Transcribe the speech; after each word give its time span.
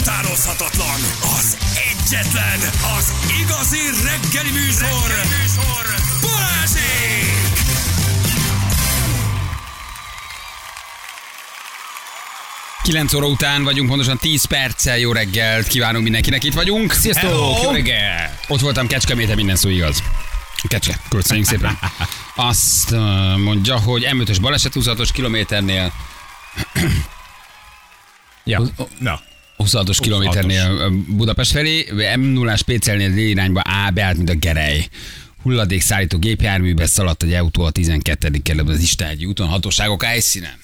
utánozhatatlan, 0.00 1.00
az 1.38 1.56
egyetlen, 1.90 2.58
az 2.98 3.12
igazi 3.40 3.80
reggeli 4.04 4.50
műsor, 4.50 5.08
reggeli 5.08 5.28
műsor. 5.42 5.84
Balázsék! 6.20 7.50
Kilenc 12.82 13.14
óra 13.14 13.26
után 13.26 13.64
vagyunk, 13.64 13.88
pontosan 13.88 14.18
10 14.18 14.44
perccel. 14.44 14.98
Jó 14.98 15.12
reggelt 15.12 15.66
kívánunk 15.66 16.02
mindenkinek, 16.02 16.44
itt 16.44 16.54
vagyunk. 16.54 16.92
Sziasztok, 16.92 17.30
Hello! 17.30 17.58
jó 17.62 17.70
reggel! 17.70 18.38
Ott 18.48 18.60
voltam 18.60 18.86
Kecskeméten, 18.86 19.36
minden 19.36 19.56
szó 19.56 19.68
igaz. 19.68 20.02
Kecske, 20.68 21.00
köszönjük 21.08 21.46
szépen. 21.46 21.78
Azt 22.34 22.90
mondja, 23.36 23.78
hogy 23.78 24.06
M5-ös 24.10 24.38
baleset 24.40 24.72
26-os 24.74 25.08
kilométernél, 25.12 25.92
Ja. 28.44 28.62
Na, 28.98 29.20
26-os 29.64 29.98
kilométernél 30.00 30.90
Budapest 31.08 31.50
felé, 31.50 31.86
M0-ás 32.16 32.62
Pécelnél 32.62 33.12
dél 33.12 33.28
irányba 33.28 33.60
A 33.60 33.90
beállt, 33.90 34.16
mint 34.16 34.30
a 34.30 34.34
gerej. 34.34 34.88
Hulladék 35.42 35.80
szállító 35.80 36.18
gépjárműbe 36.18 36.86
szaladt 36.86 37.22
egy 37.22 37.32
autó 37.32 37.62
a 37.62 37.70
12. 37.70 38.30
kerületben 38.42 38.74
az 38.74 38.82
Istenhegyi 38.82 39.24
úton, 39.24 39.48
hatóságok 39.48 40.02
helyszínen. 40.02 40.54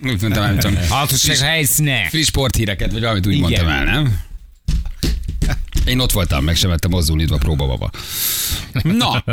Úgy 0.00 0.20
mondtam, 0.20 0.42
nem 0.42 0.58
tudom. 0.58 0.76
Hatóság 0.88 1.36
helyszíne! 1.36 2.08
Friss 2.08 2.26
sporthíreket, 2.26 2.92
vagy 2.92 3.00
valamit 3.00 3.26
úgy 3.26 3.32
Igen. 3.32 3.42
mondtam 3.42 3.68
el, 3.68 3.84
nem? 3.84 4.20
Én 5.86 5.98
ott 5.98 6.12
voltam, 6.12 6.44
meg 6.44 6.56
sem 6.56 6.70
vettem 6.70 6.90
mozdulni 6.90 7.22
itt 7.22 7.30
a 7.30 7.36
próbababa. 7.36 7.90
Na, 8.82 9.24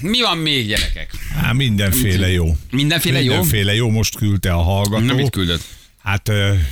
mi 0.00 0.20
van 0.20 0.38
még, 0.38 0.66
gyerekek? 0.66 1.10
hát 1.42 1.54
mindenféle 1.54 2.30
jó. 2.30 2.56
Mindenféle 2.70 3.22
jó? 3.22 3.30
Mindenféle 3.30 3.74
jó, 3.74 3.90
most 3.90 4.16
küldte 4.16 4.52
a 4.52 4.62
hallgató. 4.62 5.04
Na, 5.04 5.14
mit 5.14 5.30
küldött? 5.30 5.64
Hát 6.02 6.30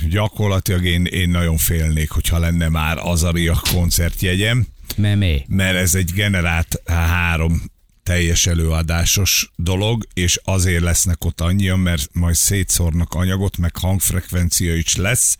gyakorlatilag 0.09 0.85
én, 0.85 1.05
én 1.05 1.29
nagyon 1.29 1.57
félnék, 1.57 2.09
hogyha 2.09 2.39
lenne 2.39 2.69
már 2.69 2.97
Azaria 2.97 3.61
koncertjegyem, 3.71 4.67
Memé. 4.95 5.45
mert 5.47 5.77
ez 5.77 5.95
egy 5.95 6.11
generált 6.13 6.81
három 6.85 7.61
teljes 8.03 8.45
előadásos 8.45 9.51
dolog, 9.55 10.07
és 10.13 10.39
azért 10.43 10.81
lesznek 10.83 11.25
ott 11.25 11.41
annyian, 11.41 11.79
mert 11.79 12.09
majd 12.13 12.35
szétszórnak 12.35 13.13
anyagot, 13.13 13.57
meg 13.57 13.75
hangfrekvencia 13.75 14.75
is 14.75 14.95
lesz, 14.95 15.37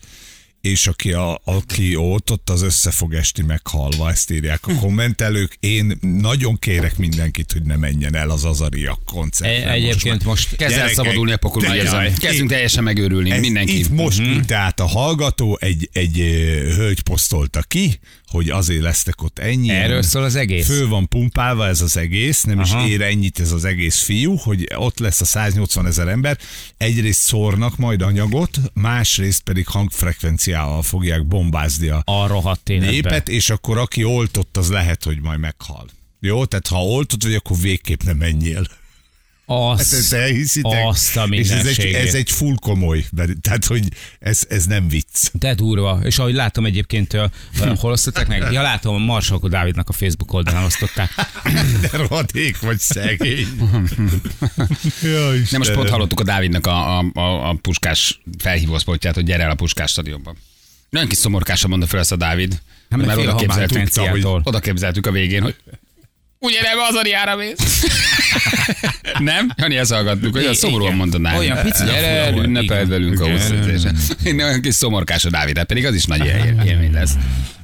és 0.61 0.87
aki, 0.87 1.11
a, 1.11 1.41
aki 1.43 1.95
ott, 1.95 2.31
ott 2.31 2.49
az 2.49 2.61
össze 2.61 2.91
fog 2.91 3.13
esti 3.13 3.41
meghalva, 3.41 4.09
ezt 4.09 4.31
írják 4.31 4.67
a 4.67 4.75
kommentelők. 4.75 5.57
Én 5.59 5.97
nagyon 6.01 6.59
kérek 6.59 6.97
mindenkit, 6.97 7.51
hogy 7.51 7.61
ne 7.61 7.75
menjen 7.75 8.15
el 8.15 8.29
az 8.29 8.43
Azaria 8.43 8.99
koncertre. 9.05 9.69
E- 9.69 9.71
egyébként 9.71 10.17
már. 10.17 10.25
most 10.25 10.55
Kezd 10.55 10.77
el 10.77 10.89
szabadulni 10.89 11.31
a 11.31 11.73
jaj. 11.73 12.13
Kezdünk 12.19 12.49
teljesen 12.49 12.83
megőrülni, 12.83 13.39
mindenki. 13.39 13.79
Itt 13.79 13.89
most 13.89 14.19
uh-huh. 14.19 14.33
küldte 14.33 14.55
át 14.55 14.79
a 14.79 14.85
hallgató, 14.85 15.57
egy, 15.61 15.89
egy 15.93 16.15
hölgy 16.75 17.01
posztolta 17.01 17.61
ki, 17.61 17.99
hogy 18.31 18.49
azért 18.49 18.81
lesztek 18.81 19.23
ott 19.23 19.39
ennyi. 19.39 19.69
Erről 19.69 20.01
szól 20.01 20.23
az 20.23 20.35
egész? 20.35 20.65
Föl 20.65 20.87
van 20.87 21.07
pumpálva 21.07 21.67
ez 21.67 21.81
az 21.81 21.97
egész, 21.97 22.43
nem 22.43 22.59
Aha. 22.59 22.85
is 22.85 22.91
ér 22.91 23.01
ennyit 23.01 23.39
ez 23.39 23.51
az 23.51 23.65
egész 23.65 23.99
fiú, 24.03 24.35
hogy 24.35 24.67
ott 24.75 24.99
lesz 24.99 25.21
a 25.21 25.25
180 25.25 25.85
ezer 25.87 26.07
ember. 26.07 26.37
Egyrészt 26.77 27.21
szórnak 27.21 27.77
majd 27.77 28.01
anyagot, 28.01 28.59
másrészt 28.73 29.41
pedig 29.41 29.67
hangfrekvenciával 29.67 30.81
fogják 30.81 31.27
bombázni 31.27 31.87
a 31.87 32.01
A 32.05 32.27
rohadt 32.27 32.69
életbe. 32.69 32.89
népet, 32.91 33.29
és 33.29 33.49
akkor 33.49 33.77
aki 33.77 34.03
oltott, 34.03 34.57
az 34.57 34.69
lehet, 34.69 35.03
hogy 35.03 35.21
majd 35.21 35.39
meghal. 35.39 35.85
Jó, 36.19 36.45
tehát 36.45 36.67
ha 36.67 36.83
oltott 36.85 37.23
vagy, 37.23 37.33
akkor 37.33 37.57
végképp 37.57 38.01
nem 38.01 38.17
menjél. 38.17 38.65
Hát 39.47 39.79
ezt 39.79 39.93
Azt, 39.93 40.13
elhiszitek? 40.13 40.85
azt 40.85 41.17
a 41.17 41.23
És 41.23 41.49
ez 41.49 41.65
egy, 41.65 41.79
ez 41.93 42.13
egy 42.13 42.31
full 42.31 42.55
komoly, 42.61 43.05
mert- 43.11 43.41
tehát 43.41 43.65
hogy 43.65 43.87
ez, 44.19 44.43
ez 44.49 44.65
nem 44.65 44.87
vicc. 44.87 45.29
de 45.33 45.53
durva. 45.53 45.99
És 46.03 46.19
ahogy 46.19 46.33
látom 46.33 46.65
egyébként, 46.65 47.17
hol 47.75 47.91
osztották 47.91 48.27
meg? 48.27 48.51
Ja, 48.51 48.61
látom, 48.61 48.95
a 48.95 48.97
Marsalko 48.97 49.47
Dávidnak 49.47 49.89
a 49.89 49.93
Facebook 49.93 50.33
oldalán 50.33 50.63
osztották. 50.63 51.09
De 51.81 51.89
rohadék 51.97 52.59
vagy 52.59 52.79
szegény. 52.79 53.47
ja, 55.03 55.29
Nem 55.29 55.57
most 55.57 55.73
pont 55.73 55.89
hallottuk 55.89 56.19
a 56.19 56.23
Dávidnak 56.23 56.67
a, 56.67 56.97
a, 56.99 57.05
a, 57.13 57.49
a 57.49 57.57
puskás 57.61 58.21
felhívószpotját, 58.37 59.15
hogy 59.15 59.23
gyere 59.23 59.43
el 59.43 59.51
a 59.51 59.55
puskás 59.55 59.91
stadionba. 59.91 60.35
Nagyon 60.89 61.07
kis 61.07 61.17
szomorkásan 61.17 61.69
mondta 61.69 61.87
fel 61.87 61.99
ezt 61.99 62.11
a 62.11 62.15
Dávid. 62.15 62.61
Hát 62.89 63.05
meg 63.05 63.15
fél 63.15 63.29
a 63.29 63.35
képzeltük, 63.35 64.25
oda 64.43 64.59
képzeltük 64.59 65.05
a 65.05 65.11
végén, 65.11 65.41
hogy 65.41 65.55
ugye 66.41 66.61
nem 66.61 66.79
az 66.89 66.95
Ariára 66.95 67.35
mész. 67.35 67.83
nem? 69.19 69.51
Jani, 69.55 69.77
ezt 69.77 69.93
hallgattuk, 69.93 70.35
hogy 70.35 70.45
a 70.45 70.53
szomorúan 70.53 71.09
Dávid. 71.09 71.39
Olyan 71.39 71.61
pici 71.61 71.83
Gyere, 71.85 72.31
ünnepeld 72.35 72.89
velünk 72.89 73.19
a 73.21 73.29
hosszítésen. 73.29 73.95
Olyan 74.25 74.61
kis 74.61 74.75
szomorkás 74.75 75.25
a 75.25 75.29
Dávid, 75.29 75.57
hát 75.57 75.65
pedig 75.67 75.85
az 75.85 75.95
is 75.95 76.05
nagy 76.05 76.25
él- 76.25 76.61
élmény 76.65 76.91
lesz. 76.91 77.13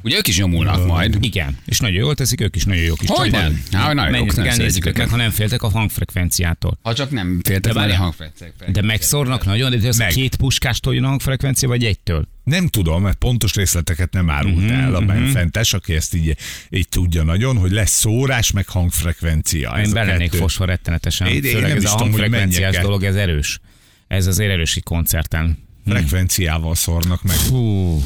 Ugye 0.03 0.17
ők 0.17 0.27
is 0.27 0.37
nyomulnak 0.37 0.85
majd. 0.87 1.17
Igen, 1.21 1.57
és 1.65 1.79
nagyon 1.79 1.97
jól 2.01 2.15
teszik, 2.15 2.41
ők 2.41 2.55
is 2.55 2.63
nagyon 2.63 2.83
jók 2.83 3.01
is. 3.01 3.09
Hogy 3.09 3.31
nem? 3.31 3.41
majd 3.41 3.57
Há, 3.71 3.93
nagyon 3.93 4.15
jók, 4.15 4.35
nem 4.35 4.57
nézzük 4.57 4.85
őket, 4.85 5.09
ha 5.09 5.15
nem 5.15 5.29
féltek 5.29 5.61
a 5.63 5.69
hangfrekvenciától. 5.69 6.79
Ha 6.81 6.93
csak 6.93 7.11
nem 7.11 7.39
féltek 7.43 7.63
már 7.73 7.75
a 7.75 7.79
várjál. 7.79 7.97
hangfrekvenciák. 8.01 8.71
De 8.71 8.81
megszórnak 8.81 9.45
nagyon, 9.45 9.79
de 9.79 9.87
ez 9.87 9.97
Meg. 9.97 10.09
két 10.09 10.35
puskástól 10.35 10.93
jön 10.95 11.03
a 11.03 11.07
hangfrekvencia, 11.07 11.67
vagy 11.67 11.85
egytől? 11.85 12.27
Nem 12.43 12.67
tudom, 12.67 13.01
mert 13.01 13.17
pontos 13.17 13.53
részleteket 13.55 14.13
nem 14.13 14.29
árult 14.29 14.55
Mhm, 14.55 14.65
uh-huh, 14.65 14.83
el 14.83 14.95
a 14.95 15.01
benfentes, 15.01 15.73
aki 15.73 15.93
ezt 15.93 16.15
így, 16.15 16.35
így 16.69 16.89
tudja 16.89 17.23
nagyon, 17.23 17.57
hogy 17.57 17.71
lesz 17.71 17.91
szórás, 17.91 18.51
meg 18.51 18.67
hangfrekvencia. 18.67 19.77
Ez 19.77 19.87
Én 19.87 19.93
kettő. 19.93 20.37
fosva 20.37 20.65
rettenetesen. 20.65 21.27
Én- 21.27 21.43
én 21.43 21.61
nem 21.61 21.71
ez 21.77 21.83
is 21.83 21.89
a 21.89 21.97
hangfrekvenciás 21.97 22.77
dolog, 22.77 23.03
ez 23.03 23.15
erős. 23.15 23.59
Ez 24.07 24.27
azért 24.27 24.51
erős 24.51 24.75
egy 24.75 24.83
koncerten. 24.83 25.65
Frekvenciával 25.95 26.75
szórnak 26.75 27.23
meg. 27.23 27.37
Hú. 27.37 28.01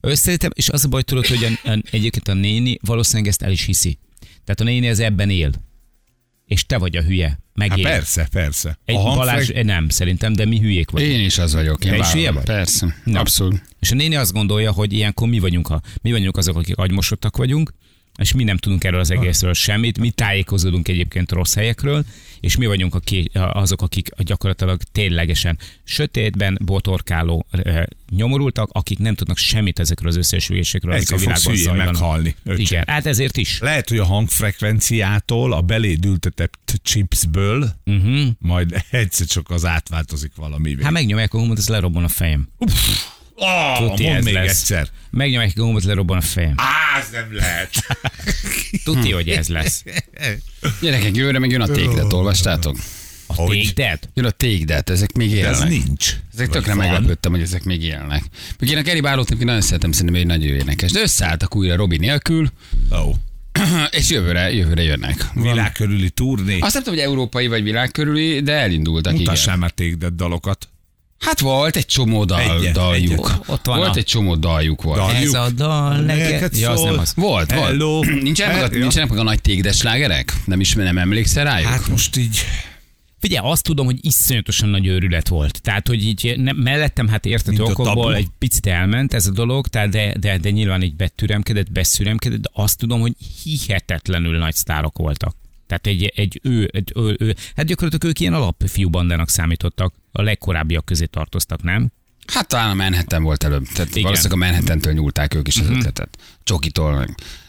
Összeítem, 0.00 0.50
és 0.54 0.68
az 0.68 0.84
a 0.84 0.88
baj, 0.88 1.02
tudod, 1.02 1.26
hogy 1.26 1.44
a, 1.44 1.70
a, 1.70 1.82
egyébként 1.90 2.28
a 2.28 2.34
néni 2.34 2.78
valószínűleg 2.80 3.28
ezt 3.28 3.42
el 3.42 3.50
is 3.52 3.64
hiszi. 3.64 3.98
Tehát 4.20 4.60
a 4.60 4.64
néni 4.64 4.86
ez 4.86 4.98
ebben 4.98 5.30
él. 5.30 5.50
És 6.46 6.66
te 6.66 6.78
vagy 6.78 6.96
a 6.96 7.02
hülye. 7.02 7.38
Megél. 7.54 7.84
persze, 7.84 8.28
persze. 8.30 8.78
Egy 8.84 8.96
a 8.96 9.02
Balázs, 9.02 9.34
hangfrek... 9.34 9.56
eh, 9.56 9.64
nem, 9.64 9.88
szerintem, 9.88 10.32
de 10.32 10.44
mi 10.44 10.58
hülyék 10.58 10.90
vagyunk. 10.90 11.12
Én 11.12 11.24
is 11.24 11.38
az 11.38 11.52
vagyok. 11.52 11.84
Én 11.84 11.90
Te 11.90 11.96
is 11.96 12.12
hülye 12.12 12.30
vagy? 12.30 12.44
Persze. 12.44 12.96
Na. 13.04 13.20
Abszolút. 13.20 13.62
És 13.80 13.90
a 13.90 13.94
néni 13.94 14.14
azt 14.14 14.32
gondolja, 14.32 14.72
hogy 14.72 14.92
ilyenkor 14.92 15.28
mi 15.28 15.38
vagyunk, 15.38 15.68
a, 15.68 15.82
mi 16.02 16.10
vagyunk 16.10 16.36
azok, 16.36 16.56
akik 16.56 16.76
agymosottak 16.76 17.36
vagyunk, 17.36 17.72
és 18.16 18.32
mi 18.32 18.44
nem 18.44 18.56
tudunk 18.56 18.84
erről 18.84 19.00
az 19.00 19.10
egészről 19.10 19.54
semmit, 19.54 19.98
mi 19.98 20.10
tájékozódunk 20.10 20.88
egyébként 20.88 21.32
rossz 21.32 21.54
helyekről, 21.54 22.04
és 22.40 22.56
mi 22.56 22.66
vagyunk 22.66 22.94
aki, 22.94 23.30
azok, 23.34 23.82
akik 23.82 24.08
gyakorlatilag 24.18 24.80
ténylegesen 24.92 25.58
sötétben 25.84 26.58
botorkáló 26.64 27.46
eh, 27.50 27.82
nyomorultak, 28.10 28.68
akik 28.72 28.98
nem 28.98 29.14
tudnak 29.14 29.36
semmit 29.36 29.78
ezekről 29.78 30.08
az 30.08 30.16
összesülésekről, 30.16 30.92
amik 30.92 31.12
a 31.12 31.16
világban 31.16 31.56
zajlanak. 31.56 31.92
meghalni. 31.92 32.34
öcsém. 32.44 32.64
Igen, 32.64 32.84
hát 32.86 33.06
ezért 33.06 33.36
is. 33.36 33.58
Lehet, 33.58 33.88
hogy 33.88 33.98
a 33.98 34.04
hangfrekvenciától, 34.04 35.52
a 35.52 35.60
beléd 35.60 36.04
ültetett 36.04 36.80
chipsből, 36.82 37.72
uh-huh. 37.86 38.26
majd 38.38 38.84
egyszer 38.90 39.26
csak 39.26 39.50
az 39.50 39.64
átváltozik 39.64 40.32
valamivé. 40.36 40.82
Hát 40.82 40.92
megnyomják 40.92 41.34
a 41.34 41.38
gombot, 41.38 41.58
ez 41.58 41.68
lerobban 41.68 42.04
a 42.04 42.08
fejem. 42.08 42.48
oh, 42.58 42.68
Tuti, 43.78 44.02
mondd 44.02 44.16
ez 44.16 44.24
még 44.24 44.34
lesz. 44.34 44.48
egyszer. 44.50 44.88
Megnyomják 45.10 45.52
a 45.56 45.60
gombot, 45.60 45.84
lerobban 45.84 46.16
a 46.16 46.20
fejem. 46.20 46.54
Á, 46.56 46.98
ez 47.00 47.08
nem 47.12 47.34
lehet. 47.34 47.70
Tuti, 48.84 49.10
hogy 49.12 49.28
ez 49.28 49.48
lesz. 49.48 49.84
Gyerekek, 50.80 51.16
jövőre 51.16 51.38
meg 51.38 51.50
jön 51.50 51.60
a 51.60 51.66
tékdet, 51.66 52.12
olvastátok? 52.12 52.76
A 53.26 53.34
Hogy? 53.34 53.72
Take 53.74 53.98
Jön 54.14 54.24
a 54.24 54.30
tékdet, 54.30 54.90
ezek 54.90 55.12
még 55.12 55.30
De 55.30 55.46
ez 55.46 55.54
élnek. 55.56 55.68
nincs. 55.68 56.16
Ezek 56.34 56.48
tökre 56.48 56.74
van. 56.74 56.86
meglepődtem, 56.86 57.32
hogy 57.32 57.40
ezek 57.40 57.64
még 57.64 57.82
élnek. 57.82 58.22
Még 58.58 58.70
én 58.70 58.76
a 58.76 58.82
Geri 58.82 59.00
Bálót 59.00 59.30
én 59.30 59.36
nagyon 59.40 59.60
szeretem, 59.60 59.92
szerintem 59.92 60.14
egy 60.20 60.26
nagyon 60.26 60.56
énekes. 60.56 60.90
De 60.92 61.00
összeálltak 61.00 61.56
újra 61.56 61.76
Robi 61.76 61.96
nélkül, 61.96 62.50
Oh. 62.90 63.14
és 63.98 64.10
jövőre, 64.10 64.52
jövőre 64.52 64.82
jönnek. 64.82 65.26
Van- 65.34 65.44
Világ 65.52 65.72
körüli 65.72 66.10
turné. 66.10 66.58
Azt 66.58 66.74
nem 66.74 66.82
tudom, 66.82 66.98
hogy 66.98 67.08
európai 67.08 67.46
vagy 67.46 67.62
világkörüli, 67.62 68.40
de 68.40 68.52
elindultak, 68.52 69.12
Mutassál 69.12 69.46
igen. 69.46 69.58
már 69.58 69.70
téged 69.70 70.04
dalokat. 70.14 70.68
Hát 71.18 71.40
volt 71.40 71.76
egy 71.76 71.86
csomó 71.86 72.24
dal, 72.24 72.40
Egyet, 72.40 72.72
daljuk. 72.74 73.12
egyet. 73.12 73.40
Ott 73.46 73.66
van 73.66 73.76
volt 73.78 73.94
a- 73.94 73.98
egy 73.98 74.04
csomó 74.04 74.34
daljuk 74.36 74.82
volt. 74.82 74.98
Dal- 74.98 75.12
Ez 75.14 75.32
a 75.32 75.50
dal 75.50 76.00
neked. 76.00 76.56
Ja, 76.56 76.70
az 76.70 76.82
nem 76.82 76.98
az. 76.98 77.12
Volt, 77.14 77.52
volt. 77.52 77.66
Hello. 77.66 78.02
Nincsenek, 78.22 78.54
meg 78.60 78.72
a, 78.72 78.78
nincsenek 78.78 79.08
meg 79.08 79.18
a 79.18 79.22
nagy 79.22 79.40
tégdes 79.40 79.76
slágerek? 79.76 80.32
Nem 80.44 80.60
is, 80.60 80.72
nem 80.72 80.98
emlékszel 80.98 81.44
rájuk? 81.44 81.68
Hát 81.68 81.88
most 81.88 82.16
így... 82.16 82.44
Figyelj, 83.20 83.50
azt 83.50 83.62
tudom, 83.62 83.86
hogy 83.86 83.98
iszonyatosan 84.00 84.68
nagy 84.68 84.86
őrület 84.86 85.28
volt. 85.28 85.62
Tehát, 85.62 85.88
hogy 85.88 86.04
így 86.04 86.34
ne, 86.38 86.52
mellettem 86.52 87.08
hát 87.08 87.26
értető 87.26 87.62
okokból 87.62 88.14
egy 88.14 88.28
picit 88.38 88.66
elment 88.66 89.14
ez 89.14 89.26
a 89.26 89.30
dolog, 89.30 89.68
tehát 89.68 89.88
de, 89.88 90.14
de, 90.20 90.38
de 90.38 90.50
nyilván 90.50 90.82
így 90.82 90.96
betüremkedett, 90.96 91.72
beszüremkedett, 91.72 92.40
de 92.40 92.48
azt 92.52 92.78
tudom, 92.78 93.00
hogy 93.00 93.12
hihetetlenül 93.42 94.38
nagy 94.38 94.54
sztárok 94.54 94.98
voltak. 94.98 95.34
Tehát 95.66 95.86
egy, 95.86 96.12
egy 96.14 96.40
ő, 96.42 96.70
egy, 96.72 96.92
ő, 96.94 97.16
ő, 97.18 97.36
hát 97.56 97.66
gyakorlatilag 97.66 98.04
ők 98.04 98.20
ilyen 98.20 98.34
alapfiú 98.34 98.88
bandának 98.88 99.28
számítottak, 99.28 99.94
a 100.12 100.22
legkorábbiak 100.22 100.84
közé 100.84 101.04
tartoztak, 101.04 101.62
nem? 101.62 101.90
Hát 102.32 102.48
talán 102.48 102.70
a 102.70 102.74
Manhattan 102.74 103.22
volt 103.22 103.44
előbb. 103.44 103.66
Tehát 103.74 103.90
Igen. 103.90 104.02
valószínűleg 104.02 104.42
a 104.42 104.44
Manhattantől 104.44 104.92
nyúlták 104.92 105.34
ők 105.34 105.48
is 105.48 105.58
az 105.58 105.68
ötletet. 105.68 106.18
Csokitól, 106.44 107.06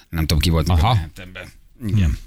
nem 0.10 0.20
tudom 0.20 0.40
ki 0.40 0.50
volt 0.50 0.68
még 0.68 0.78
a 0.78 0.80
Aha. 0.80 0.94
Manhattanben. 0.94 1.48
Igen. 1.88 2.18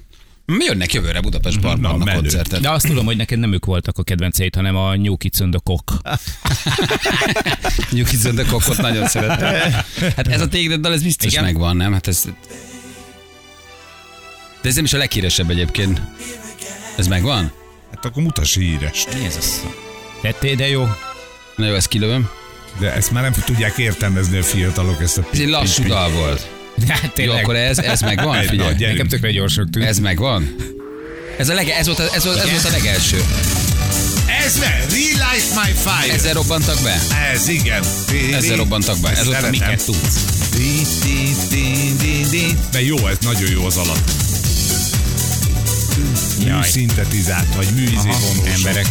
Jönnek 0.58 0.92
jövőre 0.92 1.20
Budapest 1.20 1.60
Barban 1.60 2.00
a 2.00 2.14
koncertet. 2.14 2.60
De 2.60 2.70
azt 2.70 2.86
tudom, 2.86 3.04
hogy 3.04 3.16
neked 3.16 3.38
nem 3.38 3.52
ők 3.52 3.64
voltak 3.64 3.98
a 3.98 4.02
kedvenceid, 4.02 4.54
hanem 4.54 4.76
a 4.76 4.96
New 4.96 5.16
Kids 5.16 5.40
on 5.40 5.50
the 5.50 5.60
Cock. 5.64 5.92
New 7.90 8.04
Kids 8.04 8.24
on 8.24 8.34
the 8.34 8.44
Cockot 8.44 8.76
nagyon 8.76 9.06
szeretem. 9.06 9.72
Hát 10.16 10.28
ez 10.28 10.40
a 10.40 10.48
téged 10.48 10.80
dal, 10.80 10.92
ez 10.92 11.02
biztos 11.02 11.32
Igen? 11.32 11.44
megvan, 11.44 11.76
nem? 11.76 11.92
Hát 11.92 12.06
ez... 12.06 12.28
De 14.62 14.68
ez 14.68 14.74
nem 14.74 14.84
is 14.84 14.92
a 14.92 14.98
leghíresebb 14.98 15.50
egyébként. 15.50 16.00
Ez 16.96 17.06
megvan? 17.06 17.52
Hát 17.94 18.04
akkor 18.04 18.22
mutass 18.22 18.54
hírest. 18.54 19.08
Mi 19.18 19.24
ez? 19.24 19.60
Tettél, 20.22 20.54
de 20.54 20.68
jó. 20.68 20.88
Na 21.56 21.66
jó, 21.66 21.74
ezt 21.74 21.88
kilövöm. 21.88 22.28
De 22.78 22.92
ezt 22.92 23.10
már 23.10 23.22
nem 23.22 23.32
tudják 23.44 23.78
értelmezni 23.78 24.38
a 24.38 24.42
fiatalok 24.42 25.02
ezt 25.02 25.18
a 25.18 25.26
Ez 25.32 25.38
egy 25.38 25.48
lassú 25.48 25.82
dal 25.82 26.10
volt. 26.10 26.46
Hát 26.88 27.02
Jó, 27.02 27.08
tényleg. 27.14 27.42
akkor 27.42 27.56
ez, 27.56 27.78
ez 27.78 28.00
megvan? 28.00 28.42
Figyelj. 28.42 28.74
gyerünk. 28.74 28.80
Nekem 28.96 29.08
tökre 29.08 29.30
gyorsak 29.30 29.70
tűnt. 29.70 29.84
Ez 29.86 29.98
megvan? 29.98 30.54
Ez, 31.38 31.48
a 31.48 31.54
lege, 31.54 31.76
ez, 31.76 31.86
volt 31.86 31.98
a, 31.98 32.14
ez, 32.14 32.24
volt, 32.24 32.38
ez 32.38 32.50
volt 32.50 32.64
a 32.64 32.70
legelső. 32.70 33.24
Ez 34.44 34.58
ne, 34.58 34.78
Relight 34.78 35.54
My 35.54 35.72
Fire. 35.74 36.12
Ezzel 36.14 36.32
robbantak 36.32 36.78
be? 36.82 37.00
Ez 37.32 37.48
igen. 37.48 37.82
Ezzel 38.32 38.56
robbantak 38.56 38.98
be. 39.00 39.10
Ez 39.10 39.24
volt 39.26 39.42
a 39.42 39.50
miket 39.50 39.84
tudsz. 39.84 40.24
De 42.70 42.82
jó, 42.82 43.06
ez 43.06 43.16
nagyon 43.20 43.50
jó 43.50 43.64
az 43.64 43.76
alatt. 43.76 44.29
Műszintetizált, 46.44 47.54
vagy 47.54 47.66
műizé 47.74 47.94
Aha, 47.96 48.18
vonós. 48.18 48.54
emberek. 48.54 48.86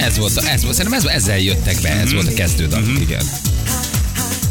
Ez 0.00 0.16
volt, 0.18 0.36
a, 0.36 0.48
ez 0.48 0.62
volt, 0.62 0.74
szerintem 0.74 1.00
ez, 1.00 1.04
ezzel 1.04 1.38
jöttek 1.38 1.80
be, 1.82 1.88
ez 1.88 2.12
volt 2.12 2.26
a 2.26 2.34
kezdődal. 2.34 2.82
Igen. 3.00 3.24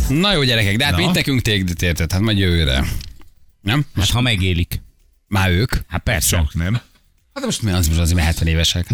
Na 0.09 0.33
jó 0.33 0.43
gyerekek, 0.43 0.75
de 0.77 0.83
hát 0.83 0.93
Na. 0.93 0.99
mint 0.99 1.13
nekünk 1.13 1.41
téged 1.41 1.81
érted, 1.83 2.11
hát 2.11 2.21
majd 2.21 2.37
jövőre. 2.37 2.85
Nem? 3.61 3.85
Hát 3.95 4.09
ha 4.09 4.21
megélik. 4.21 4.81
Már 5.27 5.49
ők? 5.49 5.71
Hát 5.87 6.03
persze. 6.03 6.35
Csak 6.35 6.53
nem. 6.53 6.73
Hát 7.33 7.45
most 7.45 7.61
mi 7.61 7.71
az, 7.71 7.87
most 7.87 7.99
azért 7.99 8.15
mert 8.15 8.27
70 8.27 8.47
évesek. 8.47 8.87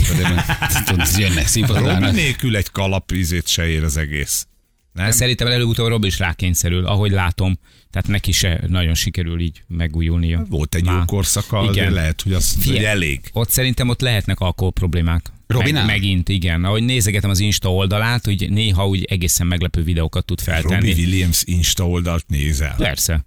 Hát 0.48 0.84
tudod, 0.86 1.08
jönnek 1.18 1.48
színpadra. 1.48 2.00
Robi 2.00 2.12
nélkül 2.12 2.56
egy 2.56 2.72
kalap 2.72 3.12
ízét 3.12 3.48
se 3.48 3.68
ér 3.68 3.84
az 3.84 3.98
egész. 3.98 4.48
Nem? 4.94 5.06
De 5.06 5.12
szerintem 5.12 5.48
előbb-utóbb 5.48 5.88
Robi 5.88 6.08
is 6.08 6.20
rákényszerül, 6.20 6.86
ahogy 6.86 7.12
látom. 7.12 7.60
Tehát 7.92 8.08
neki 8.08 8.32
se 8.32 8.64
nagyon 8.68 8.94
sikerül 8.94 9.40
így 9.40 9.64
megújulnia. 9.68 10.46
Volt 10.50 10.76
egy 10.76 10.86
Már. 10.86 10.98
jó 10.98 11.06
korszaka, 11.06 11.68
Igen. 11.72 11.92
lehet, 11.94 12.22
hogy 12.22 12.34
az 12.34 12.54
hogy 12.54 12.64
Figyelj, 12.64 12.86
elég. 12.86 13.20
Ott 13.34 13.50
szerintem 13.50 13.90
ott 13.90 14.02
lehetnek 14.02 14.40
alkohol 14.40 14.72
problémák. 14.74 15.32
Robinál? 15.48 15.86
Meg, 15.86 15.96
megint, 15.96 16.30
igen. 16.30 16.64
Ahogy 16.64 16.84
nézegetem 16.84 17.30
az 17.30 17.40
Insta 17.40 17.74
oldalát, 17.74 18.26
hogy 18.26 18.48
néha 18.50 18.88
úgy 18.88 19.04
egészen 19.04 19.48
meglepő 19.48 19.84
videókat 19.84 20.26
tud 20.26 20.42
feltenni. 20.42 20.74
Robbie 20.74 21.06
Williams 21.06 21.44
Insta 21.46 21.88
oldalt 21.90 22.26
nézel. 22.28 22.76
Persze. 22.78 23.26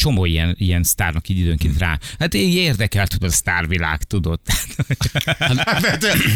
Csomó 0.00 0.24
ilyen, 0.24 0.54
ilyen 0.58 0.82
sztárnak 0.82 1.28
így 1.28 1.38
időnként 1.38 1.78
rá. 1.78 1.98
Hát 2.18 2.34
én 2.34 2.56
érdekelt, 2.56 3.12
hogy 3.12 3.28
a 3.28 3.30
sztárvilág, 3.30 4.02
tudod. 4.02 4.40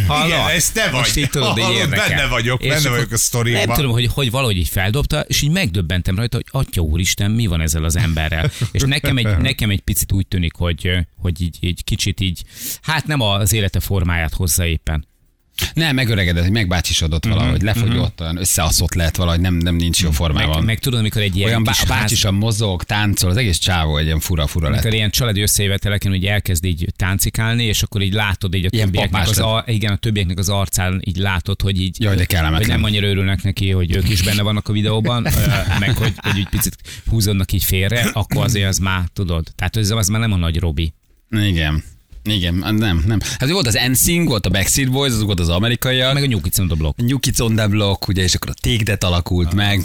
Hallod? 0.06 0.26
Igen, 0.26 0.48
ez 0.48 0.70
te 0.70 0.84
vagy. 0.90 0.92
Most 1.00 1.16
így 1.16 1.30
tudod, 1.30 1.58
Hallod, 1.58 1.76
érdekel. 1.76 2.08
benne 2.08 2.26
vagyok, 2.26 2.62
És 2.62 2.68
benne 2.68 2.88
vagyok 2.88 3.12
a 3.12 3.16
sztoriban. 3.16 3.62
Nem 3.66 3.76
tudom, 3.76 3.90
hogy, 3.90 4.06
hogy 4.12 4.30
valahogy 4.30 4.56
így 4.56 4.68
feldobta, 4.68 5.20
és 5.20 5.42
így 5.42 5.50
megdöbbentem 5.50 6.16
rajta, 6.16 6.36
hogy 6.36 6.46
atya 6.50 6.80
úristen, 6.80 7.30
mi 7.30 7.46
van 7.46 7.60
ezzel 7.60 7.84
az 7.84 7.96
emberrel. 7.96 8.50
És 8.72 8.82
nekem 8.82 9.16
egy, 9.16 9.36
nekem 9.36 9.70
egy 9.70 9.80
picit 9.80 10.12
úgy 10.12 10.26
tűnik, 10.26 10.54
hogy, 10.54 10.90
hogy 11.16 11.40
így, 11.40 11.56
így 11.60 11.84
kicsit 11.84 12.20
így, 12.20 12.42
hát 12.82 13.06
nem 13.06 13.20
az 13.20 13.52
élete 13.52 13.80
formáját 13.80 14.34
hozza 14.34 14.66
éppen. 14.66 15.06
Nem, 15.74 15.94
megöregedett, 15.94 16.50
megbácsisodott 16.50 17.24
valahogy, 17.24 17.62
lefogyott, 17.62 18.20
olyan 18.20 18.36
összeaszott 18.36 18.94
lett 18.94 19.16
valahogy, 19.16 19.40
nem, 19.40 19.54
nem 19.54 19.76
nincs 19.76 20.02
jó 20.02 20.10
formában. 20.10 20.56
Meg, 20.56 20.64
meg 20.64 20.78
tudod, 20.78 20.98
amikor 20.98 21.22
egy 21.22 21.36
ilyen 21.36 21.48
olyan 21.48 21.62
bá- 21.64 21.76
ház, 21.76 21.88
bácsisan 21.88 22.34
mozog, 22.34 22.82
táncol, 22.82 23.30
az 23.30 23.36
egész 23.36 23.58
csávó 23.58 23.96
egy 23.96 24.04
ilyen 24.04 24.20
fura-fura 24.20 24.68
lett. 24.68 24.78
amikor 24.78 24.94
ilyen 24.96 25.10
családi 25.10 25.40
összejöveteleken 25.40 26.12
úgy 26.12 26.26
elkezd 26.26 26.64
így 26.64 26.86
táncikálni, 26.96 27.64
és 27.64 27.82
akkor 27.82 28.02
így 28.02 28.12
látod 28.12 28.54
így 28.54 28.64
a 28.64 28.68
Ilyen 28.70 28.86
többieknek 28.86 29.28
az, 29.28 29.38
ar- 29.38 29.68
igen, 29.68 29.92
a 29.92 29.96
többieknek 29.96 30.38
az 30.38 30.48
arcán 30.48 31.00
így 31.04 31.16
látod, 31.16 31.62
hogy 31.62 31.80
így 31.80 32.00
Jaj, 32.00 32.16
de 32.16 32.52
hogy 32.56 32.66
nem 32.66 32.84
annyira 32.84 33.06
örülnek 33.06 33.42
neki, 33.42 33.70
hogy 33.70 33.96
ők 33.96 34.08
is 34.08 34.22
benne 34.22 34.42
vannak 34.42 34.68
a 34.68 34.72
videóban, 34.72 35.22
meg 35.78 35.96
hogy, 35.96 36.12
hogy 36.16 36.38
egy 36.38 36.48
picit 36.50 36.76
húzódnak 37.10 37.52
így 37.52 37.64
félre, 37.64 38.10
akkor 38.12 38.44
azért 38.44 38.68
az 38.68 38.78
már 38.78 39.04
tudod. 39.12 39.52
Tehát 39.56 39.76
ez 39.76 39.90
az 39.90 40.08
már 40.08 40.20
nem 40.20 40.32
a 40.32 40.36
nagy 40.36 40.58
Robi. 40.58 40.92
Igen. 41.30 41.84
Igen, 42.24 42.54
nem, 42.54 43.02
nem. 43.06 43.20
Hát 43.38 43.50
volt 43.50 43.66
az 43.66 43.78
NSYNC, 43.90 44.28
volt 44.28 44.46
a 44.46 44.50
Backstreet 44.50 44.90
Boys, 44.90 45.12
azok 45.12 45.26
volt 45.26 45.40
az 45.40 45.48
amerikaiak. 45.48 46.14
Meg 46.14 46.22
a 46.22 46.26
New 46.26 46.40
Kids 46.40 46.58
on 46.58 46.66
the 46.66 46.76
Block. 46.76 46.96
New 46.96 47.18
Kids 47.18 47.40
on 47.40 47.54
the 47.56 47.66
Block, 47.66 48.08
ugye, 48.08 48.22
és 48.22 48.34
akkor 48.34 48.50
a 48.50 48.54
Tégdet 48.60 49.04
alakult 49.04 49.54
meg. 49.54 49.80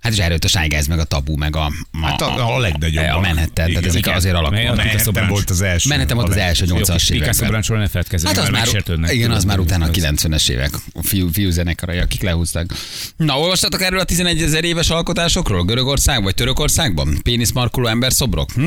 Hát 0.00 0.12
és 0.14 0.18
erőt 0.20 0.44
a 0.44 0.48
Shy 0.48 0.66
Guys, 0.68 0.86
meg 0.86 0.98
a 0.98 1.04
Tabu, 1.04 1.36
meg 1.36 1.56
a, 1.56 1.64
a, 1.92 2.06
Hát 2.06 2.20
a, 2.20 2.54
a 2.56 2.58
legnagyobb. 2.58 3.04
a 3.04 3.20
Manhattan, 3.20 3.50
tehát 3.54 3.70
Igen. 3.70 3.84
ezek 3.84 3.98
Igen. 3.98 4.14
azért 4.14 4.34
alakultak. 4.34 4.78
a 4.78 4.82
Picasso 4.82 5.10
Manhattan 5.10 5.28
volt 5.28 5.50
az 5.50 5.60
első. 5.60 5.88
Manhattan 5.88 6.16
volt 6.16 6.28
az 6.28 6.36
első 6.36 6.64
Jó, 6.68 6.74
80-as 6.76 6.80
Picasso 6.86 7.14
években. 7.14 7.48
branchról 7.48 7.78
ne 7.78 7.88
feledkezzünk, 7.88 8.34
Hát 8.36 8.44
az 8.44 8.50
már, 8.96 9.12
igen, 9.12 9.30
az 9.30 9.44
már 9.44 9.58
utána 9.58 9.84
a 9.84 9.88
Az- 9.88 9.94
90-es 9.96 10.48
évek, 10.48 10.70
a 10.94 11.02
fiú, 11.02 11.32
fiú 11.32 11.50
zenekarai, 11.50 11.98
akik 11.98 12.22
lehúztak. 12.22 12.72
Na, 13.16 13.38
olvastatok 13.38 13.82
erről 13.82 13.98
a 13.98 14.04
11 14.04 14.42
ezer 14.42 14.64
éves 14.64 14.90
alkotásokról? 14.90 15.64
Görögország 15.64 16.22
vagy 16.22 16.34
Törökországban? 16.34 17.18
Péniszmarkoló 17.22 17.86
ember 17.86 18.12
szobrok? 18.12 18.52
Hm? 18.52 18.66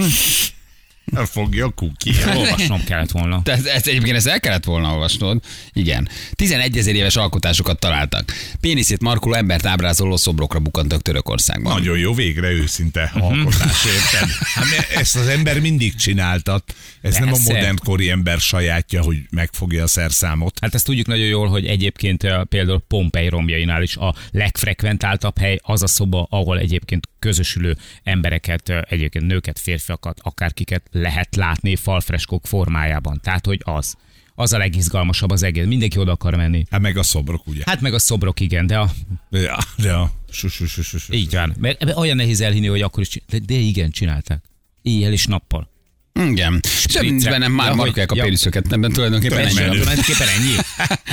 Fogja 1.25 1.65
a 1.65 1.69
kuki. 1.69 2.11
Olvasnom 2.35 2.83
kellett 2.83 3.11
volna. 3.11 3.41
Tehát 3.43 3.65
ezt 3.65 3.87
egyébként 3.87 4.15
ezt 4.15 4.27
el 4.27 4.39
kellett 4.39 4.63
volna 4.63 4.91
olvasnod. 4.91 5.43
Igen. 5.73 6.09
11 6.31 6.77
ezer 6.77 6.95
éves 6.95 7.15
alkotásokat 7.15 7.79
találtak. 7.79 8.33
Péniszét 8.59 9.01
markoló 9.01 9.33
embert 9.33 9.65
ábrázoló 9.65 10.17
szobrokra 10.17 10.59
bukantak 10.59 11.01
Törökországban. 11.01 11.73
Nagyon 11.73 11.97
jó, 11.97 12.13
végre 12.13 12.51
őszinte 12.51 13.11
alkotás, 13.13 13.85
érted? 13.85 14.29
Hát, 14.53 14.65
ezt 14.95 15.15
az 15.15 15.27
ember 15.27 15.59
mindig 15.59 15.95
csináltat. 15.95 16.73
Ez 17.01 17.13
nem 17.13 17.27
a 17.27 17.31
Persze. 17.31 17.53
modernkori 17.53 18.09
ember 18.09 18.39
sajátja, 18.39 19.01
hogy 19.01 19.17
megfogja 19.29 19.83
a 19.83 19.87
szerszámot. 19.87 20.57
Hát 20.61 20.73
ezt 20.73 20.85
tudjuk 20.85 21.07
nagyon 21.07 21.25
jól, 21.25 21.47
hogy 21.47 21.65
egyébként 21.65 22.23
ö, 22.23 22.41
például 22.49 22.83
Pompei 22.87 23.27
romjainál 23.29 23.83
is 23.83 23.95
a 23.95 24.15
legfrekventáltabb 24.31 25.37
hely 25.37 25.59
az 25.63 25.83
a 25.83 25.87
szoba, 25.87 26.27
ahol 26.29 26.59
egyébként 26.59 27.07
közösülő 27.19 27.77
embereket, 28.03 28.69
egyébként 28.69 29.25
nőket, 29.25 29.59
férfiakat, 29.59 30.19
akárkiket 30.23 30.83
lehet 30.91 31.35
látni 31.35 31.75
falfreskók 31.75 32.47
formájában. 32.47 33.19
Tehát, 33.23 33.45
hogy 33.45 33.61
az. 33.63 33.95
Az 34.35 34.53
a 34.53 34.57
legizgalmasabb 34.57 35.31
az 35.31 35.43
egész. 35.43 35.65
Mindenki 35.65 35.99
oda 35.99 36.11
akar 36.11 36.35
menni. 36.35 36.65
Hát 36.69 36.81
meg 36.81 36.97
a 36.97 37.03
szobrok, 37.03 37.47
ugye? 37.47 37.61
Hát 37.65 37.81
meg 37.81 37.93
a 37.93 37.99
szobrok, 37.99 38.39
igen, 38.39 38.67
de 38.67 38.77
a, 38.77 38.89
Ja, 39.29 39.57
ja. 39.77 40.11
Su, 40.31 40.47
su, 40.47 40.65
su, 40.65 40.81
su, 40.81 40.97
su. 40.97 41.13
így 41.13 41.33
van. 41.33 41.55
Mert 41.59 41.95
olyan 41.95 42.15
nehéz 42.15 42.41
elhinni, 42.41 42.67
hogy 42.67 42.81
akkor 42.81 43.01
is. 43.03 43.21
De, 43.29 43.39
de 43.39 43.53
igen, 43.53 43.91
csinálták. 43.91 44.43
Éjjel 44.81 45.11
és 45.11 45.25
nappal. 45.25 45.69
Igen. 46.13 46.59
Semmi 46.63 47.09
nincs 47.09 47.23
bennem, 47.23 47.51
már 47.51 47.69
Ja, 47.69 47.75
markolják 47.75 48.11
a 48.11 48.15
ja. 48.15 48.23
péniszöket, 48.23 48.71
ebben 48.73 48.91
tulajdonképpen 48.91 49.37
ennyi. 49.37 49.53
Tulajdonképpen 49.53 50.27
ennyi. 50.27 50.55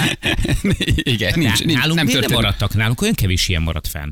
Igen, 1.15 1.39
nincs, 1.39 1.65
nincs, 1.65 1.79
nálunk 1.79 1.97
nem 1.97 2.05
nem 2.07 2.15
történt. 2.15 2.33
maradtak? 2.33 2.75
Nálunk 2.75 3.01
olyan 3.01 3.15
kevés 3.15 3.49
ilyen 3.49 3.63
maradt 3.63 3.89
fenn. 3.89 4.11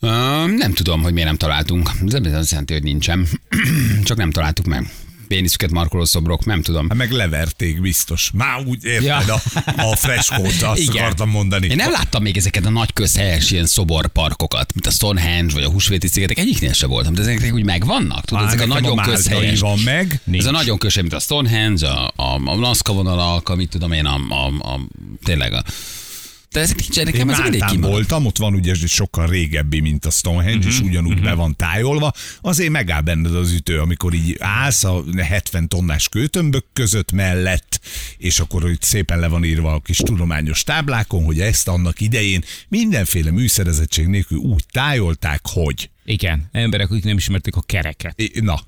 Uh, 0.00 0.10
nem 0.56 0.72
tudom, 0.72 1.02
hogy 1.02 1.12
miért 1.12 1.28
nem 1.28 1.36
találtunk. 1.36 1.90
Ez 2.06 2.12
nem 2.12 2.34
azt 2.34 2.50
jelenti, 2.50 2.72
hogy 2.72 2.82
nincsen. 2.82 3.26
Csak 4.04 4.16
nem 4.16 4.30
találtuk 4.30 4.66
meg. 4.66 4.92
Péniszüket 5.28 5.70
markoló 5.70 6.04
szobrok, 6.04 6.44
nem 6.44 6.62
tudom. 6.62 6.88
Hát 6.88 6.98
meg 6.98 7.10
leverték 7.10 7.80
biztos. 7.80 8.30
Már 8.34 8.64
úgy 8.66 8.84
érted 8.84 9.04
Ja. 9.04 9.34
a, 9.76 9.90
a 9.90 9.96
freskót, 9.96 10.62
azt 10.62 10.80
Igen. 10.80 10.96
akartam 11.02 11.28
mondani. 11.30 11.66
Én 11.66 11.76
nem 11.76 11.90
láttam 11.90 12.22
még 12.22 12.36
ezeket 12.36 12.66
a 12.66 12.70
nagy 12.70 12.92
közhelyes 12.92 13.50
ilyen 13.50 13.66
szoborparkokat, 13.66 14.74
mint 14.74 14.86
a 14.86 14.90
Stonehenge 14.90 15.54
vagy 15.54 15.62
a 15.62 15.70
Húsvéti 15.70 16.06
szigetek, 16.08 16.38
egyiknél 16.38 16.72
se 16.72 16.86
voltam, 16.86 17.14
de 17.14 17.20
ezek 17.20 17.50
úgy 17.52 17.64
megvannak. 17.64 18.24
Tudod, 18.24 18.44
Már 18.44 18.54
ezek 18.54 18.70
a 18.70 18.72
nagyon 18.72 18.94
Máltai 18.94 19.14
közhelyes. 19.14 19.60
van 19.60 19.78
meg. 19.78 20.12
Ez 20.12 20.18
Nincs. 20.24 20.44
a 20.44 20.50
nagyon 20.50 20.78
közhely, 20.78 21.02
mint 21.02 21.14
a 21.14 21.20
Stonehenge, 21.20 21.88
a, 21.88 22.12
a, 22.16 22.40
a 22.44 22.54
Nazca 22.56 22.92
vonalak, 22.92 23.48
a 23.48 23.54
mit 23.54 23.68
tudom 23.70 23.92
én, 23.92 24.04
a, 24.04 24.14
a, 24.28 24.46
a 24.72 24.80
tényleg 25.24 25.52
a 25.52 25.64
de 26.52 26.60
ezek 26.60 26.76
nincsenek, 26.80 27.12
nekem 27.12 27.30
ez 27.30 27.38
mindig 27.38 27.64
kimaradt. 27.64 27.92
voltam, 27.92 28.26
ott 28.26 28.36
van 28.38 28.54
ugye 28.54 28.74
sokkal 28.74 29.26
régebbi, 29.26 29.80
mint 29.80 30.04
a 30.04 30.10
Stonehenge, 30.10 30.58
Mhm, 30.58 30.68
és 30.68 30.80
ugyanúgy 30.80 31.20
be 31.20 31.34
van 31.34 31.56
tájolva. 31.56 32.12
Azért 32.40 32.70
megáll 32.70 33.00
benned 33.00 33.34
az 33.34 33.52
ütő, 33.52 33.80
amikor 33.80 34.14
így 34.14 34.36
állsz 34.38 34.84
a 34.84 35.04
70 35.16 35.68
tonnás 35.68 36.08
kőtömbök 36.08 36.64
között 36.72 37.12
mellett, 37.12 37.80
és 38.16 38.40
akkor 38.40 38.62
hogy 38.62 38.80
szépen 38.82 39.18
le 39.18 39.28
van 39.28 39.44
írva 39.44 39.72
a 39.72 39.80
kis 39.80 39.96
tudományos 39.96 40.62
táblákon, 40.64 41.24
hogy 41.24 41.40
ezt 41.40 41.68
annak 41.68 42.00
idején 42.00 42.44
mindenféle 42.68 43.30
műszerezettség 43.30 44.06
nélkül 44.06 44.38
úgy 44.38 44.64
tájolták, 44.72 45.40
hogy 45.42 45.90
Igen, 46.04 46.48
emberek, 46.52 46.90
akik 46.90 47.04
nem 47.04 47.16
ismerték 47.16 47.56
a 47.56 47.62
kereket. 47.62 48.20
I- 48.20 48.40
na, 48.40 48.60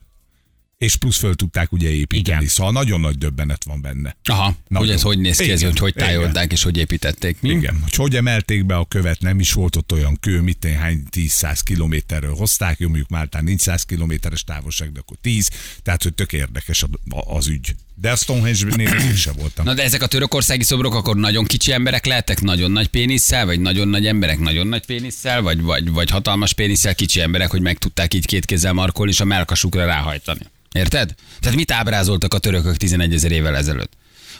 és 0.82 0.96
plusz 0.96 1.18
föl 1.18 1.34
tudták 1.34 1.72
ugye 1.72 1.88
építeni. 1.88 2.36
Igen. 2.36 2.48
Szóval 2.48 2.72
nagyon 2.72 3.00
nagy 3.00 3.18
döbbenet 3.18 3.64
van 3.64 3.80
benne. 3.80 4.16
Aha, 4.24 4.56
Nagyon. 4.68 4.86
hogy 4.86 4.96
ez 4.96 5.02
hogy 5.02 5.18
néz 5.18 5.36
ki, 5.36 5.50
ez, 5.50 5.62
hogy 5.62 5.78
hogy 5.78 5.94
tájolták 5.94 6.52
és 6.52 6.62
hogy 6.62 6.76
építették. 6.76 7.40
Mi? 7.40 7.48
Igen, 7.48 7.80
hogy 7.82 7.94
hogy 7.94 8.16
emelték 8.16 8.64
be 8.66 8.76
a 8.76 8.84
követ, 8.84 9.20
nem 9.20 9.40
is 9.40 9.52
volt 9.52 9.76
ott 9.76 9.92
olyan 9.92 10.16
kő, 10.20 10.40
mit 10.40 10.64
hány 10.64 11.02
10-100 11.10 11.60
kilométerről 11.64 12.34
hozták, 12.34 12.78
jó, 12.78 12.86
mondjuk 12.88 13.08
Máltán 13.08 13.44
nincs 13.44 13.60
100 13.60 13.82
kilométeres 13.82 14.44
távolság, 14.44 14.92
de 14.92 15.00
akkor 15.00 15.16
10, 15.20 15.50
tehát 15.82 16.02
hogy 16.02 16.14
tök 16.14 16.32
érdekes 16.32 16.84
az 17.26 17.48
ügy. 17.48 17.74
De 17.94 18.10
a 18.10 18.16
Stonehenge-nél 18.16 19.14
sem 19.16 19.34
voltam. 19.36 19.64
Na 19.64 19.74
de 19.74 19.82
ezek 19.82 20.02
a 20.02 20.06
törökországi 20.06 20.62
szobrok 20.62 20.94
akkor 20.94 21.16
nagyon 21.16 21.44
kicsi 21.44 21.72
emberek 21.72 22.06
lehettek, 22.06 22.40
nagyon 22.40 22.70
nagy 22.70 22.88
pénisszel, 22.88 23.46
vagy 23.46 23.60
nagyon 23.60 23.88
nagy 23.88 24.06
emberek 24.06 24.38
nagyon 24.38 24.66
nagy 24.66 24.86
pénisszel, 24.86 25.42
vagy, 25.42 25.62
vagy, 25.62 25.90
vagy 25.90 26.10
hatalmas 26.10 26.52
pénisszel 26.52 26.94
kicsi 26.94 27.20
emberek, 27.20 27.50
hogy 27.50 27.60
meg 27.60 27.78
tudták 27.78 28.14
így 28.14 28.26
két 28.26 28.44
kézzel 28.44 28.72
markolni 28.72 29.12
és 29.12 29.20
a 29.20 29.24
melkasukra 29.24 29.84
ráhajtani. 29.84 30.40
Érted? 30.72 31.14
Tehát 31.40 31.56
mit 31.56 31.70
ábrázoltak 31.70 32.34
a 32.34 32.38
törökök 32.38 32.76
11 32.76 33.14
ezer 33.14 33.32
évvel 33.32 33.56
ezelőtt? 33.56 33.92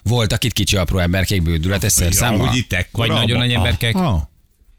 Voltak 0.03 0.45
itt 0.45 0.53
kicsi 0.53 0.77
apró 0.77 0.99
emberkék 0.99 1.43
bődületes 1.43 1.93
Ja, 1.99 2.05
szerszámmal? 2.05 2.47
hogy 2.47 2.57
itt 2.57 2.73
ekkora, 2.73 3.07
Vagy 3.09 3.17
nagyon 3.17 3.39
nagy 3.39 3.53
emberkek. 3.53 3.95
Ah, 3.95 4.15
ah. 4.15 4.23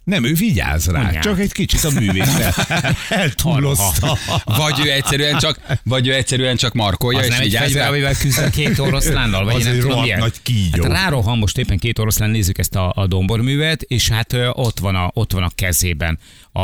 Nem, 0.03 0.24
ő 0.24 0.33
vigyáz 0.33 0.86
rá, 0.88 1.07
Anyám. 1.07 1.22
csak 1.22 1.39
egy 1.39 1.51
kicsit 1.51 1.83
a 1.83 1.89
művészre 1.91 2.53
eltúlozta. 3.10 4.17
Vagy 4.43 4.79
ő 4.86 4.91
egyszerűen 4.91 5.38
csak, 5.38 5.60
vagy 5.83 6.07
ő 6.07 6.13
egyszerűen 6.13 6.55
csak 6.55 6.74
markolja, 6.74 7.19
Az 7.19 7.25
és 7.25 7.31
nem 7.31 7.39
egy 7.41 7.45
vigyáz 7.45 7.63
fegyver, 7.63 7.81
rá. 7.83 7.89
amivel 7.89 8.15
küzd 8.15 8.39
a 8.39 8.50
két 8.50 8.79
oroszlánnal, 8.79 9.43
vagy 9.45 9.55
Az 9.55 9.63
nem 9.63 9.79
tudom 9.79 10.01
milyen. 10.01 10.19
nagy 10.19 10.41
kígyó. 10.41 10.83
Hát 10.83 10.91
rárohan 10.91 11.38
most 11.38 11.57
éppen 11.57 11.77
két 11.77 12.00
oroszlán, 12.00 12.29
nézzük 12.29 12.57
ezt 12.57 12.75
a, 12.75 12.91
a 12.95 13.07
domborművet, 13.07 13.81
és 13.81 14.10
hát 14.10 14.33
ö, 14.33 14.50
ott 14.50 14.79
van 14.79 14.95
a, 14.95 15.10
ott 15.13 15.31
van 15.31 15.43
a 15.43 15.50
kezében. 15.55 16.19
A, 16.51 16.62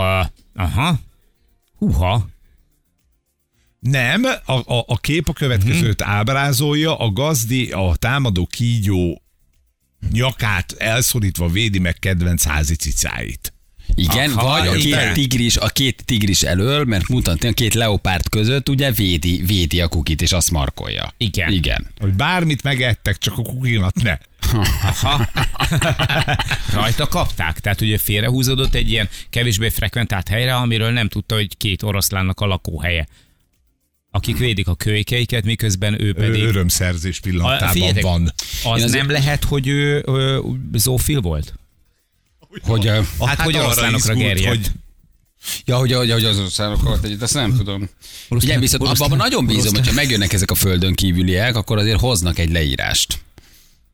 aha, 0.55 0.99
húha, 1.77 2.27
Nem, 3.79 4.23
a, 4.45 4.53
a, 4.53 4.83
a 4.87 4.97
kép 4.97 5.29
a 5.29 5.33
következőt 5.33 6.01
Mhm. 6.03 6.09
ábrázolja, 6.11 6.97
a 6.97 7.09
gazdi 7.11 7.71
a 7.71 7.95
támadó 7.95 8.45
kígyó 8.45 9.21
nyakát 10.11 10.75
elszorítva 10.77 11.47
védi 11.47 11.79
meg 11.79 11.95
kedvenc 11.99 12.43
házi 12.43 12.75
cicáit. 12.75 13.53
Igen, 13.95 14.31
Aha, 14.31 14.47
vagy 14.47 14.67
a 14.67 14.75
igen. 14.75 15.13
két 15.13 15.13
tigris, 15.13 15.57
a 15.57 15.67
két 15.67 16.05
tigris 16.05 16.43
elől, 16.43 16.83
mert 16.83 17.07
mutatni 17.07 17.47
a 17.47 17.51
két 17.51 17.73
leopárt 17.73 18.29
között 18.29 18.69
ugye 18.69 18.91
védi, 18.91 19.43
védi 19.45 19.81
a 19.81 19.87
kukit, 19.87 20.21
és 20.21 20.31
azt 20.31 20.51
markolja. 20.51 21.13
Igen. 21.17 21.51
Igen. 21.51 21.87
Hogy 21.99 22.13
bármit 22.13 22.63
megettek, 22.63 23.17
csak 23.17 23.37
a 23.37 23.41
kukinat 23.41 24.01
ne. 24.01 24.17
Aha. 24.81 25.29
Rajta 26.73 27.07
kapták, 27.07 27.59
tehát 27.59 27.81
ugye 27.81 27.97
félrehúzódott 27.97 28.73
egy 28.73 28.89
ilyen 28.89 29.09
kevésbé 29.29 29.69
frekventált 29.69 30.27
helyre, 30.27 30.55
amiről 30.55 30.91
nem 30.91 31.07
tudta, 31.07 31.35
hogy 31.35 31.57
két 31.57 31.83
oroszlánnak 31.83 32.39
a 32.39 32.45
lakóhelye. 32.45 33.07
Akik 34.11 34.37
védik 34.37 34.67
a 34.67 34.75
kölykeiket, 34.75 35.43
miközben 35.43 36.01
ő 36.01 36.13
pedig... 36.13 36.41
Örömszerzés 36.43 37.17
A- 37.17 37.21
pillanatában 37.21 37.69
figyeljetek, 37.73 38.03
van. 38.03 38.33
Az 38.63 38.83
azért- 38.83 38.91
nem 39.01 39.09
lehet, 39.11 39.43
hogy 39.43 39.67
ő, 39.67 40.03
ő 40.07 40.41
zoofil 40.73 41.21
volt? 41.21 41.53
Hogy, 42.61 42.87
ö, 42.87 43.01
Hát, 43.19 43.41
hogy 43.41 43.55
arra 43.55 43.63
oroszlánokra 43.65 44.13
gerjedt. 44.13 44.45
hogy 44.55 44.71
ja, 45.65 45.77
hogy, 45.77 45.91
hogy, 45.93 46.11
hogy 46.11 46.23
az 46.23 46.37
oroszlánokat 46.37 47.03
együtt, 47.03 47.21
azt 47.21 47.33
nem 47.33 47.57
tudom. 47.57 47.89
Igen, 48.29 48.59
viszont 48.59 48.83
abban 48.83 48.95
abban 48.99 49.17
nagyon 49.17 49.45
bízom, 49.45 49.73
hogyha 49.73 49.93
megjönnek 49.93 50.33
ezek 50.33 50.51
a 50.51 50.55
földön 50.55 50.93
kívüliek, 50.93 51.55
akkor 51.55 51.77
azért 51.77 51.99
hoznak 51.99 52.39
egy 52.39 52.51
leírást. 52.51 53.19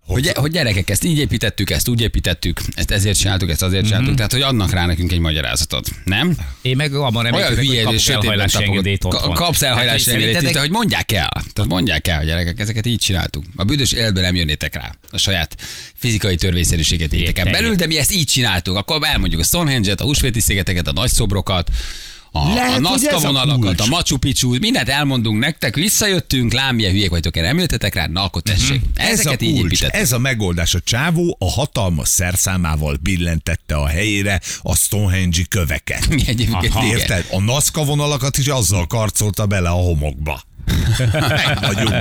Hogy, 0.08 0.32
hogy 0.36 0.52
gyerekek, 0.52 0.90
ezt 0.90 1.04
így 1.04 1.18
építettük, 1.18 1.70
ezt 1.70 1.88
úgy 1.88 2.02
építettük, 2.02 2.60
ezt 2.76 2.92
ezért 2.92 3.18
csináltuk, 3.18 3.50
ezt 3.50 3.62
azért 3.62 3.84
csináltuk, 3.84 4.08
Mhm. 4.08 4.16
tehát 4.16 4.32
hogy 4.32 4.42
adnak 4.42 4.72
rá 4.72 4.86
nekünk 4.86 5.12
egy 5.12 5.20
magyarázatot, 5.20 5.90
nem? 6.04 6.38
Én 6.62 6.76
meg 6.76 6.94
abban 6.94 7.24
remélkedek, 7.24 7.86
hogy 7.86 8.00
sötétben 8.00 8.30
elhajlási 8.32 8.64
engedélyt 8.64 9.04
otthon. 9.04 9.34
Kapsz 9.34 9.62
Hát, 9.64 9.78
engedélyt, 9.78 10.02
szerintetek- 10.04 10.42
tehát 10.42 10.58
hogy 10.58 10.70
mondják 10.70 11.12
el. 11.12 11.30
Tehát 11.54 11.70
mondják 11.72 12.08
el, 12.08 12.26
gyerekek, 12.26 12.60
ezeket 12.60 12.86
így 12.86 13.00
csináltuk. 13.00 13.44
A 13.56 13.64
büdös 13.64 13.92
életben 13.92 14.24
nem 14.24 14.36
jönnétek 14.36 14.76
rá. 14.76 14.96
A 15.12 15.18
saját 15.18 15.56
fizikai 15.96 16.36
törvényszerűséget 16.36 17.14
értek 17.14 17.52
belül, 17.52 17.76
de 17.76 17.86
mi 17.86 17.98
ezt 17.98 18.12
így 18.14 18.26
csináltuk. 18.28 18.76
Akkor 18.76 19.00
elmondjuk 19.04 19.42
a 19.42 19.44
Stonehenge-et, 19.44 20.02
a 20.02 20.04
húsvéti 20.04 20.40
szigeteket, 20.40 20.88
a 20.88 20.92
nagy 20.94 21.12
szobrokat, 21.12 21.70
a, 22.38 22.54
Lehet, 22.54 22.70
a 22.70 22.74
hogy 22.74 22.82
Nazca 22.82 23.08
ez 23.16 23.24
a 23.24 23.26
vonalakat, 23.28 23.60
kulcs. 23.62 23.80
a 23.80 23.86
Machu 23.86 24.18
Picchu, 24.18 24.58
mindent 24.60 24.90
elmondunk 24.90 25.40
nektek, 25.40 25.76
visszajöttünk, 25.76 26.54
lám, 26.54 26.76
milyen 26.76 26.92
hülyék 26.92 27.10
vagytok, 27.10 27.38
erre 27.38 27.48
nem 27.48 27.58
jöttetek 27.60 27.94
rá, 27.96 28.08
na 28.08 28.24
akkor 28.24 28.42
tessék. 28.42 28.82
ez 28.96 29.08
a 29.08 29.12
Ezeket 29.12 29.42
így 29.42 29.54
kulcs, 29.60 29.66
építettük. 29.72 30.02
ez 30.02 30.12
a 30.12 30.18
megoldás. 30.20 30.74
A 30.74 30.80
csávó 30.80 31.36
a 31.40 31.52
hatalmas 31.52 32.08
szerszámával 32.08 32.98
billentette 33.02 33.76
a 33.76 33.88
helyére 33.88 34.42
a 34.62 34.76
Stonehenge 34.76 35.44
köveket. 35.50 36.08
Egyébként 36.28 36.74
Aha. 36.76 36.86
Érted? 36.86 37.26
A 37.32 37.42
Nazca 37.42 37.84
vonalakat 37.84 38.38
is 38.38 38.48
azzal 38.48 38.88
karcolta 38.88 39.46
bele 39.46 39.70
a 39.70 39.74
homokba. 39.74 40.42
Meg 41.30 41.58
vagyunk. 41.62 41.94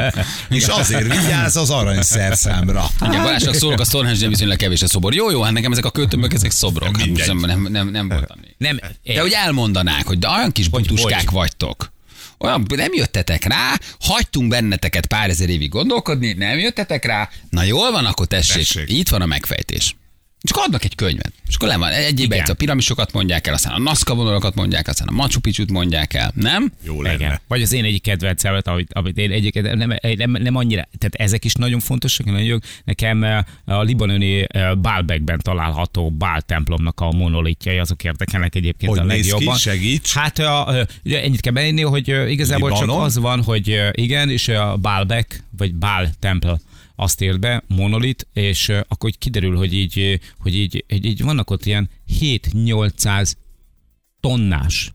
És 0.50 0.66
azért 0.66 1.20
vigyáz 1.20 1.56
az 1.56 1.70
arany 1.70 2.02
szerszámra. 2.02 2.86
Igen, 3.06 3.22
Balázsnak 3.22 3.54
szólok, 3.54 3.80
a 3.80 3.84
Stonehenge 3.84 4.28
viszonylag 4.28 4.56
kevés 4.56 4.82
a 4.82 4.88
szobor. 4.88 5.14
Jó, 5.14 5.30
jó, 5.30 5.42
hát 5.42 5.52
nekem 5.52 5.72
ezek 5.72 5.84
a 5.84 5.90
költömbök, 5.90 6.32
ezek 6.32 6.50
szobrok. 6.50 6.96
Hát 6.96 7.26
nem, 7.26 7.38
nem, 7.38 7.66
nem, 7.70 7.88
nem 7.88 8.08
voltam. 8.08 8.36
Nem, 8.58 8.80
De 9.02 9.20
hogy 9.20 9.32
elmondanák, 9.32 10.06
hogy 10.06 10.18
de 10.18 10.28
olyan 10.28 10.52
kis 10.52 10.68
butuskák 10.68 11.30
vagytok. 11.30 11.92
Olyan, 12.38 12.66
nem 12.68 12.94
jöttetek 12.94 13.44
rá, 13.44 13.78
hagytunk 14.00 14.48
benneteket 14.48 15.06
pár 15.06 15.30
ezer 15.30 15.48
évig 15.48 15.68
gondolkodni, 15.68 16.32
nem 16.32 16.58
jöttetek 16.58 17.04
rá, 17.04 17.28
na 17.50 17.62
jól 17.62 17.90
van, 17.90 18.04
akkor 18.04 18.26
tessék, 18.26 18.66
Tessék. 18.66 18.90
itt 18.90 19.08
van 19.08 19.22
a 19.22 19.26
megfejtés. 19.26 19.96
És 20.44 20.50
akkor 20.50 20.62
adnak 20.62 20.84
egy 20.84 20.94
könyvet. 20.94 21.32
És 21.48 21.54
akkor 21.54 21.68
le 21.68 21.76
van, 21.76 21.90
egyébben 21.92 22.38
Igen. 22.38 22.50
a 22.50 22.54
piramisokat 22.54 23.12
mondják 23.12 23.46
el, 23.46 23.54
aztán 23.54 23.72
a 23.72 23.78
Nazca 23.78 24.14
vonalakat 24.14 24.54
mondják, 24.54 24.88
aztán 24.88 25.08
a 25.08 25.10
Machu 25.10 25.40
Picchu-t 25.40 25.70
mondják 25.70 26.14
el, 26.14 26.32
nem? 26.34 26.72
Jó 26.82 27.00
Igen. 27.00 27.18
lenne. 27.18 27.40
Vagy 27.48 27.62
az 27.62 27.72
én 27.72 27.84
egyik 27.84 28.02
kedvencem, 28.02 28.60
amit, 28.64 28.92
amit 28.92 29.16
én 29.16 29.30
egyébként 29.30 29.74
nem, 29.74 29.96
nem, 30.16 30.30
nem 30.30 30.56
annyira, 30.56 30.88
tehát 30.98 31.14
ezek 31.14 31.44
is 31.44 31.54
nagyon 31.54 31.80
fontosak, 31.80 32.26
nagyon 32.26 32.42
jók. 32.42 32.62
Nekem 32.84 33.24
eh, 33.24 33.44
a 33.64 33.82
libanoni 33.82 34.46
eh, 34.48 34.74
Baalbekben 34.74 35.38
található 35.42 36.10
Bál 36.10 36.40
templomnak 36.40 37.00
a 37.00 37.10
monolitjai, 37.10 37.78
azok 37.78 38.04
érdekelnek 38.04 38.54
egyébként 38.54 38.92
Hogy 38.92 39.00
a 39.00 39.04
néz 39.04 39.24
ki? 39.24 39.30
legjobban. 39.30 39.56
Segíts. 39.58 40.12
Hát 40.12 40.38
a, 40.38 40.68
a, 40.68 40.86
ugye 41.04 41.22
ennyit 41.22 41.40
kell 41.40 41.52
beírni, 41.52 41.82
hogy 41.82 42.10
eh, 42.10 42.30
igazából 42.30 42.68
Libanon? 42.70 42.96
csak 42.96 43.04
az 43.04 43.18
van, 43.18 43.42
hogy 43.42 43.70
eh, 43.70 43.88
igen, 43.92 44.30
és 44.30 44.48
a 44.48 44.76
Baalbek, 44.76 45.42
vagy 45.56 45.74
Bál 45.74 46.10
temple 46.20 46.58
azt 46.96 47.20
írt 47.22 47.40
be, 47.40 47.62
monolit, 47.66 48.26
és 48.32 48.68
akkor 48.88 49.08
így 49.08 49.18
kiderül, 49.18 49.56
hogy 49.56 49.74
így, 49.74 50.20
hogy 50.38 50.54
így, 50.54 50.84
hogy 50.88 51.04
így 51.04 51.22
vannak 51.22 51.50
ott 51.50 51.66
ilyen 51.66 51.90
7-800 52.20 53.32
tonnás 54.20 54.92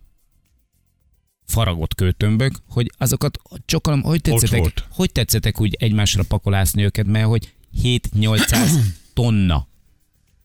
faragott 1.46 1.96
kőtömbök, 1.96 2.54
hogy 2.70 2.92
azokat 2.98 3.40
sokan, 3.66 4.02
hogy 4.02 4.22
tetszetek, 4.22 4.60
volt. 4.60 4.86
hogy 4.90 5.12
tetszetek 5.12 5.62
úgy 5.62 5.76
egymásra 5.80 6.24
pakolászni 6.24 6.84
őket, 6.84 7.06
mert 7.06 7.26
hogy 7.26 7.54
7-800 7.84 8.70
tonna. 9.14 9.68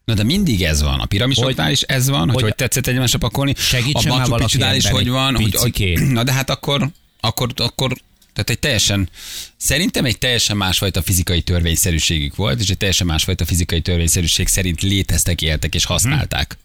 Na 0.05 0.15
de 0.15 0.23
mindig 0.23 0.63
ez 0.63 0.83
van. 0.83 1.01
A 1.01 1.07
piramisoknál 1.07 1.65
Hogy- 1.67 1.75
is 1.75 1.83
ez 1.83 2.09
van, 2.09 2.19
hogy 2.19 2.27
hogy, 2.27 2.35
hogy- 2.35 2.43
hogy 2.43 2.55
tetszett 2.55 2.87
egymásra 2.87 3.19
pakolni. 3.19 3.55
Segítsen 3.57 4.13
a 4.13 4.17
Machu 4.17 4.35
Picchu-nál 4.37 4.77
is 4.77 4.87
hogy 4.89 5.09
van. 5.09 5.35
Hogy, 5.35 5.51
picikét. 5.51 5.99
hogy, 5.99 6.09
na 6.09 6.23
de 6.23 6.33
hát 6.33 6.51
akkor, 6.51 6.91
akkor, 7.21 7.53
akkor 7.57 7.97
tehát 8.35 8.51
egy 8.51 8.59
teljesen, 8.59 9.09
szerintem 9.57 10.05
egy 10.05 10.19
teljesen 10.19 10.57
másfajta 10.57 11.03
fizikai 11.03 11.41
törvényszerűségük 11.41 12.37
volt, 12.37 12.61
és 12.61 12.69
egy 12.69 12.77
teljesen 12.77 13.07
másfajta 13.07 13.45
fizikai 13.45 13.81
törvényszerűség 13.81 14.49
szerint 14.49 14.83
léteztek, 14.83 15.43
éltek 15.43 15.75
és 15.75 15.85
használták 15.85 16.59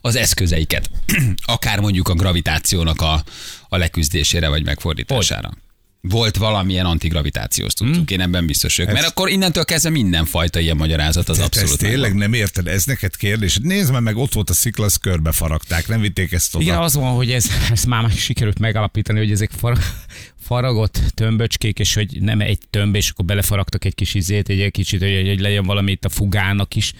az 0.00 0.16
eszközeiket. 0.16 0.90
Akár 1.44 1.80
mondjuk 1.80 2.08
a 2.08 2.14
gravitációnak 2.14 3.00
a, 3.00 3.24
a 3.68 3.76
leküzdésére 3.76 4.48
vagy 4.48 4.64
megfordítására. 4.64 5.50
Volt 6.00 6.36
valamilyen 6.36 6.86
antigravitációs 6.86 7.72
tudtuk, 7.72 8.10
én 8.10 8.20
ebben 8.20 8.46
biztos 8.46 8.76
vagyok. 8.76 8.92
Mert 8.92 9.06
akkor 9.06 9.28
innentől 9.28 9.64
kezdve 9.64 9.90
mindenfajta 9.90 10.58
ilyen 10.60 10.76
magyarázat 10.76 11.28
az 11.28 11.38
abszolút 11.38 11.70
ezt 11.70 11.78
tényleg 11.78 12.14
nem 12.14 12.32
érted, 12.32 12.66
ez 12.66 12.84
neked 12.84 13.16
kérdés. 13.16 13.58
Nézd 13.62 13.92
már 13.92 14.00
meg, 14.00 14.16
ott 14.16 14.32
volt 14.32 14.50
a 14.50 14.54
szikla, 14.54 14.84
azt 14.84 15.00
körbe 15.00 15.32
faragták, 15.32 15.88
nem 15.88 16.00
vitték 16.00 16.32
ezt 16.32 16.54
oda. 16.54 16.64
Igen, 16.64 16.78
az 16.78 16.94
van, 16.94 17.14
hogy 17.14 17.30
ez, 17.30 17.46
ezt 17.70 17.86
már 17.86 18.02
meg 18.02 18.16
sikerült 18.16 18.58
megalapítani, 18.58 19.18
hogy 19.18 19.30
ezek 19.30 19.50
far, 19.58 19.78
faragott 20.48 21.00
tömböcskék, 21.14 21.78
és 21.78 21.94
hogy 21.94 22.20
nem 22.20 22.40
egy 22.40 22.58
tömb, 22.70 22.94
és 22.94 23.10
akkor 23.10 23.24
belefaragtak 23.24 23.84
egy 23.84 23.94
kis 23.94 24.14
izét, 24.14 24.48
egy 24.48 24.70
kicsit, 24.70 25.00
hogy, 25.00 25.26
hogy 25.26 25.40
legyen 25.40 25.64
valami 25.64 25.90
itt 25.90 26.04
a 26.04 26.08
fugának 26.08 26.74
is, 26.74 26.92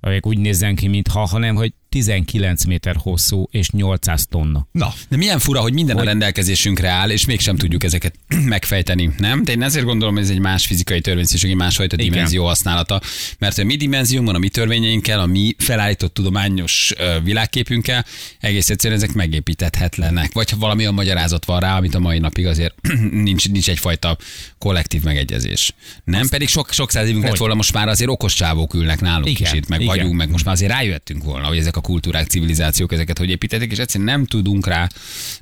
amelyek 0.00 0.26
úgy 0.26 0.38
nézzen 0.38 0.74
ki, 0.74 0.88
mintha, 0.88 1.26
hanem 1.26 1.54
hogy 1.54 1.72
19 1.92 2.64
méter 2.64 2.96
hosszú 2.98 3.48
és 3.50 3.70
800 3.70 4.26
tonna. 4.26 4.66
Na, 4.70 4.94
De 5.08 5.16
milyen 5.16 5.38
fura, 5.38 5.60
hogy 5.60 5.72
minden 5.72 5.96
a 5.96 6.02
rendelkezésünkre 6.02 6.88
áll, 6.88 7.10
és 7.10 7.26
mégsem 7.26 7.56
tudjuk 7.56 7.84
ezeket 7.84 8.14
megfejteni, 8.54 9.10
nem? 9.18 9.44
De 9.44 9.52
én 9.52 9.62
ezért 9.62 9.84
gondolom, 9.84 10.14
hogy 10.14 10.22
ez 10.22 10.30
egy 10.30 10.38
más 10.38 10.66
fizikai 10.66 11.00
törvényszerűség, 11.00 11.50
egy 11.50 11.56
másfajta 11.56 11.96
Igen. 11.96 12.10
dimenzió 12.10 12.46
használata. 12.46 13.00
Mert 13.38 13.58
a 13.58 13.64
mi 13.64 13.76
dimenziónkban, 13.76 14.34
a 14.34 14.38
mi 14.38 14.48
törvényeinkkel, 14.48 15.20
a 15.20 15.26
mi 15.26 15.54
felállított 15.58 16.14
tudományos 16.14 16.92
világképünkkel 17.22 18.04
egész 18.40 18.70
egyszerűen 18.70 19.00
ezek 19.00 19.14
megépítethetlenek. 19.14 20.32
Vagy 20.32 20.50
ha 20.50 20.56
valami 20.56 20.84
a 20.84 20.90
magyarázat 20.90 21.44
van 21.44 21.60
rá, 21.60 21.76
amit 21.76 21.94
a 21.94 21.98
mai 21.98 22.18
napig 22.18 22.46
azért 22.46 22.74
nincs, 23.10 23.48
nincs 23.48 23.68
egyfajta 23.68 24.16
kollektív 24.58 25.02
megegyezés. 25.02 25.74
Nem? 26.04 26.28
Pedig 26.28 26.48
sok, 26.48 26.72
sok 26.72 26.90
száz 26.90 27.06
évünk 27.06 27.20
lett 27.20 27.30
Hogy? 27.30 27.38
volna, 27.38 27.54
most 27.54 27.72
már 27.72 27.88
azért 27.88 28.10
okos 28.10 28.34
csávók 28.34 28.74
ülnek 28.74 29.00
nálunk 29.00 29.28
Igen, 29.28 29.42
is 29.42 29.58
itt, 29.58 29.68
meg 29.68 29.80
igen. 29.80 29.96
vagyunk, 29.96 30.14
meg 30.14 30.30
most 30.30 30.44
már 30.44 30.54
azért 30.54 30.72
rájöttünk 30.72 31.24
volna, 31.24 31.46
hogy 31.46 31.58
ezek 31.58 31.76
a 31.76 31.81
kultúrák, 31.82 32.26
civilizációk 32.26 32.92
ezeket 32.92 33.18
hogy 33.18 33.30
építették, 33.30 33.70
és 33.70 33.78
egyszerűen 33.78 34.10
nem 34.10 34.26
tudunk 34.26 34.66
rá 34.66 34.88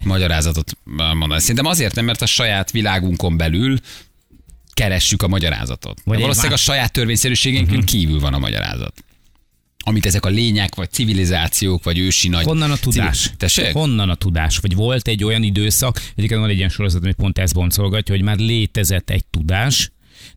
magyarázatot 0.05 0.77
mondani. 0.85 1.41
Szerintem 1.41 1.67
azért 1.67 1.95
nem, 1.95 2.05
mert 2.05 2.23
a 2.23 2.27
saját 2.27 2.71
világunkon 2.71 3.37
belül 3.37 3.79
keressük 4.73 5.23
a 5.23 5.29
magyarázatot. 5.29 6.01
Vagy 6.05 6.17
De 6.17 6.21
valószínűleg 6.21 6.53
más- 6.53 6.69
a 6.69 6.73
saját 6.73 6.93
törvényszerűségünkön 6.93 7.75
uh-huh. 7.75 7.91
kívül 7.91 8.21
van 8.21 8.35
a 8.35 8.39
magyarázat. 8.39 9.05
Amit 9.85 10.07
ezek 10.07 10.25
a 10.25 10.29
lények, 10.29 10.75
vagy 10.75 10.91
civilizációk, 10.91 11.85
vagy 11.85 11.99
ősi 11.99 12.29
nagy... 12.29 12.45
Honnan 12.45 12.71
a 12.71 12.77
tudás? 12.77 13.31
Tessék? 13.37 13.73
Honnan 13.73 14.09
a 14.09 14.15
tudás? 14.15 14.59
Vagy 14.59 14.75
volt 14.75 15.09
egy 15.09 15.25
olyan 15.25 15.43
időszak, 15.43 16.03
egyébként 16.15 16.41
van 16.41 16.49
egy 16.49 16.57
ilyen 16.57 16.69
sorozat, 16.69 17.03
ami 17.03 17.13
pont 17.13 17.39
ezt 17.39 17.55
boncolgatja, 17.55 18.15
hogy 18.15 18.25
már 18.25 18.39
létezett 18.39 19.11
egy 19.11 19.25
tudás, 19.25 19.91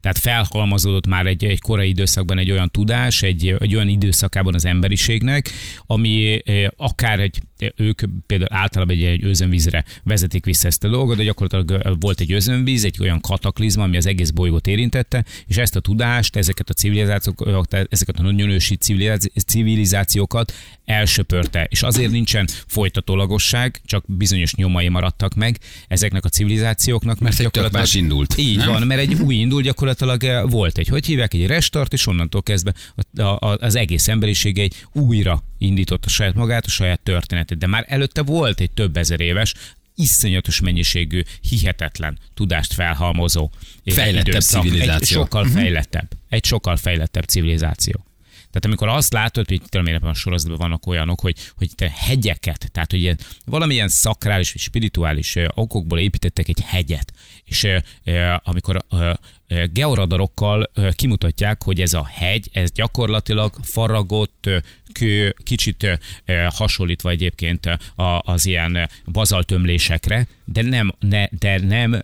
Tehát 0.04 0.18
felhalmozódott 0.18 1.08
már 1.08 1.26
egy, 1.26 1.46
egy 1.46 1.62
korai 1.62 1.88
időszakban 1.88 2.38
egy 2.38 2.52
olyan 2.52 2.70
tudás, 2.70 3.22
egy, 3.22 3.56
egy 3.60 3.76
olyan 3.76 3.88
időszakában 3.88 4.54
az 4.54 4.66
emberiségnek, 4.66 5.50
ami 5.86 6.42
eh, 6.46 6.68
akár 6.76 7.20
egy 7.20 7.40
ők 7.76 8.02
például 8.26 8.54
általában 8.54 8.96
egy, 8.96 9.04
egy 9.04 9.24
özönvízre 9.24 9.84
vezetik 10.04 10.46
vissza 10.46 10.68
ezt 10.68 10.84
a 10.84 10.90
dolgot, 10.90 11.18
de 11.18 11.24
gyakorlatilag 11.24 11.86
ö, 11.86 11.94
volt 12.00 12.20
egy 12.20 12.32
özönvíz, 12.32 12.86
egy 12.86 12.98
olyan 13.00 13.20
kataklizma, 13.22 13.84
ami 13.84 13.98
az 13.98 14.06
egész 14.06 14.30
bolygót 14.30 14.68
érintette, 14.68 15.26
és 15.48 15.58
ezt 15.58 15.76
a 15.76 15.80
tudást, 15.80 16.36
ezeket 16.36 16.70
a 16.70 16.74
civilizációkat, 16.74 17.74
ezeket 17.90 18.20
a 18.20 18.22
nagyon 18.22 18.50
ősi 18.50 18.76
civilizáci- 18.76 19.32
civilizációkat 19.46 20.54
elsöpörte. 20.86 21.68
És 21.70 21.84
azért 21.84 22.12
nincsen 22.12 22.48
folytatólagosság, 22.68 23.82
csak 23.86 24.04
bizonyos 24.08 24.56
nyomai 24.56 24.90
maradtak 24.90 25.34
meg 25.34 25.60
ezeknek 25.88 26.25
a 26.25 26.30
civilizációknak, 26.30 27.20
mert, 27.20 27.40
egy 27.40 27.52
tök 27.52 27.72
más 27.72 27.94
indult, 27.94 28.38
Így 28.38 28.58
nem? 28.58 28.68
van, 28.68 28.88
mert 28.88 29.02
egy 29.02 29.13
új 29.13 29.36
indul 29.36 29.62
gyakorlatilag 29.62 30.24
eh, 30.24 30.50
volt 30.50 30.78
egy, 30.78 30.88
hogy 30.88 31.06
hívják, 31.06 31.34
egy 31.34 31.46
restart, 31.46 31.94
és 31.94 32.08
onnantól 32.08 32.44
kezdve 32.44 32.74
a, 33.16 33.22
a, 33.22 33.58
az 33.60 33.75
egész 33.75 34.08
emberiség 34.08 34.58
egy 34.58 34.86
újra 34.94 35.44
indította 35.58 36.10
saját 36.10 36.34
magát, 36.34 36.66
a 36.66 36.70
saját 36.70 37.00
történetét. 37.00 37.58
De 37.58 37.68
már 37.68 37.86
előtte 37.88 38.22
volt 38.22 38.60
egy 38.60 38.72
több 38.72 38.98
ezer 38.98 39.20
éves, 39.20 39.54
iszonyatos 39.96 40.60
mennyiségű, 40.60 41.22
hihetetlen 41.50 42.20
tudást 42.34 42.74
felhalmozó 42.74 43.50
eh, 43.84 43.94
Fejlettebb 43.96 44.28
időszak. 44.28 44.63
Egy 44.63 44.70
civilizáció. 44.70 45.22
sokkal 45.22 45.46
fejlettebb. 45.46 46.12
Egy 46.30 46.46
sokkal 46.46 46.75
fejlettebb 46.75 47.24
civilizáció. 47.24 48.06
Tehát 48.54 48.66
amikor 48.66 48.88
azt 48.88 49.14
látod, 49.14 49.48
hogy 49.48 49.62
ebben 49.72 50.10
a 50.10 50.14
sorozatban 50.14 50.58
vannak 50.58 50.88
olyanok, 50.88 51.20
hogy, 51.20 51.36
hogy 51.56 51.70
te 51.76 51.94
hegyeket, 51.96 52.70
tehát 52.72 52.92
hogy 52.92 53.00
ilyen, 53.00 53.20
valamilyen 53.46 53.88
szakrális 53.88 54.52
vagy 54.54 54.62
spirituális 54.62 55.36
okokból 55.54 56.00
építettek 56.00 56.48
egy 56.48 56.62
hegyet, 56.66 57.14
és 57.46 57.68
amikor 58.44 58.86
georadarokkal 59.74 60.72
kimutatják, 60.92 61.64
hogy 61.64 61.82
ez 61.82 61.94
a 61.94 62.06
hegy, 62.06 62.50
ez 62.52 62.72
gyakorlatilag 62.72 63.54
faragott, 63.62 64.50
kő, 64.92 65.36
kicsit 65.44 66.00
hasonlítva 66.50 67.10
egyébként 67.10 67.78
az 68.20 68.46
ilyen 68.46 68.90
bazaltömlésekre, 69.06 70.28
de 70.46 70.62
nem, 70.62 70.94
ne, 71.00 71.26
de 71.40 71.60
nem 71.60 72.04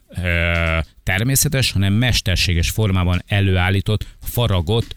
természetes, 1.03 1.71
hanem 1.71 1.93
mesterséges 1.93 2.69
formában 2.69 3.23
előállított, 3.27 4.05
faragott 4.21 4.95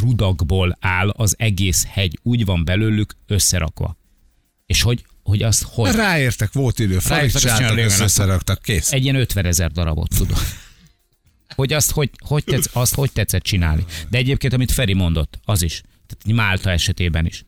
rudakból 0.00 0.76
áll 0.80 1.08
az 1.08 1.34
egész 1.38 1.86
hegy, 1.88 2.18
úgy 2.22 2.44
van 2.44 2.64
belőlük 2.64 3.16
összerakva. 3.26 3.96
És 4.66 4.82
hogy, 4.82 5.04
hogy 5.22 5.42
azt 5.42 5.62
hogy? 5.62 5.94
Ráértek, 5.94 6.52
volt 6.52 6.78
idő, 6.78 6.98
igen, 7.78 8.00
összeraktak, 8.00 8.62
kész. 8.62 8.92
Egy 8.92 9.02
ilyen 9.02 9.16
50 9.16 9.44
ezer 9.44 9.70
darabot 9.72 10.08
tudom. 10.16 10.38
Hogy 11.54 11.72
azt 11.72 11.90
hogy, 11.90 12.10
hogy, 12.18 12.44
tetsz, 12.44 12.68
azt 12.72 12.94
hogy 12.94 13.12
tetszett 13.12 13.42
csinálni. 13.42 13.84
De 14.08 14.18
egyébként, 14.18 14.52
amit 14.52 14.72
Feri 14.72 14.94
mondott, 14.94 15.38
az 15.44 15.62
is. 15.62 15.82
Tehát 16.06 16.38
Málta 16.38 16.70
esetében 16.70 17.26
is. 17.26 17.44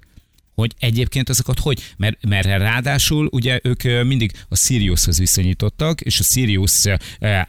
Hogy 0.58 0.74
egyébként 0.78 1.28
azokat 1.28 1.58
hogy, 1.58 1.82
mert, 1.96 2.26
mert 2.26 2.46
ráadásul 2.46 3.28
ugye 3.32 3.60
ők 3.62 3.82
mindig 3.82 4.32
a 4.48 4.56
Siriushoz 4.56 5.18
viszonyítottak, 5.18 6.00
és 6.00 6.20
a 6.20 6.22
Sirius 6.22 6.84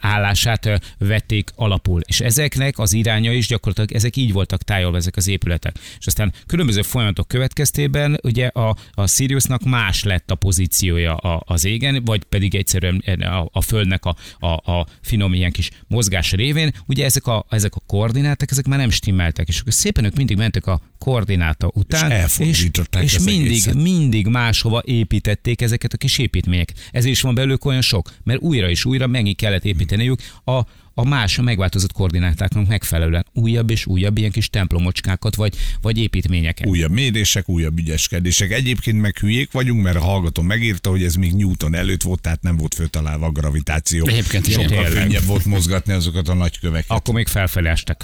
állását 0.00 0.94
vették 0.98 1.50
alapul. 1.54 2.00
És 2.06 2.20
ezeknek 2.20 2.78
az 2.78 2.92
iránya 2.92 3.32
is 3.32 3.46
gyakorlatilag, 3.46 3.92
ezek 3.92 4.16
így 4.16 4.32
voltak 4.32 4.62
tájolva 4.62 4.96
ezek 4.96 5.16
az 5.16 5.28
épületek. 5.28 5.78
És 5.98 6.06
aztán 6.06 6.32
különböző 6.46 6.82
folyamatok 6.82 7.28
következtében 7.28 8.18
ugye 8.22 8.46
a, 8.46 8.76
a 8.92 9.06
Siriusnak 9.06 9.62
más 9.62 10.04
lett 10.04 10.30
a 10.30 10.34
pozíciója 10.34 11.16
a, 11.16 11.42
az 11.46 11.64
égen, 11.64 12.04
vagy 12.04 12.24
pedig 12.24 12.54
egyszerűen 12.54 13.02
a, 13.20 13.48
a 13.52 13.62
Földnek 13.62 14.04
a, 14.04 14.16
a, 14.38 14.72
a 14.72 14.86
finom 15.02 15.34
ilyen 15.34 15.52
kis 15.52 15.70
mozgás 15.86 16.32
révén, 16.32 16.72
ugye 16.86 17.04
ezek 17.04 17.26
a, 17.26 17.46
ezek 17.48 17.74
a 17.74 17.82
koordináták, 17.86 18.50
ezek 18.50 18.66
már 18.66 18.78
nem 18.78 18.90
stimmeltek, 18.90 19.48
és 19.48 19.60
akkor 19.60 19.72
szépen 19.72 20.04
ők 20.04 20.16
mindig 20.16 20.36
mentek 20.36 20.66
a 20.66 20.80
koordináta 20.98 21.70
után, 21.74 22.10
elfordították 22.10 22.99
és, 23.02 23.14
és 23.14 23.22
mindig, 23.24 23.46
egészet. 23.46 23.74
mindig 23.74 24.26
máshova 24.26 24.82
építették 24.84 25.60
ezeket 25.62 25.92
a 25.92 25.96
kis 25.96 26.18
építményeket. 26.18 26.88
Ezért 26.90 27.12
is 27.12 27.20
van 27.20 27.34
belőlük 27.34 27.64
olyan 27.64 27.80
sok, 27.80 28.14
mert 28.22 28.40
újra 28.40 28.68
és 28.68 28.84
újra 28.84 29.06
megint 29.06 29.36
kellett 29.36 29.64
építeniük 29.64 30.20
a, 30.44 30.60
a 30.94 31.04
más, 31.04 31.38
a 31.38 31.42
megváltozott 31.42 31.92
koordinátáknak 31.92 32.66
megfelelően 32.66 33.26
újabb 33.32 33.70
és 33.70 33.86
újabb 33.86 34.18
ilyen 34.18 34.30
kis 34.30 34.50
templomocskákat, 34.50 35.34
vagy, 35.34 35.56
vagy 35.80 35.98
építményeket. 35.98 36.66
Újabb 36.66 36.90
mérések, 36.90 37.48
újabb 37.48 37.78
ügyeskedések. 37.78 38.50
Egyébként 38.50 39.00
meg 39.00 39.18
hülyék 39.18 39.52
vagyunk, 39.52 39.82
mert 39.82 39.96
a 39.96 40.00
hallgató 40.00 40.42
megírta, 40.42 40.90
hogy 40.90 41.04
ez 41.04 41.14
még 41.14 41.32
Newton 41.32 41.74
előtt 41.74 42.02
volt, 42.02 42.20
tehát 42.20 42.42
nem 42.42 42.56
volt 42.56 42.74
föltalálva 42.74 43.26
a 43.26 43.30
gravitáció. 43.30 44.06
Egyébként 44.06 44.50
Sokkal 44.50 44.84
könnyebb 44.84 45.24
volt 45.24 45.44
mozgatni 45.44 45.92
azokat 45.92 46.28
a 46.28 46.34
nagyköveket. 46.34 46.90
Akkor 46.90 47.14
még 47.14 47.26
felfelé 47.26 47.68
estek. 47.68 48.02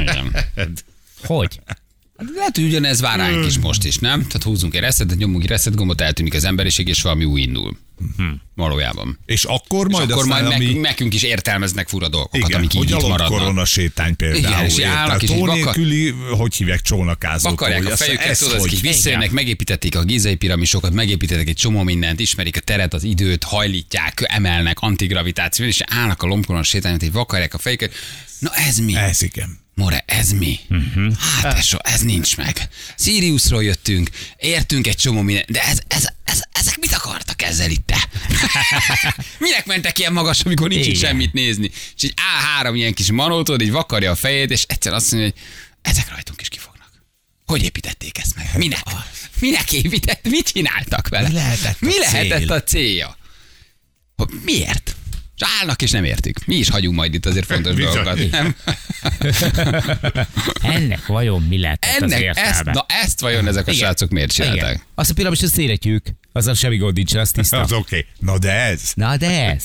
Igen. 0.00 0.36
Hogy? 1.22 1.60
Lehet, 2.34 2.56
hogy 2.56 2.64
ugyanez 2.64 3.00
vár 3.00 3.18
ránk 3.18 3.46
is 3.46 3.58
most 3.58 3.84
is, 3.84 3.96
nem? 3.96 4.18
Tehát 4.18 4.42
húzunk 4.42 4.74
egy 4.74 4.80
reszetet, 4.80 5.18
nyomunk 5.18 5.42
egy 5.42 5.48
reset 5.48 5.74
gombot, 5.74 6.00
eltűnik 6.00 6.34
az 6.34 6.44
emberiség, 6.44 6.88
és 6.88 7.02
valami 7.02 7.24
új 7.24 7.40
indul. 7.40 7.76
Valójában. 8.54 9.18
És 9.26 9.44
akkor 9.44 9.86
És 9.88 9.92
majd 9.92 10.10
akkor 10.10 10.22
aztán, 10.22 10.42
majd 10.42 10.54
ami... 10.54 10.64
nekünk, 10.64 10.84
nekünk 10.84 11.14
is 11.14 11.22
értelmeznek 11.22 11.88
fura 11.88 12.08
dolgokat, 12.08 12.40
Igen, 12.40 12.58
amik 12.58 12.74
így 12.74 12.92
hogy 12.92 13.10
itt 13.10 13.22
korona 13.26 13.64
sétány 13.64 14.16
például. 14.16 14.46
Igen, 14.46 14.64
és 14.64 14.80
állnak, 14.80 15.22
és 15.22 15.30
nélküli, 15.30 16.14
hogy 16.30 16.54
hívják, 16.54 16.80
csónakázó. 16.80 17.48
Vakarják 17.48 17.82
tó, 17.82 17.90
a 17.90 17.96
fejüket, 17.96 18.38
tudod, 18.38 18.58
hogy? 18.58 18.80
visszajönnek, 18.80 19.30
megépítették 19.30 19.96
a 19.96 20.02
gizai 20.02 20.34
piramisokat, 20.34 20.92
megépítettek 20.92 21.48
egy 21.48 21.56
csomó 21.56 21.82
mindent, 21.82 22.20
ismerik 22.20 22.56
a 22.56 22.60
teret, 22.60 22.94
az 22.94 23.04
időt, 23.04 23.44
hajlítják, 23.44 24.24
emelnek 24.26 24.80
antigravitáció, 24.80 25.66
és 25.66 25.80
állnak 25.86 26.22
a 26.22 26.26
lombkoron 26.26 26.62
sétálni, 26.62 26.98
hogy 27.00 27.12
vakarják 27.12 27.54
a 27.54 27.58
fejüket. 27.58 27.94
Na 28.38 28.50
ez 28.54 28.78
mi? 28.78 28.96
Ez 28.96 29.22
igen. 29.22 29.61
More, 29.74 30.04
ez 30.06 30.30
mi? 30.30 30.58
Uh-huh. 30.70 31.14
Hát 31.18 31.58
ez, 31.58 31.68
ez 31.78 32.00
nincs 32.00 32.36
meg. 32.36 32.68
Siriusról 32.98 33.62
jöttünk, 33.64 34.10
értünk 34.36 34.86
egy 34.86 34.96
csomó 34.96 35.20
mindent, 35.22 35.50
de 35.50 35.62
ez, 35.62 35.78
ez, 35.86 36.06
ez, 36.24 36.40
ezek 36.52 36.78
mit 36.78 36.92
akartak 36.92 37.42
ezzel 37.42 37.70
itt 37.70 37.86
te? 37.86 38.08
Minek 39.38 39.66
mentek 39.66 39.98
ilyen 39.98 40.12
magas, 40.12 40.40
amikor 40.40 40.68
nincs 40.68 40.86
itt 40.86 40.98
semmit 40.98 41.32
nézni? 41.32 41.70
És 41.96 42.02
egy 42.02 42.14
A3 42.62 42.70
ilyen 42.74 42.94
kis 42.94 43.10
manótod, 43.10 43.60
így 43.62 43.70
vakarja 43.70 44.10
a 44.10 44.14
fejét, 44.14 44.50
és 44.50 44.64
egyszer 44.68 44.92
azt 44.92 45.10
mondja, 45.12 45.30
hogy 45.30 45.40
ezek 45.82 46.10
rajtunk 46.10 46.40
is 46.40 46.48
kifognak. 46.48 46.90
Hogy 47.46 47.62
építették 47.62 48.18
ezt 48.18 48.36
meg? 48.36 48.50
Minek? 48.56 48.82
Minek 49.40 49.72
épített? 49.72 50.28
Mit 50.28 50.48
csináltak 50.48 51.08
vele? 51.08 51.28
Mi 51.28 51.34
lehetett 51.34 51.76
a 51.80 51.84
Mi 51.86 51.98
lehetett 51.98 52.38
cél? 52.38 52.52
a 52.52 52.62
célja? 52.62 53.16
Hogy 54.16 54.28
Miért? 54.44 54.96
És 55.36 55.46
állnak 55.60 55.82
és 55.82 55.90
nem 55.90 56.04
értük. 56.04 56.46
Mi 56.46 56.54
is 56.54 56.68
hagyunk 56.68 56.96
majd 56.96 57.14
itt 57.14 57.26
azért 57.26 57.46
fontos 57.46 57.74
Bizony. 57.74 57.92
dolgokat. 57.92 58.30
Nem? 58.30 58.54
Ennek 60.76 61.06
vajon 61.06 61.42
mi 61.42 61.64
az 61.66 61.76
Ennek, 61.80 62.20
értelme? 62.20 62.50
ezt, 62.50 62.64
na 62.64 62.86
ezt 63.04 63.20
vajon 63.20 63.46
ezek 63.48 63.66
a 63.66 63.70
Igen. 63.70 63.84
srácok 63.84 64.10
miért 64.10 64.32
Igen. 64.32 64.50
csinálták? 64.52 64.86
Azt 64.94 65.10
a 65.10 65.14
piramis, 65.14 65.42
azt 65.42 65.54
szeretjük. 65.54 66.02
Azzal 66.32 66.54
semmi 66.54 66.76
gond 66.76 66.96
nincs, 66.96 67.14
az 67.14 67.30
tiszta. 67.30 67.60
Az 67.60 67.72
oké. 67.72 67.80
Okay. 67.80 68.06
Na 68.18 68.38
de 68.38 68.52
ez? 68.52 68.92
Na 68.94 69.16
de 69.16 69.50
ez. 69.50 69.64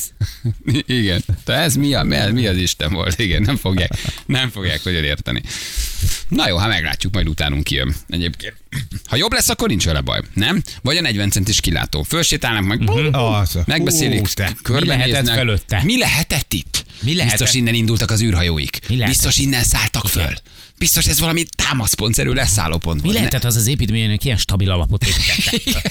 Igen. 0.99 1.23
De 1.45 1.53
ez 1.53 1.75
mi, 1.75 1.93
a, 1.93 2.03
mi, 2.03 2.47
az 2.47 2.57
Isten 2.57 2.93
volt? 2.93 3.19
Igen, 3.19 3.41
nem 3.41 3.55
fogják, 3.55 3.91
nem 4.25 4.49
fogják 4.49 4.83
nagyon 4.83 5.03
érteni. 5.03 5.41
Na 6.27 6.47
jó, 6.47 6.57
ha 6.57 6.67
meglátjuk, 6.67 7.13
majd 7.13 7.27
utánunk 7.27 7.63
kijön. 7.63 7.95
Egyébként. 8.07 8.55
Ha 9.05 9.15
jobb 9.15 9.31
lesz, 9.31 9.49
akkor 9.49 9.67
nincs 9.67 9.85
vele 9.85 10.01
baj, 10.01 10.21
nem? 10.33 10.61
Vagy 10.81 10.97
a 10.97 11.01
40 11.01 11.29
centis 11.29 11.59
kilátó. 11.59 12.03
Fölsétálnak 12.03 12.63
meg, 12.63 12.89
Az. 13.11 13.57
megbeszélik, 13.65 14.19
Hú, 14.19 14.43
körbenéznek. 14.61 15.05
Mi 15.05 15.11
lehetett 15.11 15.35
felőtte? 15.35 15.81
Mi 15.83 15.97
lehetett 15.97 16.53
itt? 16.53 16.85
Mi 17.01 17.15
lehetett? 17.15 17.39
Biztos 17.39 17.55
innen 17.55 17.73
indultak 17.73 18.11
az 18.11 18.21
űrhajóik. 18.21 18.79
Mi 18.87 18.97
lehetett? 18.97 19.07
Biztos 19.07 19.37
innen 19.37 19.63
szálltak 19.63 20.07
föl. 20.07 20.33
Biztos 20.77 21.05
ez 21.05 21.19
valami 21.19 21.45
támaszpontszerű 21.55 22.31
leszállópont 22.31 22.97
Mi 23.01 23.03
volt. 23.07 23.15
lehetett 23.17 23.43
az 23.43 23.55
az 23.55 23.67
építménynek 23.67 24.23
ilyen 24.25 24.37
stabil 24.37 24.71
alapot 24.71 25.03
építette? 25.05 25.81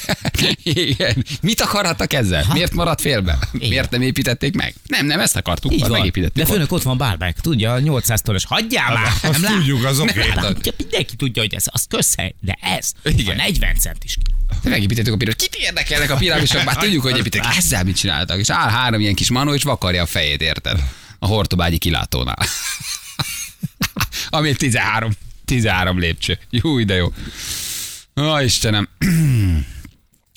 Igen. 0.80 1.24
Mit 1.40 1.60
akarhattak 1.60 2.12
ezzel? 2.12 2.46
Miért 2.52 2.72
maradt 2.72 3.00
félbe? 3.00 3.38
Miért 3.52 3.90
nem 3.90 4.02
építették 4.02 4.54
meg? 4.54 4.74
Nem, 4.86 5.06
nem, 5.06 5.20
ezt 5.20 5.36
akartuk, 5.36 5.72
Így 5.72 5.80
van. 5.80 5.90
megépítettük. 5.90 6.44
De 6.44 6.50
főnök 6.52 6.72
ott 6.72 6.82
van 6.82 6.98
Bálbek, 6.98 7.40
tudja, 7.40 7.78
800 7.78 8.20
tolos. 8.22 8.44
Hagyjál 8.44 8.92
már! 8.92 9.12
Azt 9.22 9.40
lát- 9.40 9.52
tudjuk, 9.52 9.84
az 9.84 9.98
oké. 9.98 10.20
nem 10.34 10.56
Mindenki 10.76 11.16
tudja, 11.16 11.42
hogy 11.42 11.54
ez 11.54 11.64
az 11.66 11.84
közhely, 11.88 12.34
de 12.40 12.58
ez 12.60 12.92
Igen. 13.04 13.38
a 13.38 13.42
40 13.42 13.74
centis. 13.78 14.16
De 14.62 14.68
megépítettük 14.68 15.12
a 15.12 15.16
piramist. 15.16 15.40
Kit 15.48 15.54
érdekelnek 15.62 16.10
a 16.10 16.16
piramisok? 16.16 16.64
Már 16.64 16.76
tudjuk, 16.76 17.02
hogy 17.02 17.16
építettek. 17.16 17.56
Ezzel 17.56 17.84
mit 17.84 17.96
csináltak? 17.96 18.38
És 18.38 18.50
áll 18.50 18.68
három 18.70 19.00
ilyen 19.00 19.14
kis 19.14 19.30
manó, 19.30 19.54
és 19.54 19.62
vakarja 19.62 20.02
a 20.02 20.06
fejét, 20.06 20.40
érted? 20.42 20.82
A 21.18 21.26
hortobágyi 21.26 21.78
kilátónál. 21.78 22.38
Ami 24.28 24.54
13, 24.54 25.12
13 25.44 25.98
lépcső. 25.98 26.38
Jó, 26.50 26.82
de 26.82 26.94
jó. 26.94 27.12
Ó, 28.20 28.38
Istenem. 28.38 28.88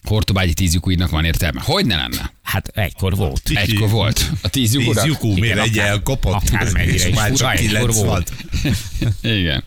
Hortobágyi 0.04 0.54
tízjukúidnak 0.54 1.10
van 1.10 1.26
értelme. 1.26 1.62
Hogy 1.64 1.86
ne 1.86 1.96
lenne? 1.96 2.34
Hát 2.44 2.68
egykor 2.68 3.16
volt. 3.16 3.42
Egykor 3.54 3.90
volt. 3.90 4.30
A 4.42 4.50
tízjukurak. 4.50 5.04
Tíz 5.04 5.12
lyukú, 5.12 5.38
miért 5.38 5.60
egy 5.60 5.80
elkopott? 5.80 6.34
akármennyire 6.34 7.08
is 7.08 7.16
már 7.16 7.32
csak 7.32 7.54
egykor 7.54 7.68
kilenc 7.68 7.96
volt. 7.96 8.34
Igen. 9.22 9.64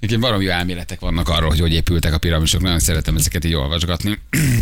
Igen, 0.00 0.20
baromi 0.20 0.44
jó 0.44 0.50
elméletek 0.50 1.00
vannak 1.00 1.28
arról, 1.28 1.48
hogy 1.48 1.60
hogy 1.60 1.72
épültek 1.72 2.12
a 2.12 2.18
piramisok. 2.18 2.60
Nagyon 2.60 2.78
szeretem 2.78 3.16
ezeket 3.16 3.44
így 3.44 3.54
olvasgatni, 3.54 4.18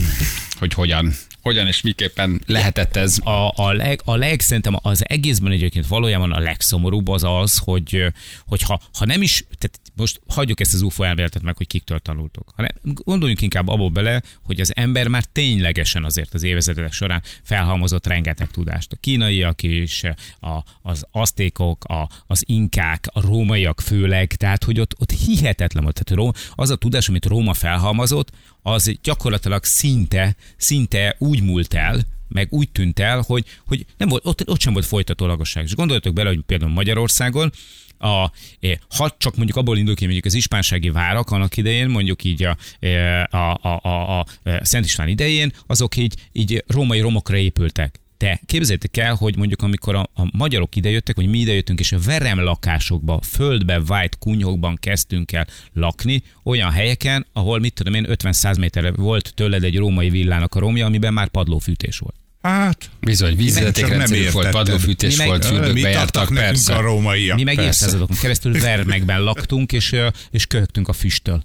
hogy 0.58 0.74
hogyan, 0.74 1.14
hogyan 1.46 1.66
és 1.66 1.82
miképpen 1.82 2.42
lehetett 2.46 2.96
ez. 2.96 3.18
a, 3.24 3.52
a, 3.56 3.72
leg, 3.72 4.00
a 4.04 4.16
leg, 4.16 4.40
szerintem 4.40 4.76
az 4.82 5.08
egészben 5.08 5.52
egyébként 5.52 5.86
valójában 5.86 6.32
a 6.32 6.38
legszomorúbb 6.38 7.08
az 7.08 7.24
az, 7.24 7.58
hogy, 7.58 8.04
hogy 8.46 8.62
ha, 8.62 8.80
ha 8.98 9.04
nem 9.04 9.22
is, 9.22 9.44
tehát 9.58 9.80
most 9.94 10.20
hagyjuk 10.28 10.60
ezt 10.60 10.74
az 10.74 10.82
UFO 10.82 11.02
elméletet 11.02 11.42
meg, 11.42 11.56
hogy 11.56 11.66
kiktől 11.66 11.98
tanultok. 11.98 12.52
Hanem 12.56 12.70
gondoljunk 12.82 13.42
inkább 13.42 13.68
abból 13.68 13.90
bele, 13.90 14.22
hogy 14.42 14.60
az 14.60 14.72
ember 14.76 15.08
már 15.08 15.24
ténylegesen 15.24 16.04
azért 16.04 16.34
az 16.34 16.42
évezredek 16.42 16.92
során 16.92 17.22
felhalmozott 17.42 18.06
rengeteg 18.06 18.50
tudást. 18.50 18.92
A 18.92 18.96
kínaiak 19.00 19.62
is, 19.62 20.02
a, 20.40 20.64
az 20.82 21.06
aztékok, 21.10 21.84
a, 21.84 22.08
az 22.26 22.42
inkák, 22.46 23.06
a 23.12 23.20
rómaiak 23.20 23.80
főleg, 23.80 24.34
tehát 24.34 24.64
hogy 24.64 24.80
ott, 24.80 24.94
ott 24.98 25.10
hihetetlen 25.10 25.82
volt. 25.82 26.04
Tehát 26.04 26.24
Ró- 26.24 26.34
az 26.54 26.70
a 26.70 26.76
tudás, 26.76 27.08
amit 27.08 27.26
Róma 27.26 27.54
felhalmozott, 27.54 28.30
az 28.66 28.92
gyakorlatilag 29.02 29.64
szinte, 29.64 30.36
szinte 30.56 31.16
úgy 31.18 31.42
múlt 31.42 31.74
el, 31.74 32.00
meg 32.28 32.52
úgy 32.52 32.70
tűnt 32.70 32.98
el, 32.98 33.22
hogy, 33.26 33.44
hogy 33.66 33.86
nem 33.96 34.08
volt, 34.08 34.26
ott, 34.26 34.48
ott 34.48 34.60
sem 34.60 34.72
volt 34.72 34.84
folytatólagosság. 34.84 35.64
És 35.64 35.74
gondoljatok 35.74 36.12
bele, 36.12 36.28
hogy 36.28 36.40
például 36.46 36.70
Magyarországon 36.70 37.52
a, 37.98 38.30
eh, 38.60 38.76
ha 38.96 39.14
csak 39.18 39.36
mondjuk 39.36 39.56
abból 39.56 39.78
indul 39.78 39.94
ki, 39.94 40.04
mondjuk 40.04 40.24
az 40.24 40.34
ispánsági 40.34 40.90
várak 40.90 41.30
annak 41.30 41.56
idején, 41.56 41.88
mondjuk 41.88 42.24
így 42.24 42.42
a, 42.42 42.56
eh, 42.78 43.22
a, 43.22 43.58
a, 43.62 43.80
a, 43.82 44.18
a 44.18 44.26
Szent 44.62 44.84
István 44.84 45.08
idején, 45.08 45.52
azok 45.66 45.96
így, 45.96 46.14
így 46.32 46.64
római 46.66 47.00
romokra 47.00 47.36
épültek. 47.36 48.00
De 48.18 48.40
képzeljétek 48.46 48.96
el, 48.96 49.14
hogy 49.14 49.36
mondjuk 49.36 49.62
amikor 49.62 49.94
a, 49.94 50.00
a 50.14 50.28
magyarok 50.36 50.76
idejöttek, 50.76 51.16
vagy 51.16 51.28
mi 51.28 51.38
idejöttünk, 51.38 51.80
és 51.80 51.92
a 51.92 51.98
verem 51.98 52.40
lakásokba, 52.40 53.20
földbe 53.22 53.80
vájt 53.80 54.18
kunyhokban 54.18 54.76
kezdtünk 54.80 55.32
el 55.32 55.46
lakni, 55.72 56.22
olyan 56.44 56.70
helyeken, 56.70 57.26
ahol 57.32 57.58
mit 57.58 57.74
tudom 57.74 57.94
én, 57.94 58.06
50-100 58.08 58.58
méterre 58.58 58.90
volt 58.90 59.34
tőled 59.34 59.64
egy 59.64 59.76
római 59.76 60.10
villának 60.10 60.54
a 60.54 60.58
romja, 60.58 60.86
amiben 60.86 61.12
már 61.12 61.28
padlófűtés 61.28 61.98
volt. 61.98 62.14
Hát, 62.42 62.90
Bizony, 63.00 63.36
vízvezetékrendszerű 63.36 64.30
volt, 64.30 64.50
padlófűtés 64.50 65.16
Mi 65.16 65.16
meg- 65.16 65.26
volt, 65.28 65.50
mi 65.50 65.56
fürdőkbe 65.56 65.88
jártak, 65.88 66.34
persze. 66.34 66.74
a 66.74 66.80
rómaiak. 66.80 67.36
Mi 67.36 67.42
meg 67.42 67.54
persze. 67.54 67.70
évszázadokon 67.70 68.16
keresztül 68.16 68.52
vermekben 68.52 69.22
laktunk, 69.22 69.72
és, 69.72 69.94
és 70.30 70.46
köhögtünk 70.46 70.88
a 70.88 70.92
füsttől. 70.92 71.44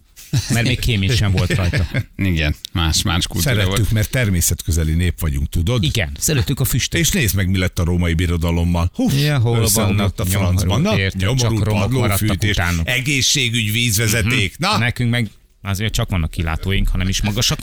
Mert 0.50 0.68
még 0.68 0.80
kémés 0.80 1.16
sem 1.16 1.32
volt 1.32 1.56
rajta. 1.56 1.88
Igen, 2.18 2.56
más, 2.74 3.02
más 3.02 3.28
kultúra 3.28 3.54
Szerettük, 3.54 3.78
volt. 3.78 3.92
mert 3.92 4.10
természetközeli 4.10 4.94
nép 4.94 5.20
vagyunk, 5.20 5.50
tudod? 5.50 5.84
Igen, 5.84 6.12
szerettük 6.20 6.60
a 6.60 6.66
füstöt. 6.66 7.00
És 7.00 7.10
nézd 7.10 7.36
meg, 7.36 7.50
mi 7.50 7.58
lett 7.58 7.80
a 7.80 7.84
római 7.84 8.14
birodalommal. 8.14 8.92
Hú, 8.94 9.10
Ja, 9.12 9.40
hol 9.40 9.68
vannak 9.74 10.20
a 10.20 10.26
francban. 10.26 10.82
Na, 10.82 10.96
nyomorú 11.18 11.62
padlófűtés, 11.62 12.56
egészségügy, 12.84 13.72
vízvezeték. 13.72 14.58
Na, 14.58 14.78
Nekünk 14.78 15.10
meg 15.12 15.28
azért 15.62 15.94
csak 15.94 16.10
vannak 16.10 16.32
kilátóink, 16.32 16.88
ha 16.88 16.98
nem 16.98 17.08
is 17.08 17.22
magasak. 17.22 17.60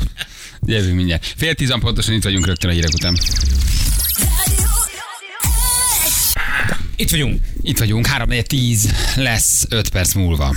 Jövünk 0.63 0.97
mindjárt. 0.97 1.35
Fél 1.37 1.55
tízan 1.55 1.81
pontosan 1.81 2.15
itt 2.15 2.23
vagyunk 2.23 2.47
rögtön 2.47 2.71
a 2.71 2.73
hírek 2.73 2.93
után. 2.93 3.17
Itt 6.97 7.11
vagyunk. 7.11 7.41
Itt 7.63 7.79
vagyunk, 7.79 8.07
3 8.07 8.31
10 8.43 8.93
lesz 9.17 9.67
5 9.69 9.89
perc 9.89 10.15
múlva. 10.15 10.55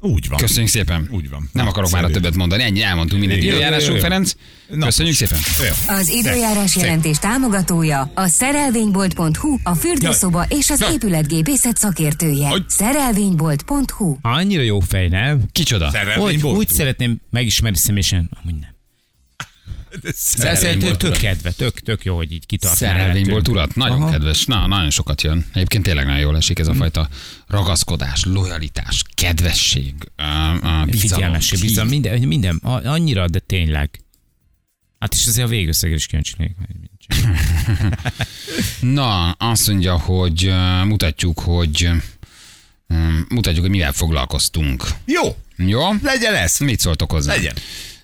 Úgy 0.00 0.28
van. 0.28 0.38
Köszönjük 0.38 0.70
szépen. 0.70 1.08
Úgy 1.10 1.30
van. 1.30 1.48
Nem 1.52 1.64
Na, 1.64 1.70
akarok 1.70 1.90
már 1.90 2.04
a 2.04 2.10
többet 2.10 2.34
mondani. 2.34 2.62
Ennyi, 2.62 2.82
elmondtunk 2.82 3.20
mindent. 3.20 3.42
Időjárásunk. 3.42 3.98
Ferenc. 3.98 4.32
Na, 4.68 4.84
Köszönjük 4.84 5.14
szépen. 5.14 5.38
Jó. 5.58 5.94
Az 5.94 6.08
időjárás 6.08 6.76
jelentés 6.76 7.18
támogatója 7.18 8.10
a 8.14 8.26
szerelvénybolt.hu, 8.26 9.56
a 9.62 9.74
fürdőszoba 9.74 10.46
és 10.48 10.70
az 10.70 10.84
épületgépészet 10.92 11.76
szakértője. 11.76 12.48
Hogy? 12.48 12.64
Szerelvénybolt.hu 12.68 14.16
Annyira 14.22 14.62
jó 14.62 14.80
fej, 14.80 15.08
nem? 15.08 15.40
Kicsoda? 15.52 15.86
Úgy, 15.86 15.92
Szerelvényboltú. 15.92 16.58
úgy 16.58 16.68
szeretném 16.68 17.20
megismerni 17.30 17.76
személyesen, 17.78 18.30
amúgy 18.42 18.60
nem. 18.60 18.68
Szerintem 20.14 20.96
tök 20.96 21.16
kedve, 21.16 21.50
tök, 21.50 21.80
tök 21.80 22.04
jó, 22.04 22.16
hogy 22.16 22.32
így 22.32 22.46
kitart. 22.46 22.76
Szerelvényból 22.76 23.42
urat. 23.48 23.74
Nagyon 23.74 24.02
Aha. 24.02 24.10
kedves. 24.10 24.44
Na, 24.44 24.66
nagyon 24.66 24.90
sokat 24.90 25.22
jön. 25.22 25.46
Egyébként 25.52 25.84
tényleg 25.84 26.04
nagyon 26.06 26.20
jól 26.20 26.36
esik 26.36 26.58
ez 26.58 26.68
a 26.68 26.74
fajta 26.74 27.08
ragaszkodás, 27.46 28.24
lojalitás, 28.24 29.02
kedvesség, 29.14 29.94
ö, 30.16 30.84
bizalom. 31.60 31.88
Minden, 31.88 32.20
minden, 32.20 32.56
annyira, 32.84 33.28
de 33.28 33.38
tényleg. 33.38 34.00
Hát 34.98 35.14
és 35.14 35.26
azért 35.26 35.46
a 35.46 35.50
végösszegre 35.50 35.96
is 35.96 36.06
kíváncsi 36.06 36.34
lennék. 36.38 36.90
Na, 38.98 39.30
azt 39.30 39.68
mondja, 39.68 39.98
hogy 39.98 40.52
mutatjuk, 40.84 41.40
hogy 41.40 41.90
mutatjuk, 43.28 43.60
hogy 43.60 43.70
mivel 43.70 43.92
foglalkoztunk. 43.92 44.84
Jó, 45.04 45.36
Jó? 45.56 45.92
legyen 46.02 46.34
ez. 46.34 46.58
Mit 46.58 46.80
szóltok 46.80 47.10
hozzá? 47.10 47.34
Legyen. 47.34 47.54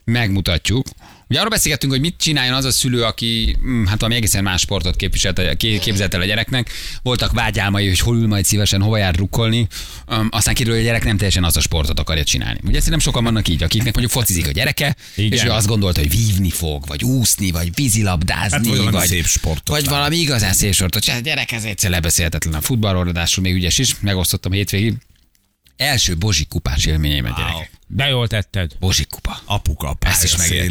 Megmutatjuk. 0.05 0.87
Ugye 1.29 1.39
arról 1.39 1.51
beszélgettünk, 1.51 1.93
hogy 1.93 2.01
mit 2.01 2.15
csináljon 2.19 2.55
az 2.55 2.65
a 2.65 2.71
szülő, 2.71 3.03
aki 3.03 3.57
hm, 3.61 3.85
hát 3.85 4.01
valami 4.01 4.15
egészen 4.19 4.43
más 4.43 4.61
sportot 4.61 4.97
képviselt, 4.97 5.57
ké- 5.57 5.79
képzelt 5.81 6.15
el 6.15 6.21
a 6.21 6.25
gyereknek. 6.25 6.71
Voltak 7.03 7.33
vágyálmai, 7.33 7.87
hogy 7.89 7.99
hol 7.99 8.17
ül 8.17 8.27
majd 8.27 8.45
szívesen, 8.45 8.81
hova 8.83 8.97
jár 8.97 9.15
rukkolni. 9.15 9.67
Um, 10.09 10.29
aztán 10.31 10.55
kiderül, 10.55 10.77
hogy 10.77 10.85
a 10.85 10.89
gyerek 10.89 11.05
nem 11.05 11.17
teljesen 11.17 11.45
azt 11.45 11.57
a 11.57 11.61
sportot 11.61 11.99
akarja 12.01 12.25
csinálni. 12.25 12.61
Ugye 12.65 12.77
szerintem 12.77 12.99
sokan 12.99 13.25
vannak 13.25 13.49
így, 13.49 13.63
akiknek 13.63 13.93
mondjuk 13.95 14.11
focizik 14.13 14.47
a 14.47 14.51
gyereke, 14.51 14.97
Igen. 15.17 15.33
és 15.33 15.45
ő 15.45 15.51
azt 15.51 15.67
gondolta, 15.67 16.01
hogy 16.01 16.11
vívni 16.11 16.51
fog, 16.51 16.87
vagy 16.87 17.05
úszni, 17.05 17.51
vagy 17.51 17.75
vízilabdázni, 17.75 18.57
Hát, 18.57 18.67
vagy 18.67 18.77
valami 18.77 18.97
vagy, 18.97 19.07
szép 19.09 19.27
sportot 19.27 19.69
vagy 19.69 19.85
választ. 19.85 19.97
valami 19.97 20.17
igazán 20.17 20.53
szép 20.53 20.75
sportot. 20.75 21.03
csinál. 21.03 21.19
A 21.19 21.23
gyerek 21.23 21.53
ez 21.53 21.65
egyszer 21.65 21.91
lebeszélhetetlen 21.91 22.55
a 22.55 22.61
futballról, 22.61 23.05
ráadásul 23.05 23.43
még 23.43 23.55
ügyes 23.55 23.79
is. 23.79 23.95
Megosztottam 24.01 24.53
hétvégig. 24.53 24.95
Első 25.77 26.17
Bozsik 26.17 26.49
kupás 26.49 26.85
élményeim 26.85 27.25
a 27.25 27.35
gyerekek. 27.37 27.71
De 27.87 28.09
jól 28.09 28.29
tetted. 28.29 28.73
Bozsik 28.81 29.09
kupa. 29.09 29.41
Apuka, 29.45 29.97
Ezt 30.01 30.25
is 30.25 30.35
pálya 30.35 30.65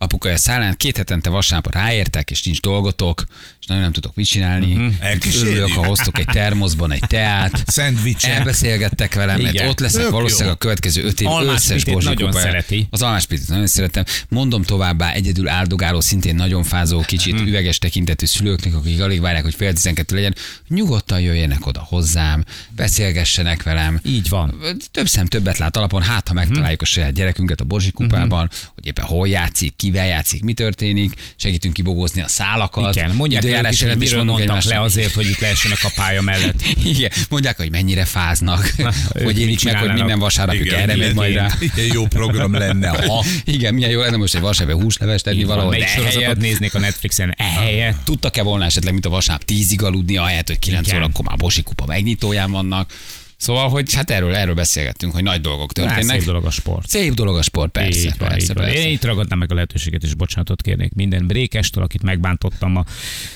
megértük. 0.00 0.18
szélén. 0.18 0.28
Apuka 0.28 0.28
a 0.28 0.36
szállán, 0.36 0.76
két 0.76 0.96
hetente 0.96 1.30
vasárnap 1.30 1.74
ráértek, 1.74 2.30
és 2.30 2.42
nincs 2.42 2.60
dolgotok, 2.60 3.24
és 3.60 3.66
nagyon 3.66 3.82
nem 3.82 3.92
tudok 3.92 4.14
mit 4.14 4.26
csinálni. 4.26 4.74
Uh-huh. 4.74 4.94
Örülök, 5.40 5.72
ha 5.72 5.86
hoztok 5.86 6.18
egy 6.18 6.24
termoszban 6.26 6.92
egy 6.92 7.02
teát. 7.06 7.62
Szendvicsek. 7.66 8.30
Elbeszélgettek 8.30 9.14
velem, 9.14 9.40
mert 9.40 9.60
ott 9.68 9.80
leszek 9.80 10.02
Tök 10.02 10.10
valószínűleg 10.10 10.46
jó. 10.48 10.52
a 10.52 10.56
következő 10.56 11.04
öt 11.04 11.20
év 11.20 11.26
Almás 11.28 11.54
összes 11.54 11.84
nagyon 11.84 12.32
szereti. 12.32 12.86
Az 12.90 13.02
almáspitit 13.02 13.48
nagyon 13.48 13.66
szeretem. 13.66 14.04
Mondom 14.28 14.62
továbbá, 14.62 15.12
egyedül 15.12 15.48
áldogáló, 15.48 16.00
szintén 16.00 16.34
nagyon 16.34 16.62
fázó, 16.62 17.00
kicsit 17.00 17.34
Mhm. 17.34 17.46
üveges 17.46 17.78
tekintetű 17.78 18.26
szülőknek, 18.26 18.74
akik 18.74 19.00
alig 19.00 19.20
várják, 19.20 19.42
hogy 19.42 19.54
fél 19.54 19.72
tizenkettő 19.72 20.14
legyen, 20.14 20.34
nyugodtan 20.68 21.20
jöjjenek 21.20 21.66
oda 21.66 21.80
hozzám, 21.88 22.44
beszélgessenek 22.76 23.62
velem. 23.62 24.00
Így 24.04 24.28
van. 24.28 24.54
Több 24.90 25.08
szem 25.08 25.26
többet 25.26 25.58
lát 25.58 25.76
alapon, 25.76 26.02
hát 26.02 26.28
ha 26.28 26.34
megtaláljuk 26.34 26.82
a 26.82 26.84
saját 26.84 27.12
gyerekünket 27.12 27.60
a 27.60 27.64
Bozsi 27.64 27.90
kupában, 27.90 28.50
hogy 28.74 28.86
éppen 28.86 29.04
hol 29.04 29.28
játszik, 29.28 29.72
kivel 29.90 30.06
játszik, 30.06 30.42
mi 30.42 30.52
történik, 30.52 31.12
segítünk 31.36 31.74
kibogózni 31.74 32.20
a 32.22 32.28
szálakat. 32.28 32.94
Igen, 32.96 33.10
mondják 33.10 33.42
időjárás 33.42 33.72
is, 33.72 33.80
hogy 33.80 33.98
mondunk 33.98 34.26
mondtak 34.26 34.46
le 34.46 34.52
egymásnak. 34.52 34.84
azért, 34.84 35.14
hogy 35.14 35.28
itt 35.28 35.38
lehessenek 35.38 35.78
a 35.82 35.90
pálya 35.94 36.22
mellett. 36.22 36.62
Igen, 36.84 37.10
mondják, 37.28 37.56
hogy 37.56 37.70
mennyire 37.70 38.04
fáznak, 38.04 38.74
ők 39.14 39.24
hogy 39.24 39.40
élik 39.40 39.64
meg, 39.64 39.76
hogy 39.76 39.92
minden 39.92 40.18
vasárnapjuk 40.18 40.68
erre 40.72 40.96
megy 40.96 41.14
majd 41.14 41.34
rá. 41.34 41.48
Milyen 41.60 41.92
jó 41.92 42.06
program 42.06 42.52
lenne, 42.52 42.88
ha 42.88 43.24
Igen, 43.44 43.74
milyen 43.74 43.90
jó 43.90 44.00
lenne 44.00 44.16
most 44.16 44.34
egy 44.34 44.40
vasárnap 44.40 44.82
húslevest 44.82 45.24
tenni 45.24 45.44
valahol. 45.44 45.70
Melyik 45.70 45.84
de 45.84 45.90
sorozatot 45.90 46.36
néznék 46.36 46.74
a 46.74 46.78
Netflixen 46.78 47.34
ehelyett? 47.36 48.04
Tudtak-e 48.04 48.42
volna 48.42 48.64
esetleg, 48.64 48.92
mint 48.92 49.06
a 49.06 49.10
vasárnap 49.10 49.44
tízig 49.44 49.82
aludni, 49.82 50.16
ahelyett, 50.16 50.46
hogy 50.46 50.58
9 50.58 50.86
Igen. 50.86 51.02
órakor 51.02 51.24
már 51.24 51.36
Bosi 51.36 51.62
kupa 51.62 51.86
megnyitóján 51.86 52.50
vannak. 52.50 52.92
Szóval, 53.40 53.68
hogy 53.68 53.94
hát 53.94 54.10
erről, 54.10 54.34
erről 54.34 54.54
beszélgettünk, 54.54 55.12
hogy 55.12 55.22
nagy 55.22 55.40
dolgok 55.40 55.72
történnek. 55.72 56.04
Szép 56.04 56.24
dolog 56.24 56.44
a 56.44 56.50
sport. 56.50 56.88
Szép 56.88 57.14
dolog 57.14 57.36
a 57.36 57.42
sport, 57.42 57.70
persze, 57.70 57.98
Így 57.98 58.14
van, 58.18 58.28
persze, 58.28 58.42
így 58.42 58.54
van. 58.54 58.64
persze. 58.64 58.80
Én 58.86 58.92
itt 58.92 59.04
ragadnám 59.04 59.38
meg 59.38 59.50
a 59.50 59.54
lehetőséget, 59.54 60.02
és 60.02 60.14
bocsánatot 60.14 60.62
kérnék 60.62 60.92
minden 60.94 61.26
brékestől, 61.26 61.82
akit 61.84 62.02
megbántottam 62.02 62.72
ma. 62.72 62.84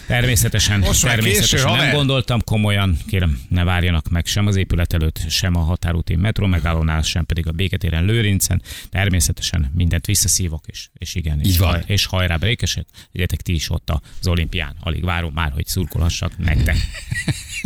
Természetesen, 0.07 0.79
Most 0.81 1.05
már 1.05 1.15
természetesen 1.15 1.57
késő, 1.59 1.69
nem 1.69 1.79
haver. 1.79 1.95
gondoltam 1.95 2.41
komolyan, 2.45 2.97
kérem, 3.07 3.41
ne 3.49 3.65
várjanak 3.65 4.09
meg 4.09 4.27
sem 4.27 4.47
az 4.47 4.57
épület 4.57 4.93
előtt, 4.93 5.21
sem 5.29 5.57
a 5.57 5.61
határúti 5.61 6.17
metró 6.17 6.47
megállónál, 6.47 7.03
sem 7.03 7.25
pedig 7.27 7.47
a 7.47 7.53
Béketéren 7.53 8.05
Lőrincen. 8.05 8.63
Természetesen 8.91 9.71
mindent 9.75 10.07
visszaszívok, 10.07 10.65
és, 10.67 10.89
és 10.95 11.15
igen, 11.15 11.39
Így 11.41 11.47
és, 11.47 11.59
van. 11.59 11.69
haj- 11.71 11.83
és 11.87 12.07
hajrá 12.07 12.37
brékesek, 12.37 12.87
legyetek 13.13 13.41
ti 13.41 13.55
is 13.55 13.71
ott 13.71 13.91
az 14.21 14.27
olimpián. 14.27 14.77
Alig 14.81 15.05
várom 15.05 15.33
már, 15.35 15.53
hogy 15.53 15.67
szurkolhassak 15.67 16.39
nektek. 16.39 16.77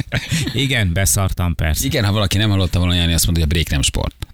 igen, 0.64 0.92
beszartam 0.92 1.54
persze. 1.54 1.86
Igen, 1.86 2.04
ha 2.04 2.12
valaki 2.12 2.36
nem 2.36 2.50
hallotta 2.50 2.78
volna, 2.78 2.94
Jani 2.94 3.12
azt 3.12 3.26
mondta, 3.26 3.44
hogy 3.44 3.50
a 3.50 3.54
break 3.54 3.70
nem 3.70 3.82
sport. 3.82 4.26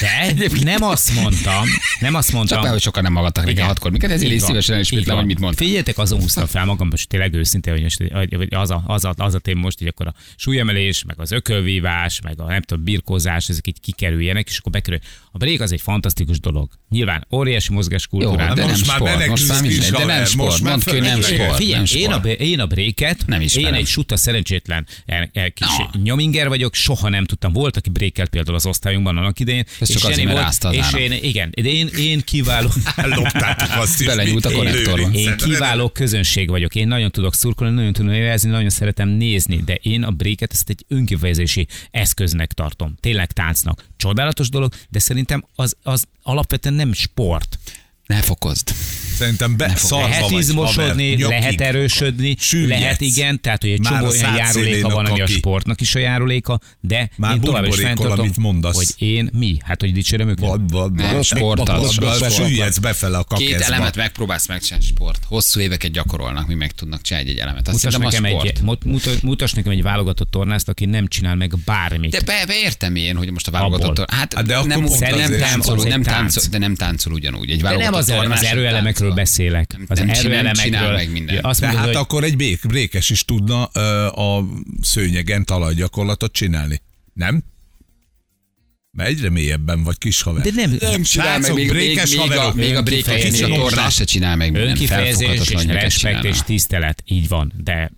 De 0.00 0.48
nem 0.64 0.82
azt 0.82 1.14
mondtam, 1.14 1.64
nem 2.00 2.14
azt 2.14 2.32
mondtam. 2.32 2.56
Csak 2.56 2.64
már, 2.64 2.72
hogy 2.72 2.82
sokan 2.82 3.02
nem 3.02 3.14
hallgattak 3.14 3.44
reggel 3.44 3.66
hatkor. 3.66 3.90
Miket 3.90 4.10
ezért 4.10 4.32
is 4.32 4.42
szívesen 4.42 4.74
elismétlem, 4.74 5.16
hogy 5.16 5.26
mit 5.26 5.38
mondtam. 5.38 5.66
Figyeljetek, 5.66 5.98
azon 5.98 6.20
húztam 6.22 6.46
fel 6.46 6.64
magam, 6.64 6.88
most 6.90 7.08
tényleg 7.08 7.34
őszintén, 7.34 7.72
hogy, 7.72 7.82
most, 7.82 8.02
az, 8.50 8.70
a, 8.70 8.82
az, 8.86 9.04
a, 9.04 9.14
az 9.16 9.34
a 9.34 9.38
téma 9.38 9.60
most, 9.60 9.78
hogy 9.78 9.86
akkor 9.86 10.06
a 10.06 10.14
súlyemelés, 10.36 11.04
meg 11.04 11.20
az 11.20 11.30
ökölvívás, 11.30 12.20
meg 12.20 12.40
a 12.40 12.46
nem 12.46 12.62
tudom, 12.62 12.84
birkózás, 12.84 13.48
ezek 13.48 13.66
így 13.66 13.80
kikerüljenek, 13.80 14.48
és 14.48 14.58
akkor 14.58 14.72
bekerül. 14.72 14.98
A 15.32 15.38
break 15.38 15.60
az 15.60 15.72
egy 15.72 15.80
fantasztikus 15.80 16.40
dolog. 16.40 16.79
Nyilván 16.90 17.26
óriási 17.30 17.72
mozgáskultúrát. 17.72 18.48
Jó, 18.48 18.54
de 18.54 18.66
most 18.70 18.86
nem 18.86 19.02
már 19.02 19.10
sport, 19.12 19.28
most 19.28 19.48
már 19.48 19.60
mindegy, 19.62 19.90
de 19.90 20.04
nem 20.04 20.18
most 20.18 20.30
sport, 20.30 20.60
már 20.62 20.70
mondd 20.70 20.84
ki, 20.84 20.98
nem 20.98 21.20
sport, 21.20 21.56
Figyelj, 21.56 21.86
én 21.94 22.10
a, 22.10 22.26
én 22.28 22.60
a 22.60 22.66
bréket, 22.66 23.26
Nem 23.26 23.40
ismerem. 23.40 23.74
én 23.74 23.80
egy 23.80 23.86
suta 23.86 24.16
szerencsétlen 24.16 24.86
el, 25.06 25.30
el, 25.32 25.52
kis 25.52 25.66
No. 25.78 26.00
nyominger 26.02 26.48
vagyok, 26.48 26.74
soha 26.74 27.08
nem 27.08 27.24
tudtam. 27.24 27.52
Volt, 27.52 27.76
aki 27.76 27.90
brékelt 27.90 28.28
például 28.28 28.56
az 28.56 28.66
osztályunkban 28.66 29.16
annak 29.16 29.40
idején. 29.40 29.64
Ez 29.80 29.88
csak 29.90 30.00
Zseni 30.00 30.12
azért, 30.32 30.62
volt, 30.62 30.74
És 30.74 30.92
én, 31.00 31.12
igen, 31.12 31.50
én, 31.54 31.86
én 31.86 32.20
kiváló, 32.20 32.68
Loptátok 33.16 33.68
azt 33.76 34.00
is. 34.00 34.06
Belenyúlt 34.06 34.44
a 34.44 34.50
konnektorba. 34.52 35.08
én 35.12 35.36
kiváló 35.36 35.88
közönség 35.88 36.48
vagyok. 36.48 36.74
Én 36.74 36.88
nagyon 36.88 37.10
tudok 37.10 37.34
szurkolni, 37.34 37.74
nagyon 37.74 37.92
tudom 37.92 38.12
érezni, 38.12 38.50
nagyon 38.50 38.70
szeretem 38.70 39.08
nézni, 39.08 39.56
de 39.64 39.74
én 39.74 40.02
a 40.02 40.10
bréket 40.10 40.52
ezt 40.52 40.68
egy 40.68 40.84
önkifejezési 40.88 41.66
eszköznek 41.90 42.52
tartom. 42.52 42.94
Tényleg 43.00 43.32
táncnak. 43.32 43.84
Csodálatos 43.96 44.48
dolog, 44.48 44.72
de 44.88 44.98
szerintem 44.98 45.44
az, 45.54 45.76
az 45.82 46.04
alapvetően 46.22 46.74
nem 46.80 46.92
sport. 46.92 47.58
Ne 48.06 48.22
fokozd. 48.22 48.74
Szerintem 49.20 49.56
be 49.56 49.66
Lehet 49.66 49.80
haver, 49.80 50.94
lehet 51.18 51.60
erősödni, 51.60 52.36
Süllyedsz. 52.38 52.80
lehet 52.80 53.00
igen, 53.00 53.40
tehát 53.40 53.60
hogy 53.60 53.70
egy 53.70 53.80
Már 53.80 53.92
csomó 53.92 54.10
olyan 54.10 54.36
járuléka 54.36 54.88
van, 54.88 55.06
a 55.06 55.10
ami 55.10 55.20
a 55.20 55.26
sportnak 55.26 55.80
is 55.80 55.94
a 55.94 55.98
járuléka, 55.98 56.60
de 56.80 57.10
Már 57.16 57.34
én 57.34 57.40
tovább 57.40 57.64
is 57.64 57.74
fenntartom, 57.74 58.18
amit 58.18 58.36
mondasz. 58.36 58.76
hogy 58.76 59.08
én 59.08 59.30
mi? 59.32 59.56
Hát, 59.64 59.80
hogy 59.80 59.92
dicsérem 59.92 60.28
őket? 60.28 60.48
Vad, 60.48 60.70
vad, 60.70 60.94
Nem, 60.94 61.14
vad. 61.14 61.24
sport 61.24 61.68
az, 61.68 61.96
Vad, 61.96 62.04
vad, 62.04 62.14
sport. 62.16 62.32
Süllyedsz 62.32 62.78
befele 62.78 63.18
a 63.18 63.24
Két 63.24 63.48
kakeszba. 63.52 63.74
elemet 63.74 63.96
megpróbálsz 63.96 64.46
megcsinálni 64.48 64.84
sport. 64.86 65.18
Hosszú 65.28 65.60
éveket 65.60 65.90
gyakorolnak, 65.90 66.46
mi 66.46 66.54
meg 66.54 66.72
tudnak 66.72 67.02
csinálni 67.02 67.30
egy 67.30 67.38
elemet. 67.38 67.68
Azt 67.68 67.84
Mutas 67.84 68.00
nekem, 68.00 68.24
sport. 68.24 68.46
egy, 68.46 68.62
mut- 68.62 68.84
mut- 68.84 69.22
mutas 69.22 69.52
nekem 69.52 69.72
egy 69.72 69.82
válogatott 69.82 70.30
tornást, 70.30 70.68
aki 70.68 70.84
nem 70.84 71.06
csinál 71.06 71.34
meg 71.34 71.52
bármit. 71.64 72.10
De 72.10 72.20
be, 72.20 72.44
be 72.46 72.54
értem 72.62 72.94
én, 72.96 73.16
hogy 73.16 73.30
most 73.32 73.48
a 73.48 73.50
válogatott... 73.50 73.98
Abból. 73.98 74.16
Hát, 74.16 74.44
de 74.46 74.56
akkor 74.56 74.68
nem, 74.68 74.80
nem, 74.80 75.38
táncol, 75.38 75.76
nem, 75.76 76.02
tánc. 76.02 76.32
táncol, 76.32 76.42
de 76.50 76.58
nem 76.58 76.74
táncol 76.74 77.12
ugyanúgy. 77.12 77.50
Egy 77.50 77.62
de 77.62 77.68
nem 77.68 77.78
válogatott 77.78 78.32
az, 78.32 78.44
erőelemekről 78.44 79.09
táncol. 79.14 79.24
beszélek. 79.24 79.76
Az 79.88 79.98
Nem 79.98 80.08
erőelemekről. 80.08 80.64
csinál 80.64 80.92
meg 80.92 81.10
mindent. 81.10 81.44
Azt 81.44 81.60
De 81.60 81.66
mondod, 81.66 81.84
hát 81.84 81.94
hogy 81.94 82.04
akkor 82.04 82.24
egy 82.24 82.36
bék, 82.36 82.60
brékes 82.66 83.10
is 83.10 83.24
tudna 83.24 83.68
ö, 83.72 84.06
a 84.06 84.44
szőnyegen 84.80 85.44
talajgyakorlatot 85.44 86.32
csinálni. 86.32 86.80
Nem? 87.12 87.42
Mert 88.92 89.08
egyre 89.08 89.30
mélyebben 89.30 89.82
vagy 89.82 89.98
kis 89.98 90.22
haver. 90.22 90.42
De 90.44 90.50
nem- 90.54 90.76
Nem 90.80 91.02
csinál 91.02 91.38
meg, 91.38 91.54
még, 91.54 91.68
brékes 91.68 92.16
még, 92.16 92.30
a, 92.30 92.52
még 92.54 92.74
a 92.76 92.82
brékes 92.82 93.38
tornás 93.38 93.94
se 93.94 94.04
csinál 94.04 94.36
meg 94.36 94.54
önkifejezés 94.54 95.48
és 95.50 95.64
respekt 95.64 96.24
és 96.24 96.42
tisztelet. 96.42 97.02
Így 97.06 97.28
van, 97.28 97.52
de. 97.64 97.90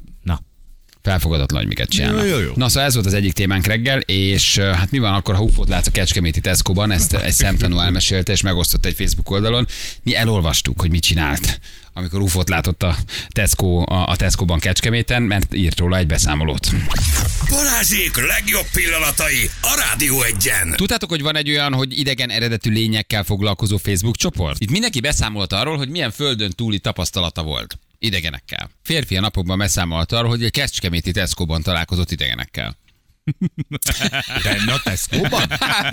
Felfogadatlan, 1.03 1.59
hogy 1.61 1.69
miket 1.69 1.89
csinálnak. 1.89 2.25
Jó, 2.25 2.31
jó, 2.31 2.39
jó. 2.39 2.53
Na 2.55 2.69
szóval 2.69 2.89
ez 2.89 2.95
volt 2.95 3.07
az 3.07 3.15
egyik 3.15 3.33
témánk 3.33 3.67
reggel, 3.67 3.99
és 3.99 4.59
hát 4.59 4.91
mi 4.91 4.99
van 4.99 5.15
akkor, 5.15 5.35
ha 5.35 5.43
ufót 5.43 5.69
látsz 5.69 5.87
a 5.87 5.91
Kecskeméti 5.91 6.41
Tesco-ban, 6.41 6.91
ezt 6.91 7.15
egy 7.15 7.33
szemtanú 7.33 7.79
elmesélte, 7.79 8.33
és 8.33 8.41
megosztotta 8.41 8.89
egy 8.89 8.95
Facebook 8.95 9.31
oldalon. 9.31 9.67
Mi 10.03 10.15
elolvastuk, 10.17 10.81
hogy 10.81 10.91
mit 10.91 11.03
csinált, 11.03 11.61
amikor 11.93 12.21
ufót 12.21 12.49
látott 12.49 12.83
a 12.83 12.97
Tesco, 13.29 13.83
a, 13.87 14.07
a 14.09 14.17
Tesco-ban 14.17 14.59
Kecskeméten, 14.59 15.23
mert 15.23 15.55
írt 15.55 15.79
róla 15.79 15.97
egy 15.97 16.07
beszámolót. 16.07 16.71
Balázsék 17.51 18.27
legjobb 18.27 18.67
pillanatai 18.73 19.51
a 19.61 19.85
Rádió 19.89 20.23
egyen. 20.23 20.73
Tudtátok, 20.77 21.11
hogy 21.11 21.23
van 21.23 21.37
egy 21.37 21.51
olyan, 21.51 21.75
hogy 21.75 21.99
idegen 21.99 22.31
eredetű 22.31 22.71
lényekkel 22.71 23.23
foglalkozó 23.23 23.77
Facebook 23.77 24.17
csoport? 24.17 24.61
Itt 24.61 24.71
mindenki 24.71 25.01
beszámolt 25.01 25.53
arról, 25.53 25.77
hogy 25.77 25.89
milyen 25.89 26.11
földön 26.11 26.51
túli 26.51 26.79
tapasztalata 26.79 27.43
volt. 27.43 27.79
Idegenekkel. 28.05 28.71
Férfi 28.83 29.17
a 29.17 29.21
napokban 29.21 29.59
beszámolt 29.59 30.13
arról, 30.13 30.29
hogy 30.29 30.45
egy 30.45 30.51
kecskeméti 30.51 31.11
Tesco-ban 31.11 31.63
találkozott 31.63 32.11
idegenekkel. 32.11 32.77
Benne 34.45 34.73
a 34.73 34.81
Tesco-ban? 34.85 35.51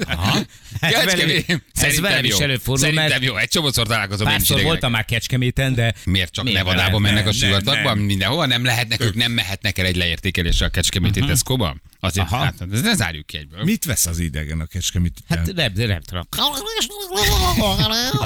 Aha. 0.08 0.39
Ez 0.80 0.91
Kecskemét- 0.91 1.45
velem, 1.45 1.63
ez 1.74 2.00
velem 2.00 2.24
is 2.24 2.38
előfordul, 2.38 2.78
Szerintem 2.86 3.10
mert 3.10 3.24
jó, 3.24 3.36
egy 3.36 3.48
csomószor 3.48 3.88
találkozom 3.88 4.28
párszor 4.28 4.62
voltam 4.62 4.91
már 4.91 5.06
Kecskeméten, 5.06 5.74
de 5.74 5.93
Miért 6.06 6.32
csak 6.32 6.43
Miért 6.43 6.60
Nevadában 6.63 7.02
ne? 7.02 7.10
mennek 7.10 7.28
a 7.28 7.32
sivatagban? 7.32 7.98
Mindenhova 7.98 8.45
nem 8.45 8.63
lehetnek, 8.63 9.02
ők 9.02 9.15
nem 9.15 9.32
mehetnek 9.32 9.78
el 9.78 9.86
egy 9.86 9.95
leértékeléssel 9.95 10.67
a 10.67 10.72
Kecskeméti 10.72 11.19
Tesco-ban? 11.19 11.82
Azért, 12.02 12.28
Aha. 12.32 12.44
hát, 12.44 12.56
ez 12.72 12.82
ne 12.82 12.96
zárjuk 12.96 13.26
ki 13.26 13.38
egyből. 13.38 13.64
Mit 13.64 13.86
vesz 13.86 14.06
az 14.06 14.20
idegen 14.20 14.60
a 14.60 14.66
kecskemét? 14.66 15.14
hát 15.28 15.54
nem, 15.54 15.74
de 15.74 15.86
nem 15.86 16.02
tudom. 16.02 16.28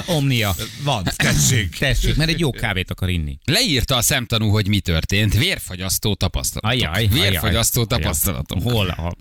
Omnia. 0.16 0.54
Van, 0.82 1.04
tessék. 1.16 1.76
Tessék, 1.78 2.16
mert 2.16 2.30
egy 2.30 2.40
jó 2.40 2.50
kávét 2.50 2.90
akar 2.90 3.08
inni. 3.08 3.38
Leírta 3.44 3.96
a 3.96 4.02
szemtanú, 4.02 4.48
hogy 4.48 4.68
mi 4.68 4.80
történt. 4.80 5.38
Vérfagyasztó 5.38 6.14
tapasztalatok. 6.14 6.70
Ajaj, 6.70 7.06
Vérfagyasztó 7.06 7.86
ajaj. 7.88 8.00
tapasztalatok. 8.00 8.62
Hol? 8.62 8.88
A, 8.88 9.06
a, 9.06 9.14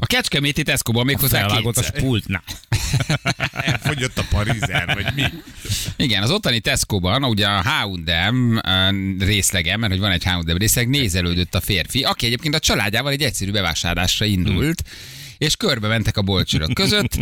A 0.00 0.06
Kecskeméti 0.06 0.62
Tesco-ban 0.62 1.04
még 1.04 1.18
hozzá 1.18 1.38
felvágott 1.38 1.76
a 1.76 1.80
kétszer. 1.80 2.00
pultnál. 2.00 2.42
Elfogyott 3.50 4.18
a 4.18 4.24
parizer, 4.30 4.94
vagy 4.94 5.14
mi? 5.14 5.24
Igen, 5.96 6.22
az 6.22 6.30
ottani 6.30 6.60
Tesco-ban, 6.60 7.24
ugye 7.24 7.46
a 7.46 7.62
eh, 8.06 8.90
részlege, 9.18 9.76
mert 9.76 9.92
hogy 9.92 10.00
van 10.00 10.10
egy 10.10 10.24
H&M 10.24 10.56
részleg, 10.56 10.88
nézelődött 10.88 11.54
a 11.54 11.60
férfi, 11.60 12.02
aki 12.02 12.26
egyébként 12.26 12.54
a 12.54 12.58
családjával 12.58 13.12
egy 13.12 13.22
egyszerű 13.22 13.50
bevásárlásra 13.86 14.26
indult, 14.26 14.82
és 15.38 15.56
körbe 15.56 15.88
mentek 15.88 16.16
a 16.16 16.22
bolcsörök 16.22 16.72
között, 16.72 17.18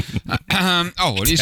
ahol 0.94 1.26
is, 1.26 1.40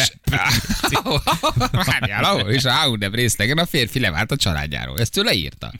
ahol, 0.91 1.23
várjál, 1.85 2.23
ahol 2.23 2.51
is 2.51 2.63
a 2.63 2.73
H&M 2.73 3.13
részlegen 3.13 3.57
a 3.57 3.65
férfi 3.65 3.99
levált 3.99 4.31
a 4.31 4.35
családjáról. 4.35 4.99
Ezt 4.99 5.17
ő 5.17 5.21
leírta. 5.21 5.73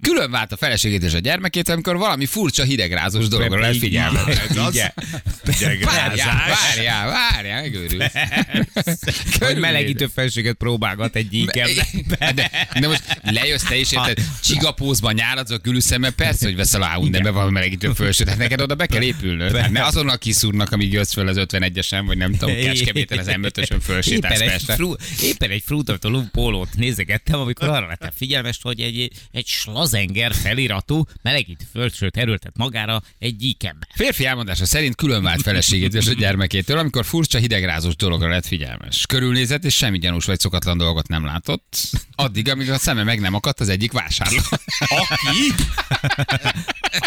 Külön 0.00 0.30
vált 0.30 0.52
a 0.52 0.56
feleségét 0.56 1.02
és 1.02 1.14
a 1.14 1.18
gyermekét, 1.18 1.68
amikor 1.68 1.96
valami 1.96 2.26
furcsa 2.26 2.62
hidegrázós 2.62 3.28
dologra 3.28 3.60
lett 3.60 3.76
figyelme. 3.76 4.20
Várjál, 5.84 6.42
várjál, 6.48 7.06
várjál, 7.10 7.60
megőrülsz. 7.60 8.12
Hogy 9.38 9.58
melegítő 9.58 10.06
felséget 10.06 10.54
próbálgat 10.54 11.16
egy 11.16 11.34
íkem. 11.34 11.68
De, 12.34 12.50
de 12.80 12.88
most 12.88 13.02
lejössz 13.22 13.62
te 13.62 13.76
is, 13.76 13.92
érted? 13.92 14.18
Csigapózban 14.42 15.14
nyáladsz 15.14 15.50
a 15.50 15.58
külüszemmel, 15.58 16.10
persze, 16.10 16.46
hogy 16.46 16.56
veszel 16.56 16.82
a 16.82 16.90
Hyundai-be 16.94 17.30
valami 17.30 17.50
melegítő 17.52 17.92
fölsőt, 17.92 18.28
hát 18.28 18.38
neked 18.38 18.60
oda 18.60 18.74
be 18.74 18.86
kell 18.86 19.02
épülnöd. 19.02 19.56
Hát 19.56 19.70
ne 19.70 19.84
azonnal 19.84 20.13
kiszúrnak, 20.16 20.72
amíg 20.72 20.92
jössz 20.92 21.12
föl 21.12 21.28
az 21.28 21.36
51-esen, 21.40 22.02
vagy 22.06 22.16
nem 22.16 22.32
tudom, 22.32 22.54
Kecskeméten 22.64 23.18
az 23.18 23.26
M5-ösön 23.28 23.62
Éppen 23.62 23.80
fölsétálsz 23.80 24.40
egy, 24.40 24.48
Pestre. 24.48 24.74
fru, 24.74 24.94
éppen 25.22 25.50
egy 25.50 25.62
frutatoló 25.66 26.22
pólót 26.32 26.68
nézegettem, 26.76 27.40
amikor 27.40 27.68
arra 27.68 27.86
lettem 27.86 28.10
figyelmes, 28.14 28.58
hogy 28.62 28.80
egy, 28.80 29.10
egy 29.32 29.46
slazenger 29.46 30.34
feliratú 30.34 31.04
melegítő 31.22 31.64
földsőt 31.72 32.16
erőltet 32.16 32.56
magára 32.56 33.02
egy 33.18 33.36
gyíkembe. 33.36 33.86
Férfi 33.94 34.26
elmondása 34.26 34.66
szerint 34.66 34.94
külön 34.94 35.22
vált 35.22 35.42
feleségét 35.42 35.94
és 35.94 36.06
a 36.06 36.12
gyermekétől, 36.12 36.78
amikor 36.78 37.04
furcsa 37.04 37.38
hidegrázós 37.38 37.96
dologra 37.96 38.28
lett 38.28 38.46
figyelmes. 38.46 39.06
Körülnézett, 39.06 39.64
és 39.64 39.74
semmi 39.76 39.98
gyanús 39.98 40.24
vagy 40.24 40.40
szokatlan 40.40 40.78
dolgot 40.78 41.08
nem 41.08 41.24
látott. 41.24 41.76
Addig, 42.14 42.48
amíg 42.48 42.70
a 42.70 42.78
szeme 42.78 43.02
meg 43.02 43.20
nem 43.20 43.34
akadt 43.34 43.60
az 43.60 43.68
egyik 43.68 43.92
vásárló. 43.92 44.38
Aki? 44.78 45.62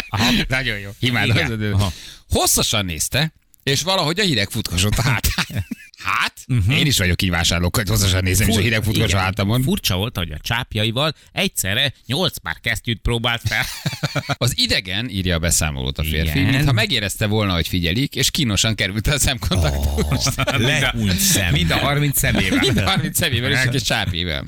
Aha, 0.08 0.30
nagyon 0.48 0.78
jó. 0.78 0.90
Imádom. 0.98 1.92
Hosszasan 2.28 2.84
nézte, 2.84 3.32
és 3.62 3.82
valahogy 3.82 4.20
a 4.20 4.22
hideg 4.22 4.50
futkosott 4.50 4.96
a 4.96 5.02
hátán. 5.02 5.66
Hát? 6.04 6.34
Uh-huh. 6.46 6.78
Én 6.78 6.86
is 6.86 6.98
vagyok 6.98 7.22
így 7.22 7.30
vásárlók, 7.30 7.76
hogy 7.76 7.88
hosszasan 7.88 8.22
nézem, 8.22 8.48
és 8.48 8.56
a 8.56 8.60
hideg 8.60 8.82
futkos 8.82 9.08
Igen. 9.08 9.20
hátamon. 9.20 9.62
Furcsa 9.62 9.96
volt, 9.96 10.16
hogy 10.16 10.30
a 10.30 10.38
csápjaival 10.42 11.14
egyszerre 11.32 11.92
nyolc 12.06 12.36
pár 12.36 12.60
kesztyűt 12.60 13.00
próbált 13.00 13.42
fel. 13.44 13.64
Az 14.38 14.52
idegen, 14.56 15.08
írja 15.08 15.34
a 15.34 15.38
beszámolót 15.38 15.98
a 15.98 16.02
férfi, 16.02 16.38
Igen. 16.38 16.52
mintha 16.52 16.72
megérezte 16.72 17.26
volna, 17.26 17.52
hogy 17.54 17.68
figyelik, 17.68 18.14
és 18.14 18.30
kínosan 18.30 18.74
került 18.74 19.06
a 19.06 19.18
szemkontaktba. 19.18 19.94
Oh, 19.94 21.14
szem. 21.16 21.52
Mind 21.52 21.70
a 21.70 21.78
30 21.78 22.18
szemével. 22.18 22.58
Mind 22.58 22.76
a 22.76 22.88
30 22.88 23.16
szemével 23.16 23.50
és 23.50 23.58
egy 23.58 23.70
kis 23.70 23.82
csápével. 23.82 24.44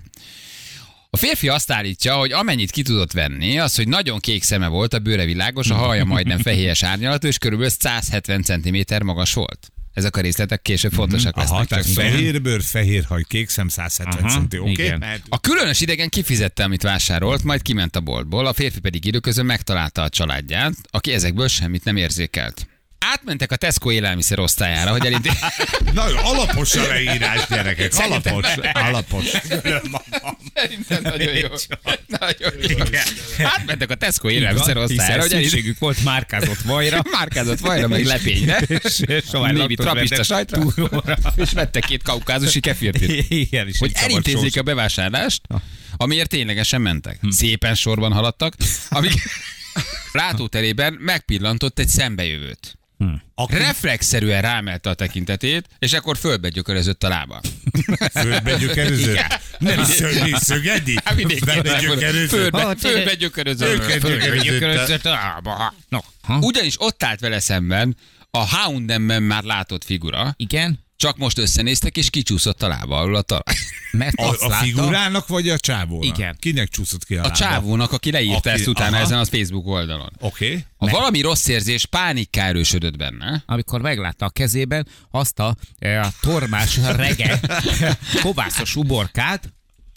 A 1.12 1.16
férfi 1.16 1.49
azt 1.49 1.73
állítja, 1.73 2.14
hogy 2.14 2.33
amennyit 2.33 2.70
ki 2.70 2.83
tudott 2.83 3.12
venni, 3.12 3.59
az, 3.59 3.77
hogy 3.77 3.88
nagyon 3.88 4.18
kék 4.18 4.42
szeme 4.42 4.68
volt, 4.68 4.94
a 4.94 4.99
bőre 4.99 5.25
világos, 5.25 5.70
a 5.70 5.75
haja 5.75 6.05
majdnem 6.05 6.38
fehéres 6.38 6.83
árnyalatú, 6.83 7.27
és 7.27 7.38
körülbelül 7.38 7.73
170 7.73 8.42
cm 8.42 9.05
magas 9.05 9.35
volt. 9.35 9.73
Ezek 9.92 10.16
a 10.16 10.20
részletek 10.20 10.62
később 10.62 10.92
fontosak 10.92 11.37
Aha, 11.37 11.42
lesznek. 11.42 11.68
tehát 11.68 11.85
csak 11.85 11.94
fehér 11.94 12.42
bőr, 12.42 12.62
fehér 12.62 13.05
haj, 13.05 13.23
kék 13.29 13.49
szem, 13.49 13.68
170 13.68 14.25
Aha, 14.25 14.29
centi, 14.29 14.59
oké? 14.59 14.92
Okay? 14.92 15.09
A 15.29 15.40
különös 15.40 15.81
idegen 15.81 16.09
kifizette, 16.09 16.64
amit 16.64 16.83
vásárolt, 16.83 17.42
majd 17.42 17.62
kiment 17.62 17.96
a 17.96 18.01
boltból, 18.01 18.46
a 18.46 18.53
férfi 18.53 18.81
pedig 18.81 19.05
időközben 19.05 19.46
megtalálta 19.46 20.03
a 20.03 20.09
családját, 20.09 20.73
aki 20.90 21.12
ezekből 21.12 21.49
semmit 21.49 21.85
nem 21.85 21.96
érzékelt. 21.96 22.66
Átmentek 23.06 23.52
a 23.52 23.56
Tesco 23.56 23.90
élelmiszer 23.90 24.38
osztályára, 24.38 24.90
hogy 24.90 25.06
elinté... 25.06 25.30
Nagyon 25.92 26.18
alapos 26.18 26.74
a 26.74 26.86
leírás, 26.86 27.46
gyerekek, 27.48 27.92
Szerintem- 27.92 28.34
alapos, 28.34 28.54
alapos. 28.72 29.24
Szerintem 30.54 31.02
nagyon 31.02 31.34
jó. 31.34 31.48
Nagyon 32.06 32.52
jó. 32.68 32.76
Átmentek 33.38 33.90
a 33.90 33.94
Tesco 33.94 34.28
élelmiszer 34.28 34.76
osztályára, 34.76 35.20
hogy 35.20 35.30
szükségük 35.30 35.78
volt 35.78 36.04
márkázott 36.04 36.60
vajra. 36.60 37.02
Márkázott 37.18 37.58
vajra, 37.58 37.88
meg 37.88 38.04
lepényre. 38.04 38.60
Névi 39.52 39.74
trapista 39.74 40.22
sajtra. 40.22 40.62
És 41.34 41.50
vettek 41.52 41.84
két 41.84 42.02
kaukázusi. 42.02 42.60
Igen, 43.28 43.68
és 43.68 43.78
Hogy 43.78 43.92
elintézzék 43.94 44.58
a 44.58 44.62
bevásárlást, 44.62 45.40
amiért 45.96 46.28
ténylegesen 46.28 46.80
mentek. 46.80 47.20
Szépen 47.28 47.74
sorban 47.74 48.12
haladtak, 48.12 48.54
amíg 48.88 49.12
látóterében 50.12 50.92
megpillantott 50.92 51.78
egy 51.78 51.88
szembejövőt. 51.88 52.78
Aki 53.34 53.56
Reflexzerűen 53.56 54.42
rámelte 54.42 54.90
a 54.90 54.94
tekintetét, 54.94 55.68
és 55.78 55.92
akkor 55.92 56.16
földbe 56.16 56.48
gyökörözött 56.48 57.02
a 57.02 57.08
lába. 57.08 57.40
földbe 58.22 58.56
gyökerözött. 58.56 59.40
Nem 59.58 59.78
mi 59.78 60.30
szögedi? 60.34 60.98
Hát 61.04 61.14
vidéki 61.14 61.38
Földbe 61.38 61.70
érdekben 61.70 61.96
gyökerözött. 61.96 62.28
Földbe, 62.28 62.76
földbe 62.76 63.14
gyökörözött. 63.14 63.68
Őket 63.68 64.00
gyökerözött. 64.00 64.42
Gyökörözött 64.42 65.04
a 65.04 65.10
lába. 65.10 65.74
No. 65.88 65.98
Ugyanis 66.40 66.74
ott 66.78 67.02
állt 67.02 67.20
vele 67.20 67.40
szemben 67.40 67.96
a 68.30 68.56
Houndenben 68.56 69.22
már 69.22 69.42
látott 69.42 69.84
figura, 69.84 70.34
Igen? 70.36 70.78
Csak 71.00 71.16
most 71.16 71.38
összenéztek, 71.38 71.96
és 71.96 72.10
kicsúszott 72.10 72.62
a 72.62 72.68
lába 72.68 72.98
alul 72.98 73.16
a 73.16 73.22
talaj. 73.22 73.42
Mert 73.92 74.14
A, 74.16 74.36
a 74.38 74.50
figurának 74.50 75.28
vagy 75.28 75.48
a 75.48 75.58
csávónak? 75.58 76.18
Igen. 76.18 76.36
Kinek 76.38 76.68
csúszott 76.68 77.04
ki 77.04 77.14
a, 77.16 77.18
A 77.18 77.22
lába? 77.22 77.34
csávónak, 77.36 77.92
aki 77.92 78.10
leírta 78.10 78.36
Aki- 78.36 78.48
ezt 78.48 78.66
utána 78.66 78.96
aha. 78.96 79.04
ezen 79.04 79.18
a 79.18 79.24
Facebook 79.24 79.66
oldalon. 79.66 80.12
Oké. 80.20 80.46
Okay. 80.46 80.64
A 80.76 80.90
valami 80.90 81.20
rossz 81.20 81.46
érzés, 81.46 81.86
pánikká 81.86 82.46
erősödött 82.46 82.96
benne. 82.96 83.42
amikor 83.46 83.80
meglátta 83.80 84.24
a 84.26 84.28
kezében 84.28 84.86
azt 85.10 85.38
a, 85.38 85.56
eh, 85.78 86.06
a 86.06 86.12
tormás 86.20 86.76
rege 86.76 87.40
kovászos 88.22 88.76
uborkát, 88.76 89.52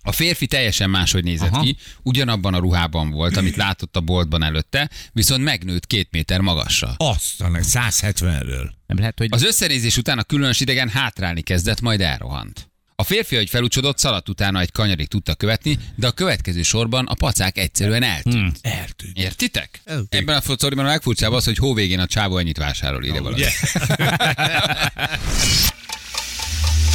A 0.05 0.11
férfi 0.11 0.47
teljesen 0.47 0.89
máshogy 0.89 1.23
nézett 1.23 1.51
Aha. 1.51 1.61
ki, 1.61 1.77
ugyanabban 2.01 2.53
a 2.53 2.57
ruhában 2.57 3.11
volt, 3.11 3.37
amit 3.37 3.55
látott 3.55 3.95
a 3.95 4.01
boltban 4.01 4.43
előtte, 4.43 4.89
viszont 5.11 5.43
megnőtt 5.43 5.87
két 5.87 6.07
méter 6.11 6.39
magasra. 6.41 6.93
Aztán 6.97 7.59
170-ről. 7.61 8.69
nem 8.87 8.97
lehet, 8.97 9.17
hogy 9.17 9.27
Az 9.31 9.43
összenézés 9.43 9.97
után 9.97 10.17
a 10.17 10.23
különös 10.23 10.59
idegen 10.59 10.89
hátrálni 10.89 11.41
kezdett, 11.41 11.81
majd 11.81 12.01
elrohant. 12.01 12.71
A 12.95 13.03
férfi, 13.03 13.35
hogy 13.35 13.49
felucsodott, 13.49 13.97
szaladt 13.97 14.29
utána 14.29 14.59
egy 14.59 14.71
kanyarig 14.71 15.07
tudta 15.07 15.35
követni, 15.35 15.77
de 15.95 16.07
a 16.07 16.11
következő 16.11 16.61
sorban 16.61 17.05
a 17.05 17.13
pacák 17.13 17.57
egyszerűen 17.57 18.03
eltűnt. 18.03 18.59
Hmm. 18.61 18.73
Eltűnt. 18.79 19.17
Értitek? 19.17 19.81
Eltűnt. 19.83 20.13
Ebben 20.15 20.35
a 20.35 20.41
fotszoriban 20.41 20.85
a 20.85 20.87
legfurcsább 20.87 21.31
az, 21.31 21.45
hogy 21.45 21.57
hóvégén 21.57 21.99
a 21.99 22.05
csávó 22.05 22.37
ennyit 22.37 22.57
vásárol, 22.57 23.03
ide. 23.03 23.21
Ugye? 23.21 23.49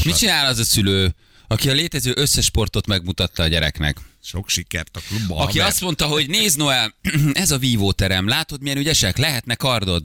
Mit 0.04 0.16
csinál 0.16 0.46
az 0.46 0.58
a 0.58 0.64
szülő, 0.64 1.14
aki 1.48 1.68
a 1.68 1.72
létező 1.72 2.12
összes 2.16 2.44
sportot 2.44 2.86
megmutatta 2.86 3.42
a 3.42 3.46
gyereknek? 3.46 3.96
Sok 4.22 4.48
sikert 4.48 4.96
a 4.96 5.00
klubban. 5.08 5.38
Aki 5.46 5.60
azt 5.60 5.80
mondta, 5.80 6.06
hogy 6.06 6.28
nézd 6.28 6.58
Noel, 6.58 6.94
ez 7.32 7.50
a 7.50 7.58
vívóterem, 7.58 8.28
látod 8.28 8.62
milyen 8.62 8.76
ügyesek, 8.76 9.16
lehetne 9.16 9.54
kardod. 9.54 10.04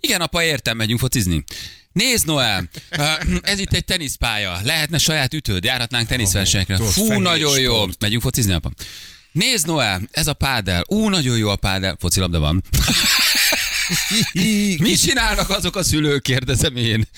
Igen, 0.00 0.20
apa, 0.20 0.42
értem, 0.42 0.76
megyünk 0.76 1.00
focizni. 1.00 1.44
Nézd 1.92 2.26
Noel, 2.26 2.68
ez 3.42 3.58
itt 3.58 3.72
egy 3.72 3.84
teniszpálya, 3.84 4.60
lehetne 4.64 4.98
saját 4.98 5.34
ütőd, 5.34 5.64
járhatnánk 5.64 6.08
teniszversenyekre. 6.08 6.76
Fú, 6.76 7.12
nagyon 7.20 7.58
jó, 7.60 7.74
sport. 7.74 8.00
megyünk 8.00 8.22
focizni, 8.22 8.52
apa. 8.52 8.70
Nézd 9.32 9.66
Noel, 9.66 10.00
ez 10.10 10.26
a 10.26 10.32
pádel, 10.32 10.84
ú, 10.88 11.08
nagyon 11.08 11.38
jó 11.38 11.48
a 11.48 11.56
pádel, 11.56 11.96
focilabda 12.00 12.38
van. 12.38 12.62
Mit 14.78 15.00
csinálnak 15.00 15.50
azok 15.50 15.76
a 15.76 15.82
szülők, 15.82 16.22
kérdezem 16.22 16.76
én, 16.76 17.08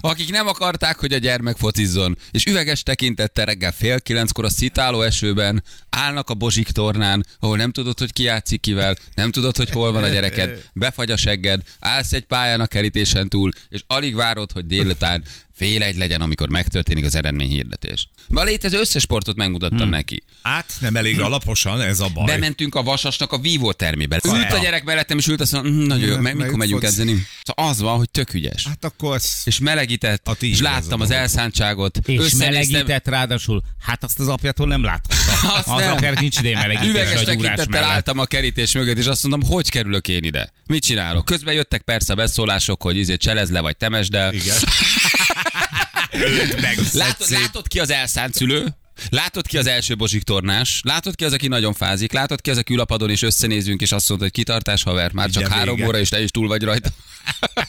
akik 0.00 0.30
nem 0.30 0.46
akarták, 0.46 0.98
hogy 0.98 1.12
a 1.12 1.18
gyermek 1.18 1.56
focizzon, 1.56 2.18
és 2.30 2.44
üveges 2.44 2.82
tekintettel 2.82 3.44
reggel 3.44 3.72
fél 3.72 4.00
kilenckor 4.00 4.44
a 4.44 4.50
szitáló 4.50 5.02
esőben 5.02 5.62
állnak 5.90 6.30
a 6.30 6.34
bozsik 6.34 6.68
tornán, 6.70 7.26
ahol 7.40 7.56
nem 7.56 7.72
tudod, 7.72 7.98
hogy 7.98 8.12
ki 8.12 8.22
játszik 8.22 8.60
kivel, 8.60 8.96
nem 9.14 9.30
tudod, 9.30 9.56
hogy 9.56 9.70
hol 9.70 9.92
van 9.92 10.02
a 10.02 10.08
gyereked, 10.08 10.62
befagy 10.72 11.10
a 11.10 11.16
segged, 11.16 11.60
állsz 11.78 12.12
egy 12.12 12.24
pályán 12.24 12.60
a 12.60 12.66
kerítésen 12.66 13.28
túl, 13.28 13.50
és 13.68 13.84
alig 13.86 14.14
várod, 14.14 14.52
hogy 14.52 14.66
délután 14.66 15.24
fél 15.60 15.82
egy 15.82 15.96
legyen, 15.96 16.20
amikor 16.20 16.48
megtörténik 16.48 17.04
az 17.04 17.14
eredményhirdetés. 17.14 18.08
A 18.34 18.42
létező 18.42 18.78
összes 18.78 19.02
sportot 19.02 19.36
megmutattam 19.36 19.78
hmm. 19.78 19.88
neki. 19.88 20.22
Át 20.42 20.72
nem 20.80 20.96
elég 20.96 21.20
alaposan, 21.20 21.80
ez 21.80 22.00
a 22.00 22.08
baj. 22.14 22.26
Bementünk 22.26 22.74
a 22.74 22.82
vasasnak 22.82 23.32
a 23.32 23.38
vívó 23.38 23.72
termébe. 23.72 24.20
Ült 24.24 24.52
a 24.52 24.58
gyerek 24.58 24.84
mellettem, 24.84 25.18
és 25.18 25.26
ült 25.26 25.40
azt 25.40 25.52
mondja, 25.52 25.72
"Hm, 25.72 25.78
nagyon 25.86 26.08
jó, 26.08 26.16
meg 26.16 26.34
mikor 26.34 26.48
Meg 26.50 26.56
megyünk 26.58 26.80
foci. 26.80 26.92
edzeni. 26.92 27.26
Szóval 27.42 27.70
az 27.70 27.80
van, 27.80 27.96
hogy 27.96 28.10
tök 28.10 28.34
ügyes. 28.34 28.66
Hát 28.66 28.84
akkor 28.84 29.14
ez... 29.14 29.40
És 29.44 29.58
melegített, 29.58 30.28
A 30.28 30.36
és 30.40 30.60
láttam 30.60 31.00
az 31.00 31.10
elszántságot. 31.10 31.98
és 32.06 32.34
melegített 32.34 33.08
ráadásul. 33.08 33.62
Hát 33.80 34.04
azt 34.04 34.20
az 34.20 34.28
apjától 34.28 34.66
nem 34.66 34.82
láthatta. 34.82 35.48
Azt 35.58 35.68
Az 35.68 35.80
nem. 35.80 35.92
apjának 35.92 36.20
nincs 36.20 36.38
ideje 36.38 36.56
melegítésre 36.56 36.90
Üveges 37.00 37.22
tekintettel 37.22 37.84
álltam 37.84 38.18
a 38.18 38.24
kerítés 38.24 38.72
mögött, 38.72 38.96
és 38.98 39.06
azt 39.06 39.22
mondom, 39.26 39.48
hogy 39.50 39.70
kerülök 39.70 40.08
én 40.08 40.24
ide? 40.24 40.52
Mit 40.66 40.82
csinálok? 40.82 41.24
Közben 41.24 41.54
jöttek 41.54 41.82
persze 41.82 42.12
a 42.12 42.16
beszólások, 42.16 42.82
hogy 42.82 42.96
izé 42.96 43.16
cselezd 43.16 43.52
le, 43.52 43.60
vagy 43.60 43.76
temesd 43.76 44.14
el. 44.14 44.32
Igen. 44.34 44.56
Öld 46.12 46.60
meg, 46.60 46.78
Látod, 46.92 47.30
látod 47.30 47.68
ki 47.68 47.78
az 47.80 47.90
elszánt 47.90 48.34
szülő? 48.34 48.66
Látod 49.10 49.46
ki 49.46 49.56
az 49.58 49.66
első 49.66 49.96
bozsik 49.96 50.22
tornás? 50.22 50.80
Látod 50.84 51.14
ki 51.14 51.24
az, 51.24 51.32
aki 51.32 51.48
nagyon 51.48 51.72
fázik? 51.74 52.12
Látod 52.12 52.40
ki 52.40 52.50
az, 52.50 52.58
aki 52.58 52.72
ül 52.72 52.80
a 52.80 52.84
padon, 52.84 53.10
és 53.10 53.22
összenézünk, 53.22 53.80
és 53.80 53.92
azt 53.92 54.08
mondta, 54.08 54.26
hogy 54.26 54.34
kitartás 54.36 54.82
haver, 54.82 55.12
már 55.12 55.30
csak 55.30 55.44
Ugye 55.46 55.54
három 55.54 55.74
vége. 55.74 55.86
óra, 55.88 55.98
és 55.98 56.08
te 56.08 56.22
is 56.22 56.30
túl 56.30 56.48
vagy 56.48 56.62
rajta. 56.62 56.88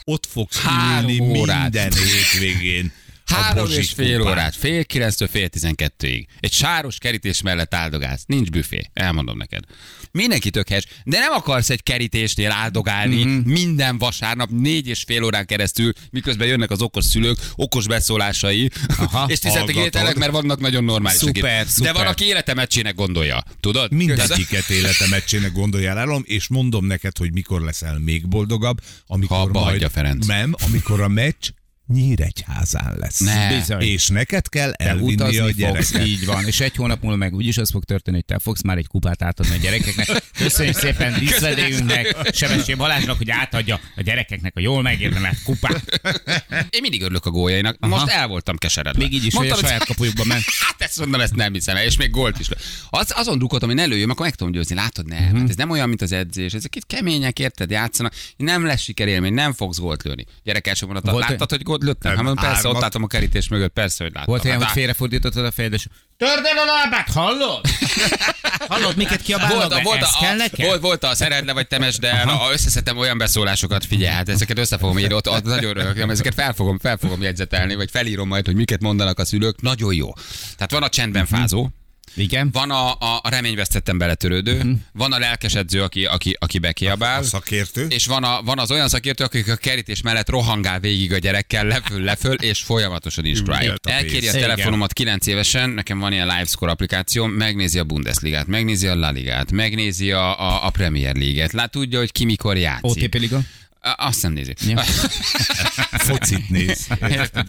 Ott 0.04 0.26
fogsz 0.32 0.58
Három 0.58 1.10
ülni 1.10 1.38
órát. 1.38 1.62
minden 1.62 1.92
hétvégén. 1.92 2.92
Három 3.26 3.70
és 3.70 3.90
fél 3.92 4.16
kupán. 4.18 4.32
órát, 4.32 4.56
fél 4.56 4.84
kilenctől 4.84 5.28
fél 5.28 5.48
tizenkettőig. 5.48 6.26
Egy 6.40 6.52
sáros 6.52 6.98
kerítés 6.98 7.42
mellett 7.42 7.74
áldogálsz. 7.74 8.22
Nincs 8.26 8.50
büfé, 8.50 8.90
elmondom 8.92 9.36
neked. 9.36 9.64
Mindenki 10.10 10.50
tök 10.50 10.68
helyes, 10.68 10.84
de 11.04 11.18
nem 11.18 11.32
akarsz 11.32 11.70
egy 11.70 11.82
kerítésnél 11.82 12.50
áldogálni 12.50 13.22
Mhm. 13.22 13.28
mm-hmm. 13.28 13.50
minden 13.52 13.98
vasárnap 13.98 14.48
négy 14.50 14.86
és 14.88 15.02
fél 15.06 15.22
órán 15.22 15.46
keresztül, 15.46 15.92
miközben 16.10 16.46
jönnek 16.46 16.70
az 16.70 16.80
okos 16.82 17.04
szülők, 17.04 17.38
okos 17.54 17.86
beszólásai, 17.86 18.70
Aha, 18.98 19.26
és 19.32 19.38
tiszteltek 19.38 19.74
életelek, 19.76 20.14
mert 20.16 20.32
vannak 20.32 20.60
nagyon 20.60 20.84
normálisak. 20.84 21.26
Szuper, 21.34 21.64
De 21.64 21.70
szuper. 21.70 21.92
van, 21.94 22.06
aki 22.06 22.24
életemecsének 22.24 22.94
gondolja. 22.94 23.42
Tudod? 23.60 23.92
Mindegyiket 23.92 24.70
életemecsének 24.70 25.52
gondoljál 25.52 25.98
el, 25.98 26.20
és 26.24 26.48
mondom 26.48 26.84
neked, 26.86 27.16
hogy 27.18 27.32
mikor 27.32 27.60
leszel 27.60 27.98
még 27.98 28.28
boldogabb, 28.28 28.80
amikor 29.06 29.36
Ha 29.36 29.42
abba 29.42 29.52
majd... 29.58 29.70
hagyja 29.70 29.88
Ferenc. 29.88 30.26
Nem, 30.26 30.54
amikor 30.66 31.00
a 31.00 31.08
meccs 31.08 31.48
Nyíregyházán 31.86 32.96
lesz. 32.98 33.18
Ne. 33.18 33.56
Bizony. 33.58 33.80
És 33.82 34.08
neked 34.08 34.48
kell 34.48 34.72
elvinni 34.72 35.22
a 35.22 35.24
fogsz, 35.24 35.56
gyereket. 35.56 36.06
így 36.06 36.24
van. 36.26 36.46
És 36.46 36.60
egy 36.60 36.76
hónap 36.76 37.02
múlva 37.02 37.16
meg 37.16 37.34
úgyis 37.34 37.56
az 37.58 37.70
fog 37.70 37.84
történni, 37.84 38.16
hogy 38.16 38.24
te 38.24 38.38
fogsz 38.38 38.62
már 38.62 38.76
egy 38.76 38.86
kupát 38.86 39.22
átadni 39.22 39.54
a 39.54 39.58
gyerekeknek. 39.58 40.22
Köszönjük 40.38 40.76
szépen 40.76 41.18
díszvedélyünknek, 41.18 42.16
Sebessé 42.32 42.74
Balázsnak, 42.74 43.16
hogy 43.16 43.30
átadja 43.30 43.80
a 43.96 44.02
gyerekeknek 44.02 44.56
a 44.56 44.60
jól 44.60 44.82
megérdemelt 44.82 45.42
kupát. 45.42 46.00
Én 46.70 46.80
mindig 46.80 47.02
örülök 47.02 47.26
a 47.26 47.30
góljainak. 47.30 47.76
Aha. 47.80 47.96
Most 47.96 48.12
el 48.12 48.28
voltam 48.28 48.56
keseredve. 48.56 49.02
Még 49.02 49.12
így 49.12 49.24
is, 49.24 49.34
hogy 49.34 49.46
a 49.46 49.48
Mondtam, 49.48 49.68
saját 49.68 49.84
kapujukba 49.86 50.24
ment. 50.24 50.44
Hát 50.66 50.80
ezt 50.80 50.98
mondom, 50.98 51.20
ezt 51.20 51.34
nem 51.34 51.52
hiszem 51.52 51.76
el, 51.76 51.84
és 51.84 51.96
még 51.96 52.10
gólt 52.10 52.38
is. 52.38 52.48
Az, 52.90 53.12
azon 53.14 53.36
drukkoltam, 53.38 53.68
hogy 53.68 53.78
ne 53.78 53.84
lőjön, 53.84 54.10
akkor 54.10 54.24
meg 54.24 54.34
tudom 54.34 54.52
győzni. 54.52 54.74
Látod, 54.74 55.06
nem. 55.06 55.24
Mhm. 55.24 55.36
Hát 55.36 55.48
ez 55.48 55.56
nem 55.56 55.70
olyan, 55.70 55.88
mint 55.88 56.02
az 56.02 56.12
edzés. 56.12 56.52
Ezek 56.52 56.76
itt 56.76 56.86
kemények, 56.86 57.38
érted, 57.38 57.70
játszanak. 57.70 58.14
Nem 58.36 58.66
lesz 58.66 58.80
sikerélmény, 58.80 59.32
nem 59.34 59.52
fogsz 59.52 59.78
gólt 59.78 60.02
lőni. 60.02 60.24
Gyerek 60.42 60.66
első 60.66 60.86
vonat, 60.86 61.10
Volt- 61.10 61.28
láttad, 61.28 61.50
hogy 61.50 61.62
gólt 61.62 61.81
lőttem? 61.82 62.14
Nem, 62.14 62.16
Hát 62.16 62.24
mondom, 62.24 62.44
persze, 62.44 62.68
ott 62.68 62.82
álltam 62.82 63.02
a 63.02 63.06
kerítés 63.06 63.48
mögött, 63.48 63.72
persze, 63.72 64.04
hogy 64.04 64.12
láttam. 64.12 64.28
Volt 64.28 64.44
olyan, 64.44 64.56
Hát, 64.58 64.66
hogy 64.66 64.76
félrefordítottad 64.78 65.44
a 65.44 65.50
fejed, 65.50 65.72
és 65.72 65.86
törd 66.16 66.44
el 66.44 66.58
a 66.58 66.64
lábát, 66.64 67.10
hallod? 67.10 67.60
Hallod, 68.68 68.96
miket 68.96 69.22
kiabálnak? 69.22 69.56
volt, 69.56 69.72
a, 69.72 69.80
volt, 69.82 69.98
kell 70.18 70.38
a, 70.40 70.66
volt, 70.66 70.80
volt 70.80 71.04
a 71.04 71.14
szered 71.14 71.44
le 71.44 71.52
vagy 71.52 71.66
temes, 71.66 71.98
de 71.98 72.24
na, 72.24 72.52
összeszedtem 72.52 72.98
olyan 72.98 73.18
beszólásokat, 73.18 73.84
figyelj, 73.84 74.14
hát 74.14 74.28
ezeket 74.28 74.58
össze 74.58 74.78
fogom 74.78 74.98
írni, 74.98 75.14
ott, 75.14 75.28
ott 75.28 75.44
nagyon 75.44 75.72
rögtön, 75.72 76.10
ezeket 76.10 76.34
fel 76.34 76.52
fogom, 76.52 76.78
fel 76.78 76.96
fogom 76.96 77.22
jegyzetelni, 77.22 77.74
vagy 77.74 77.90
felírom 77.90 78.28
majd, 78.28 78.46
hogy 78.46 78.54
miket 78.54 78.80
mondanak 78.80 79.18
a 79.18 79.24
szülők. 79.24 79.60
Nagyon 79.60 79.94
jó. 79.94 80.12
Tehát 80.54 80.70
van 80.70 80.82
a 80.82 80.88
csendben 80.88 81.26
fázó, 81.26 81.68
Igen. 82.16 82.50
van 82.52 82.70
a, 82.70 82.90
a, 82.92 83.20
a 83.22 83.28
reményvesztettem 83.28 83.98
beletörődő, 83.98 84.56
Mhm. 84.56 84.72
van 84.92 85.12
a 85.12 85.18
lelkesedző, 85.18 85.82
aki, 85.82 86.04
aki, 86.04 86.36
aki 86.40 86.58
bekiabál, 86.58 87.18
A 87.20 87.22
szakértő. 87.22 87.86
és 87.86 88.06
van, 88.06 88.24
a, 88.24 88.42
van 88.42 88.58
az 88.58 88.70
olyan 88.70 88.88
szakértő, 88.88 89.24
akik 89.24 89.48
a 89.48 89.56
kerítés 89.56 90.02
mellett 90.02 90.28
rohangál 90.28 90.80
végig 90.80 91.12
a 91.12 91.18
gyerekkel, 91.18 91.66
leföl, 91.66 92.00
leföl, 92.00 92.34
és 92.34 92.60
folyamatosan 92.60 93.24
instruálja. 93.24 93.70
Élt 93.70 93.86
a 93.86 93.90
pénz. 93.90 94.02
Elkéri 94.02 94.28
a 94.28 94.32
telefonomat 94.32 94.92
9 94.92 95.26
évesen, 95.26 95.70
nekem 95.70 95.98
van 95.98 96.12
ilyen 96.12 96.26
Livescore 96.26 96.70
applikáció, 96.72 97.26
megnézi 97.26 97.78
a 97.78 97.84
Bundesligát, 97.84 98.46
megnézi 98.46 98.86
a 98.86 98.94
La 98.94 99.10
Ligát, 99.10 99.52
megnézi 99.52 100.10
a, 100.12 100.40
a, 100.40 100.66
a 100.66 100.70
Premier 100.70 101.14
League-et, 101.16 101.52
lát 101.52 101.70
tudja, 101.70 101.98
hogy 101.98 102.12
ki 102.12 102.24
mikor 102.24 102.56
játszik. 102.56 102.84
OTP 102.84 103.14
Liga? 103.14 103.40
Azt 103.96 104.22
nem 104.22 104.32
nézi. 104.32 104.54
Ja. 104.66 104.82
Focit 106.08 106.50
néz. 106.50 106.86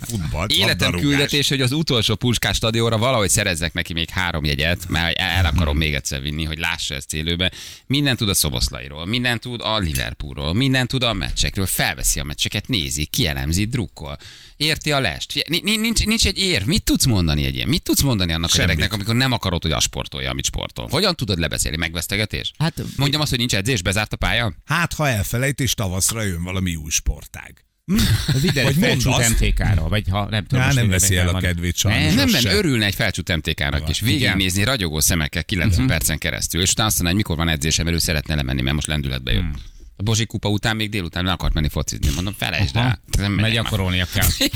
Futball. 0.02 0.48
Életem 0.50 0.92
küldetés, 0.92 1.50
hogy 1.50 1.62
az 1.62 1.72
utolsó 1.72 2.16
Puskás 2.16 2.56
stadionra 2.56 2.98
valahogy 2.98 3.30
szerezzek 3.30 3.74
neki 3.74 3.94
még 3.94 4.10
három 4.10 4.46
jegyet, 4.46 4.88
mert 4.88 5.18
el 5.18 5.44
el 5.44 5.46
akarom 5.46 5.78
még 5.78 5.94
egyszer 5.94 6.22
vinni, 6.22 6.44
hogy 6.44 6.58
lássa 6.58 6.96
ezt 6.96 7.14
élőben. 7.14 7.52
Minden 7.86 8.16
tud 8.16 8.30
a 8.30 8.34
szoboszlairól, 8.34 9.06
minden 9.06 9.40
tud 9.40 9.62
a 9.62 9.78
Liverpoolról, 9.78 10.54
minden 10.54 10.88
tud 10.88 11.04
a 11.04 11.14
meccsekről, 11.14 11.66
felveszi 11.66 12.20
a 12.20 12.24
meccseket, 12.24 12.68
nézi, 12.68 13.06
kielemzi, 13.06 13.66
drukkol. 13.66 14.18
Érti 14.64 14.92
a 14.92 15.00
lest. 15.00 15.44
Nincs, 15.64 16.06
nincs 16.06 16.26
egy 16.26 16.38
ér. 16.38 16.66
Mit 16.66 16.84
tudsz 16.84 17.06
mondani 17.06 17.46
egy 17.46 17.56
ilyen? 17.56 17.68
Mit 17.68 17.84
tudsz 17.84 18.02
mondani 18.02 18.34
annak 18.34 18.50
a 18.50 18.54
Semmit. 18.54 18.68
gyereknek, 18.76 18.94
amikor 18.94 19.16
nem 19.16 19.32
akarod, 19.32 19.62
hogy 19.62 19.72
azt 19.72 19.86
sportolja, 19.86 20.30
amit 20.30 20.46
sportol? 20.46 20.88
Hogyan 20.90 21.16
tudod 21.16 21.40
lebeszélni? 21.40 21.78
Megvesztegetés? 21.78 22.52
Hát- 22.58 22.84
Mondjam 22.98 23.22
azt, 23.22 23.30
hogy 23.30 23.40
nincs 23.40 23.56
edzés, 23.56 23.82
bezárt 23.82 24.14
a 24.14 24.18
pálya? 24.18 24.54
Hát, 24.66 24.94
ha 24.94 25.08
elfelejt, 25.10 25.60
és 25.60 25.74
tavaszra 25.74 26.22
jön 26.24 26.44
valami 26.44 26.76
új 26.76 26.90
sportág. 26.90 27.66
Vidd 28.42 28.58
el 28.58 28.64
Vagy 28.64 28.76
felcsút. 28.80 29.30
MTK-ra, 29.30 29.88
vagy 29.88 30.04
ha 30.10 30.30
nem 30.30 30.46
tudom. 30.46 30.64
Most 30.64 30.76
nem 30.76 30.90
veszi 30.90 31.16
el 31.16 31.28
a 31.28 31.40
kedvét 31.40 31.76
sajnos. 31.76 32.14
Nem, 32.14 32.30
Nem, 32.30 32.46
örülne 32.56 32.86
egy 32.86 32.96
felcsút 32.96 33.36
MTK-nak 33.36 33.90
is. 33.90 34.00
Végignézni 34.00 34.64
ragyogó 34.64 35.00
szemekkel 35.00 35.44
90 35.44 35.80
Mhm. 35.80 35.90
percen 35.90 36.18
keresztül, 36.18 36.62
és 36.62 36.72
utána 36.72 36.88
azt 36.88 37.02
mondani, 37.02 37.22
hogy 37.22 37.28
mikor 37.30 37.46
van 37.46 37.54
edzésem, 37.56 37.86
mert 37.86 37.98
ő 37.98 38.00
szeretne 38.00 38.36
lemenni, 38.36 38.62
mert 38.62 38.76
most 38.76 38.88
lendületbe 38.88 39.32
jött. 39.32 39.44
A 39.96 40.04
Bozsi 40.04 40.26
kupa 40.26 40.50
után 40.50 40.76
még 40.76 40.90
délután 40.90 41.24
le 41.24 41.32
akart 41.32 41.54
menni 41.54 41.70
focizni. 41.70 42.08
Mondom, 42.16 42.34
felejtsd 42.38 42.76
el. 42.76 43.02
Nem 43.18 43.32
már. 43.32 43.52
gyakorolnia 43.52 44.08
kell. 44.14 44.28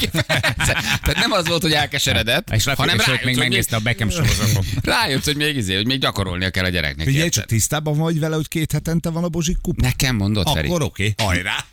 Tehát 1.02 1.16
nem 1.16 1.32
az 1.32 1.48
volt, 1.48 1.62
hogy 1.62 1.72
elkeseredett, 1.74 2.50
És 2.52 2.64
hanem 2.64 2.78
hanem 2.78 2.98
rájött, 2.98 3.24
még 3.24 3.34
hogy 3.34 3.44
megnézte 3.44 3.76
a 3.76 3.80
Beckham 3.80 4.10
sorozatot. 4.10 4.66
Rájött, 4.84 5.24
hogy 5.24 5.36
még, 5.36 5.56
izé, 5.56 5.76
hogy 5.76 5.86
még 5.86 6.00
gyakorolnia 6.00 6.50
kell 6.50 6.66
a 6.66 6.70
gyereknek. 6.70 7.08
Érted? 7.08 7.30
csak 7.32 7.46
tisztában 7.46 7.98
vagy 7.98 8.20
vele, 8.20 8.36
hogy 8.36 8.48
két 8.48 8.72
hetente 8.72 9.10
van 9.10 9.24
a 9.24 9.28
Bozsik 9.30 9.58
kupa? 9.62 9.82
Nekem 9.82 10.16
mondod, 10.16 10.50
Feri. 10.54 10.68
Akkor 10.68 10.82
oké, 10.82 11.14
hajrá! 11.18 11.56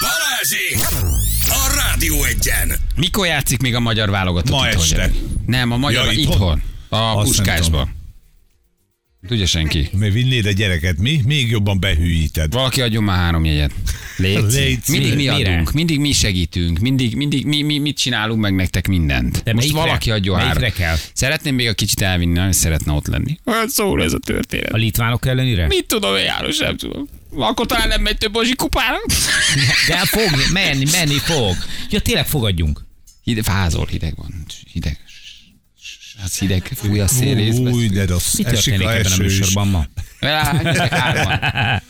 Balázsék! 0.00 0.78
A 1.48 1.74
Rádió 1.74 2.24
egyen! 2.24 2.72
Mikor 2.96 3.26
játszik 3.26 3.60
még 3.60 3.74
a 3.74 3.80
magyar 3.80 4.10
válogatott 4.10 4.50
Ma 4.50 4.68
este. 4.68 5.10
Nem, 5.46 5.70
a 5.72 5.76
magyar 5.76 6.04
Ja, 6.04 6.12
itthon. 6.12 6.32
itthon? 6.34 6.62
A 6.88 6.96
Azt 6.96 7.16
nem 7.16 7.24
puskásban. 7.24 7.98
Tudja 9.28 9.46
senki. 9.46 9.88
Mert 9.92 10.12
vinnéd 10.12 10.46
a 10.46 10.50
gyereket, 10.50 10.98
mi? 10.98 11.20
Még 11.26 11.50
jobban 11.50 11.80
behűíted. 11.80 12.52
Valaki 12.52 12.80
adjon 12.80 13.02
már 13.04 13.16
három 13.16 13.44
jegyet. 13.44 13.72
Légy. 14.16 14.78
Mindig 14.88 15.14
mi 15.14 15.26
Mire? 15.26 15.32
adunk, 15.32 15.72
mindig 15.72 15.98
mi 15.98 16.12
segítünk, 16.12 16.78
mindig, 16.78 17.14
mindig 17.16 17.44
mi, 17.46 17.62
mi 17.62 17.78
mit 17.78 17.96
csinálunk 17.98 18.40
meg 18.40 18.54
nektek 18.54 18.88
mindent. 18.88 19.42
De 19.44 19.52
Most 19.52 19.66
melyikre? 19.66 19.80
valaki 19.80 20.10
adjon 20.10 20.36
Melyikre 20.36 20.60
három. 20.60 20.76
kell? 20.76 20.96
Szeretném 21.12 21.54
még 21.54 21.68
a 21.68 21.72
kicsit 21.74 22.00
elvinni, 22.00 22.32
nagyon 22.32 22.52
szeretne 22.52 22.92
ott 22.92 23.06
lenni. 23.06 23.38
Olyan 23.44 23.68
szól 23.68 24.02
ez 24.02 24.12
a 24.12 24.18
történet. 24.18 24.72
A 24.72 24.76
litvánok 24.76 25.26
ellenére? 25.26 25.66
Mit 25.66 25.86
tudom 25.86 26.16
én, 26.16 26.24
János, 26.24 26.58
nem 26.58 26.76
tudom. 26.76 27.08
Akkor 27.34 27.66
talán 27.66 27.88
nem 27.88 28.02
megy 28.02 28.18
több 28.18 28.32
Bozsi 28.32 28.54
kupára. 28.54 28.96
De 29.88 29.96
fog, 29.96 30.30
menni, 30.52 30.84
menni 30.92 31.18
fog. 31.18 31.56
Ja, 31.90 32.00
tényleg 32.00 32.26
fogadjunk. 32.26 32.84
Hideg, 33.24 33.44
fázol, 33.44 33.86
hideg 33.90 34.12
van. 34.16 34.44
Hideg. 34.72 34.98
Az 36.24 36.38
hideg, 36.38 36.70
fúj 36.74 37.00
a 37.00 37.06
szél. 37.08 37.52
Új, 37.52 37.88
de 37.88 38.06
rossz. 38.06 38.34
Mi 38.36 38.42
történik 38.42 38.86
a 38.86 38.94
ebben 38.96 39.12
a 39.12 39.16
műsorban 39.16 39.68
ma? 39.68 39.84
Hárman. 40.90 41.38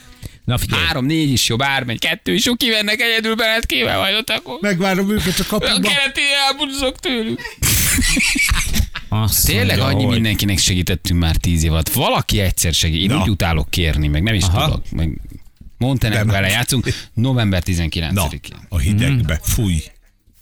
Na 0.44 0.58
figyelj, 0.58 0.82
Három, 0.84 1.04
négy 1.04 1.30
is 1.30 1.48
jó, 1.48 1.56
bármely, 1.56 1.96
kettő 1.96 2.34
is 2.34 2.44
jó, 2.44 2.54
kivennek 2.54 3.00
egyedül 3.00 3.34
benned 3.34 3.66
kéve 3.66 3.96
majd 3.96 4.14
ott 4.14 4.30
akkor. 4.30 4.58
Megvárom 4.60 5.10
őket 5.10 5.38
a 5.38 5.42
A 5.42 5.44
kapuba. 5.46 5.88
keleti 5.88 6.20
elbúzok 6.48 6.98
tőlük. 6.98 7.40
azt 9.08 9.46
Tényleg 9.46 9.66
mondja, 9.66 9.84
annyi 9.84 10.04
hogy- 10.04 10.14
mindenkinek 10.14 10.58
segítettünk 10.58 11.20
már 11.20 11.36
tíz 11.36 11.62
év 11.62 11.72
alatt. 11.72 11.88
Valaki 11.88 12.40
egyszer 12.40 12.74
segít. 12.74 13.02
Én 13.02 13.16
Na. 13.16 13.22
úgy 13.22 13.28
utálok 13.28 13.70
kérni, 13.70 14.08
meg 14.08 14.22
nem 14.22 14.34
is 14.34 14.42
Aha. 14.44 14.64
tudok. 14.64 14.90
Meg 14.90 16.26
vele 16.26 16.48
játszunk 16.48 16.88
november 17.14 17.62
Na, 17.66 17.72
19-én. 17.72 18.56
a 18.68 18.78
hidegbe, 18.78 19.40
fúj. 19.42 19.82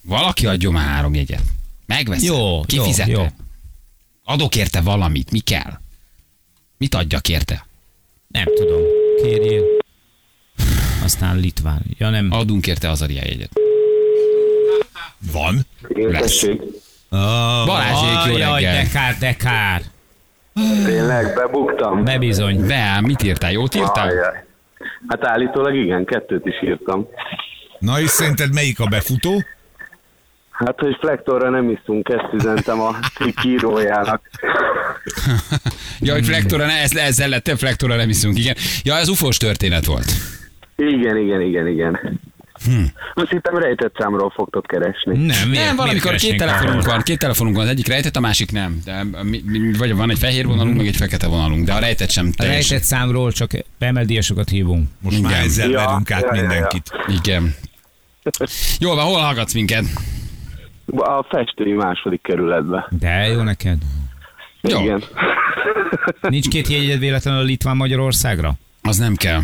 Valaki 0.02 0.46
adjon 0.46 0.72
már 0.72 0.86
három 0.86 1.14
jegyet. 1.14 1.42
Megveszem. 1.86 2.24
Jó, 2.34 2.60
Kifizetem. 2.60 3.10
jó, 3.14 3.20
jó. 3.20 3.26
Adok 4.30 4.56
érte 4.56 4.80
valamit. 4.80 5.30
Mi 5.30 5.38
kell? 5.38 5.72
Mit 6.78 6.94
adjak 6.94 7.28
érte? 7.28 7.66
Nem 8.28 8.44
tudom. 8.54 8.82
Kérjél. 9.22 9.62
Aztán 11.04 11.36
Litván. 11.36 11.82
Ja 11.98 12.10
nem. 12.10 12.28
Adunk 12.30 12.66
érte 12.66 12.90
az 12.90 13.04
jegyet. 13.08 13.50
Van? 15.32 15.66
Lesz. 15.88 16.42
Ah, 17.08 17.66
Balázsék, 17.66 18.26
jó 18.26 18.34
Ajaj, 18.34 18.62
reggel. 18.62 18.82
de 18.82 18.88
kár, 18.88 19.16
de 19.18 19.36
kár. 19.36 19.82
Tényleg, 20.84 21.34
bebuktam. 21.34 22.04
Bebizony. 22.04 22.66
De, 22.66 23.00
mit 23.00 23.22
írtál? 23.22 23.52
Jót 23.52 23.74
írtál? 23.74 24.08
Ajaj. 24.08 24.44
Hát 25.08 25.24
állítólag 25.24 25.74
igen, 25.74 26.04
kettőt 26.04 26.46
is 26.46 26.62
írtam. 26.62 27.06
Na 27.78 28.00
és 28.00 28.10
szerinted 28.10 28.52
melyik 28.54 28.80
a 28.80 28.86
befutó? 28.86 29.42
Hát, 30.64 30.78
hogy 30.80 30.96
flektorra 31.00 31.50
nem 31.50 31.70
iszunk, 31.70 32.08
ezt 32.08 32.32
üzentem 32.32 32.80
a 32.80 32.96
cikk 33.22 33.44
írójának. 33.44 34.20
Ja, 36.00 36.12
hogy 36.12 36.24
flektora, 36.24 36.66
ne, 36.66 36.72
ez, 36.72 36.96
ezzel 36.96 37.28
lettem 37.28 37.56
flektora 37.56 37.96
nem 37.96 38.08
iszunk, 38.08 38.38
igen. 38.38 38.54
Ja, 38.82 38.96
ez 38.96 39.08
ufos 39.08 39.36
történet 39.36 39.84
volt. 39.84 40.12
Igen, 40.76 41.16
igen, 41.16 41.40
igen, 41.40 41.66
igen. 41.66 42.20
Hm. 42.64 42.84
Azt 43.14 43.30
hittem 43.30 43.56
rejtett 43.56 43.94
számról 43.98 44.30
fogtok 44.30 44.66
keresni. 44.66 45.12
Nem, 45.16 45.24
miért, 45.24 45.38
nem, 45.40 45.48
miért 45.48 45.74
valamikor 45.74 46.10
két 46.10 46.20
keresnénk 46.20 46.40
telefonunk 46.40 46.86
van, 46.86 47.02
két 47.02 47.18
telefonunk 47.18 47.56
van, 47.56 47.64
az 47.64 47.70
egyik 47.70 47.86
rejtett, 47.86 48.16
a 48.16 48.20
másik 48.20 48.52
nem. 48.52 48.80
De 48.84 49.04
mi, 49.22 49.42
mi, 49.44 49.72
vagy 49.78 49.94
van 49.96 50.10
egy 50.10 50.18
fehér 50.18 50.46
vonalunk, 50.46 50.76
meg 50.76 50.86
egy 50.86 50.96
fekete 50.96 51.26
vonalunk, 51.26 51.64
de 51.66 51.72
a 51.72 51.78
rejtett 51.78 52.10
sem 52.10 52.28
A 52.32 52.34
teljesen. 52.36 52.68
rejtett 52.70 52.88
számról 52.88 53.32
csak 53.32 53.50
emeldíjasokat 53.78 54.48
hívunk. 54.48 54.88
Most 55.00 55.22
már 55.22 55.32
Igen. 55.32 55.44
ezzel 55.44 55.70
Ja, 55.70 55.84
verünk 55.84 56.10
át 56.10 56.20
ja, 56.22 56.28
ja, 56.34 56.34
ja. 56.34 56.40
mindenkit. 56.48 56.90
Igen. 57.22 57.54
Jól 58.80 58.94
van, 58.94 59.04
hol 59.04 59.20
hallgatsz 59.20 59.54
minket? 59.54 59.84
A 60.96 61.26
festői 61.28 61.72
második 61.72 62.22
kerületbe. 62.22 62.86
De 62.98 63.26
jó 63.26 63.42
neked. 63.42 63.78
Jó. 64.60 64.80
Igen. 64.80 65.02
Nincs 66.20 66.48
két 66.48 66.68
jegyed 66.68 66.98
véletlenül 66.98 67.40
a 67.40 67.44
Litván 67.44 67.76
Magyarországra? 67.76 68.54
Az 68.82 68.96
nem 68.96 69.14
kell. 69.14 69.40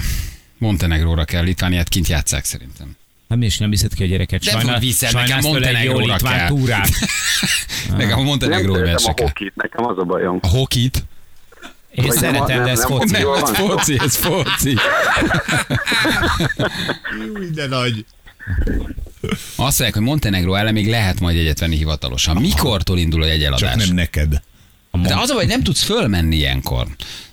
Montenegróra 0.58 1.24
kell, 1.24 1.42
Litvániát 1.42 1.88
kint 1.88 2.06
játszák 2.08 2.44
szerintem. 2.44 2.96
Nem 3.26 3.42
is 3.42 3.58
nem 3.58 3.70
viszed 3.70 3.94
ki 3.94 4.02
a 4.02 4.06
gyereket. 4.06 4.44
De 4.44 4.50
Sajnál, 4.50 4.78
viszed, 4.78 5.12
nekem 5.12 5.38
Montenegróra 5.42 6.12
litván 6.12 6.36
kell. 6.38 6.46
túrát. 6.48 6.88
Nekem 7.96 8.12
a 8.12 8.16
Nem 8.16 8.24
Montenegról 8.24 8.74
szeretem 8.74 8.92
meccsek 8.94 9.18
a 9.18 9.22
hokit, 9.22 9.52
nekem 9.56 9.84
az 9.86 9.98
a 9.98 10.04
bajom. 10.04 10.38
A 10.42 10.46
hokit? 10.48 11.04
Én 11.90 12.04
Vagy 12.04 12.06
nem 12.06 12.16
szeretem, 12.16 12.46
de 12.46 12.54
nem- 12.54 12.66
ez 12.68 12.78
nem 12.78 12.88
foci. 12.88 13.12
Nem, 13.12 13.32
ez 13.32 13.50
foci, 13.56 13.98
ez 13.98 14.16
foci. 14.16 14.76
Minden 17.38 17.68
nagy. 17.68 18.04
Azt 19.30 19.56
mondják, 19.56 19.94
hogy 19.94 20.02
Montenegró 20.02 20.54
ellen 20.54 20.72
még 20.72 20.88
lehet 20.88 21.20
majd 21.20 21.36
egyet 21.36 21.58
venni 21.58 21.76
hivatalosan. 21.76 22.36
Mikortól 22.36 22.98
indul 22.98 23.22
a 23.22 23.24
Csak 23.24 23.32
jegyeladás? 23.34 23.86
nem 23.86 23.94
neked. 23.94 24.42
De 25.02 25.14
az 25.16 25.30
a 25.30 25.34
baj, 25.34 25.42
hogy 25.44 25.52
nem 25.52 25.62
tudsz 25.62 25.82
fölmenni 25.82 26.36
ilyenkor. 26.36 26.86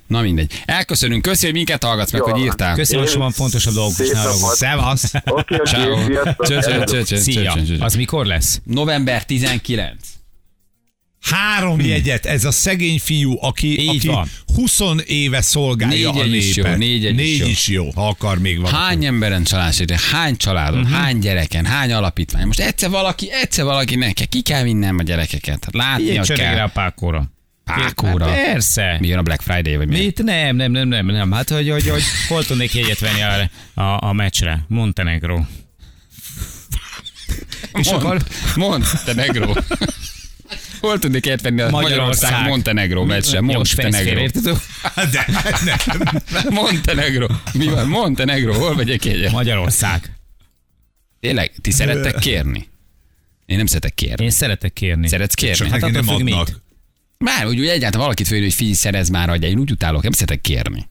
Na 0.07 0.21
mindegy. 0.21 0.51
Elköszönünk, 0.65 1.21
köszi, 1.21 1.45
hogy 1.45 1.53
minket 1.53 1.83
hallgatsz 1.83 2.11
meg, 2.11 2.21
Jó 2.25 2.31
hogy 2.33 2.41
írtál. 2.41 2.75
Köszönöm, 2.75 3.05
hogy 3.05 3.17
van 3.17 3.31
fontosabb 3.31 3.73
dolgok 3.73 3.99
is 3.99 4.09
napot. 4.09 4.55
Szevasz. 4.55 5.11
Oké, 5.25 5.55
oké, 5.55 7.15
Szia. 7.15 7.57
Az 7.79 7.95
mikor 7.95 8.25
lesz? 8.25 8.61
November 8.63 9.25
19. 9.25 9.95
Három 11.21 11.79
jegyet, 11.79 12.25
ez 12.25 12.45
a 12.45 12.51
szegény 12.51 12.99
fiú, 12.99 13.37
aki, 13.41 13.79
Így 13.81 13.87
aki 13.89 14.07
van. 14.07 14.29
20 14.55 14.79
éve 15.05 15.41
szolgálja 15.41 16.11
Négy 16.11 16.19
a 16.21 16.23
jegy 16.25 16.35
is 16.35 16.55
jó, 16.55 16.63
népet. 16.63 16.77
négy 16.79 17.03
jegy 17.03 17.19
is 17.19 17.25
négy 17.29 17.37
jó. 17.39 17.47
is 17.47 17.67
jó, 17.67 17.91
ha 17.91 18.07
akar 18.07 18.39
még 18.39 18.57
valaki. 18.57 18.75
Hány 18.75 19.05
emberen 19.05 19.43
csalásére, 19.43 19.99
hány 20.11 20.37
családon, 20.37 20.79
Mhm. 20.79 20.87
uh-huh. 20.87 21.03
hány 21.03 21.19
gyereken, 21.19 21.65
hány 21.65 21.91
alapítvány. 21.91 22.45
Most 22.45 22.59
egyszer 22.59 22.89
valaki, 22.89 23.31
egyszer 23.31 23.65
valaki 23.65 23.95
neki, 23.95 24.25
ki 24.25 24.41
kell 24.41 24.63
vinnem 24.63 24.97
a 24.97 25.03
gyerekeket. 25.03 25.67
Ilyen 25.97 26.23
cserélj 26.23 26.47
rá 26.47 26.55
kell. 26.55 26.65
a 26.65 26.67
pákóra. 26.67 27.31
Pákóra? 27.63 28.27
Hát 28.27 28.35
persze. 28.45 28.97
Mi 28.99 29.07
jön 29.07 29.17
a 29.17 29.21
Black 29.21 29.41
Friday, 29.41 29.75
vagy 29.75 29.87
mi? 29.87 29.97
Mit? 29.97 30.23
Nem, 30.23 30.55
nem, 30.55 30.71
nem, 30.71 30.87
nem, 30.87 31.05
nem. 31.05 31.31
Hát, 31.31 31.49
hogy, 31.49 31.69
hogy, 31.69 31.89
hogy 31.89 32.03
hol 32.27 32.45
tudnék 32.45 32.73
jegyet 32.73 32.99
venni 32.99 33.21
a, 33.21 33.81
a, 33.81 34.07
a 34.07 34.13
meccsre? 34.13 34.65
Montenegro. 34.67 35.39
És 37.73 37.89
Mond, 37.89 38.03
akkor 38.03 38.21
Montenegro. 38.55 39.53
Hol 40.81 40.99
tudnék 40.99 41.25
ilyet 41.25 41.41
venni 41.41 41.61
a 41.61 41.69
Magyarország, 41.69 42.31
Magyarország. 42.31 42.47
Montenegro 42.49 43.05
fejszfél, 43.05 43.41
Montenegro. 43.41 44.19
érted? 44.19 44.43
De 45.11 45.25
nem. 45.63 46.43
Montenegro. 46.49 47.27
Mi 47.53 47.65
van? 47.67 47.87
Montenegro. 47.87 48.53
Hol 48.53 48.75
vegyek 48.75 49.05
egyet? 49.05 49.31
Magyarország. 49.31 50.15
Tényleg, 51.19 51.51
ti 51.61 51.71
szerettek 51.71 52.15
kérni? 52.15 52.67
Én 53.45 53.57
nem 53.57 53.65
szeretek 53.65 53.93
kérni. 53.93 54.23
Én 54.23 54.29
szeretek 54.29 54.73
kérni. 54.73 55.07
Szeretsz 55.07 55.33
kérni? 55.33 55.55
Csak 55.55 55.67
Hát 55.67 55.79
neki 55.79 55.91
nem 55.93 56.01
attól 56.07 56.17
függ, 56.17 56.27
adnak. 56.27 56.47
mit. 56.47 56.61
Már 57.17 57.47
úgy, 57.47 57.59
úgy 57.59 57.67
egyáltalán 57.67 57.99
valakit 57.99 58.27
főjön, 58.27 58.43
hogy 58.43 58.53
figyelj, 58.53 58.75
szerez 58.75 59.09
már, 59.09 59.29
adja. 59.29 59.47
Én 59.49 59.59
úgy 59.59 59.71
utálok, 59.71 60.03
nem 60.03 60.11
szeretek 60.11 60.41
kérni. 60.41 60.87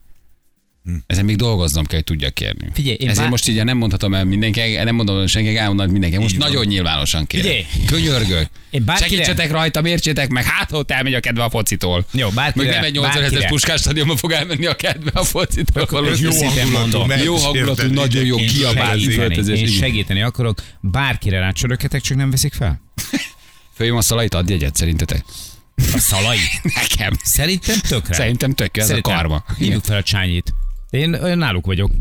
Ezen 1.07 1.25
még 1.25 1.35
dolgoznom 1.35 1.85
kell, 1.85 1.95
hogy 1.95 2.03
tudjak 2.03 2.33
kérni. 2.33 2.67
Figyelj, 2.73 2.95
én 2.99 3.07
Ezért 3.07 3.17
bár- 3.21 3.29
most 3.29 3.47
így 3.47 3.63
nem 3.63 3.77
mondhatom 3.77 4.13
el 4.13 4.23
mindenki, 4.25 4.59
nem 4.83 4.95
mondom 4.95 5.27
senki, 5.27 5.57
elmondom 5.57 5.89
mindenki. 5.91 6.17
Most 6.17 6.33
Így 6.33 6.39
van. 6.39 6.49
nagyon 6.49 6.65
nyilvánosan 6.65 7.27
kérek. 7.27 7.45
Figyelj. 7.45 7.65
Könyörgök. 7.87 8.47
Én 8.69 8.85
bárkire- 8.85 9.09
Segítsetek 9.09 9.51
rajta, 9.51 9.81
mértsétek 9.81 10.29
meg, 10.29 10.43
hát 10.43 10.69
ha 10.69 10.77
ott 10.77 10.91
elmegy 10.91 11.13
a 11.13 11.19
kedve 11.19 11.43
a 11.43 11.49
focitól. 11.49 12.05
Jó, 12.11 12.29
bárkire- 12.29 12.65
Meg 12.65 12.75
nem 12.75 12.83
egy 12.83 12.93
80 12.93 13.21
bárkire. 13.21 13.41
es 13.43 13.49
puskás 13.49 13.79
stadionba 13.79 14.15
fog 14.15 14.31
elmenni 14.31 14.65
a 14.65 14.75
kedve 14.75 15.11
a 15.13 15.23
focitól. 15.23 16.07
Jó 16.19 16.31
szépen 16.31 16.67
mondom. 16.67 17.07
meccs, 17.07 17.23
Jó 17.23 17.35
hangulatú, 17.35 17.87
nagyon 17.93 18.25
jó 18.25 18.37
Én 18.37 18.47
kiabálni, 18.47 19.01
én 19.47 19.67
segíteni 19.67 20.21
akarok. 20.21 20.63
Bárkire 20.79 21.39
rácsöröghetek, 21.39 22.01
csak 22.01 22.17
nem 22.17 22.29
veszik 22.31 22.53
fel. 22.53 22.81
Följön 23.75 23.97
a 23.97 24.01
szalait, 24.01 24.33
adj 24.33 24.53
egyet 24.53 24.75
szerintetek. 24.75 25.23
A 25.93 25.97
szalai. 25.97 26.37
Nekem. 26.81 27.13
Szerintem 27.23 27.77
tökre. 27.87 28.13
Szerintem 28.13 28.53
tök 28.53 28.77
jó, 28.77 28.83
ez 28.83 28.89
a 28.89 29.01
karma. 29.01 29.43
Hívjuk 29.57 29.83
fel 29.83 29.97
a 29.97 30.03
csányit. 30.03 30.53
Én, 30.91 31.13
én 31.13 31.37
náluk 31.37 31.65
vagyok. 31.65 31.91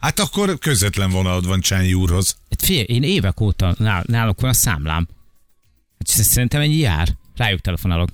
Hát 0.00 0.18
akkor 0.18 0.58
közvetlen 0.58 1.10
vonalad 1.10 1.46
van 1.46 1.60
Csányi 1.60 1.94
úrhoz. 1.94 2.36
Hát 2.50 2.62
Figyelj, 2.64 2.86
én 2.88 3.02
évek 3.02 3.40
óta 3.40 3.74
nál, 3.78 4.04
náluk 4.06 4.40
van 4.40 4.50
a 4.50 4.52
számlám. 4.52 5.08
Hát 5.98 6.06
sz- 6.08 6.30
szerintem 6.30 6.60
ennyi 6.60 6.76
jár. 6.76 7.08
Rájuk 7.36 7.60
telefonálok. 7.60 8.08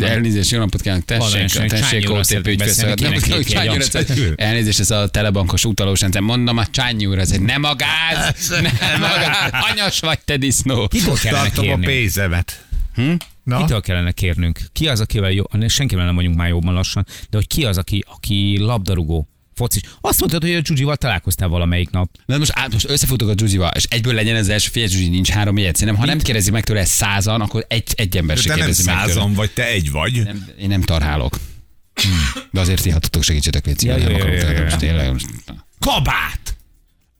Elnézést, 0.00 0.50
jó 0.50 0.58
napot 0.58 0.80
kívánok, 0.80 1.04
tessék, 1.04 1.66
tessék 1.66 2.10
OTP 2.10 2.46
ügyfélszolgálat. 2.46 4.34
Elnézést, 4.36 4.80
ez 4.80 4.90
a 4.90 5.08
telebankos 5.08 5.64
utalós 5.64 6.00
rendszer. 6.00 6.22
Mondom 6.22 6.56
a 6.56 6.66
Csányi 6.66 7.06
úr, 7.06 7.18
ez 7.18 7.30
egy 7.30 7.40
nem 7.40 7.62
a 7.64 7.74
gáz, 7.74 8.48
nem 8.60 9.02
a 9.02 9.18
gáz, 9.20 9.50
anyas 9.70 10.00
vagy 10.00 10.18
te 10.20 10.36
disznó. 10.36 10.88
Kitől 10.88 11.14
kellene 11.14 11.42
Tartom 11.44 11.64
a 11.64 11.66
kérni? 11.68 11.84
pénzemet. 11.86 12.66
Hm? 12.94 13.12
Na? 13.44 13.58
Kitől 13.58 13.80
kellene 13.80 14.12
kérnünk? 14.12 14.60
Ki 14.72 14.88
az, 14.88 15.00
akivel 15.00 15.30
jó, 15.30 15.44
senkivel 15.66 16.04
nem 16.04 16.14
mondjuk 16.14 16.36
már 16.36 16.48
jobban 16.48 16.74
lassan, 16.74 17.06
de 17.30 17.36
hogy 17.36 17.46
ki 17.46 17.64
az, 17.64 17.78
aki, 17.78 18.04
aki 18.06 18.58
labdarúgó, 18.58 19.26
Focis. 19.54 19.82
Azt 20.00 20.20
mondtad, 20.20 20.42
hogy 20.42 20.54
a 20.54 20.60
Zsuzsival 20.64 20.96
találkoztál 20.96 21.48
valamelyik 21.48 21.90
nap. 21.90 22.10
De 22.26 22.38
most, 22.38 22.50
át, 22.54 22.72
most 22.72 22.88
összefutok 22.88 23.28
a 23.28 23.34
Zsuzsival, 23.36 23.70
és 23.74 23.84
egyből 23.84 24.14
legyen 24.14 24.34
ez 24.36 24.40
az 24.40 24.48
első 24.48 24.68
fél 24.72 24.86
Zsuzsi, 24.86 25.08
nincs 25.08 25.30
három 25.30 25.56
jegyet. 25.56 25.76
Szerintem, 25.76 26.02
ha 26.02 26.08
nem 26.08 26.18
kérdezi 26.18 26.50
meg 26.50 26.64
tőle 26.64 26.84
százan, 26.84 27.40
akkor 27.40 27.64
egy, 27.68 27.92
egy 27.94 28.16
ember 28.16 28.36
se 28.36 28.42
De 28.42 28.48
nem 28.48 28.58
kérdezi 28.58 28.84
meg 28.84 28.94
tőle. 28.94 29.06
százan 29.12 29.34
vagy, 29.34 29.50
te 29.50 29.66
egy 29.66 29.90
vagy. 29.90 30.22
Nem, 30.24 30.48
én 30.58 30.68
nem 30.68 30.82
tarhálok. 30.82 31.36
De 32.50 32.60
azért 32.60 32.82
ti, 32.82 32.90
ha 32.90 32.98
tudtok, 32.98 33.22
segítsetek, 33.22 33.66
légy 33.66 33.82
Ja, 33.82 33.96
ja, 33.96 34.02
nem 34.02 34.10
ja, 34.10 34.16
akarok, 34.16 34.80
ja, 34.82 35.02
ja. 35.02 35.16
Kabát! 35.78 36.56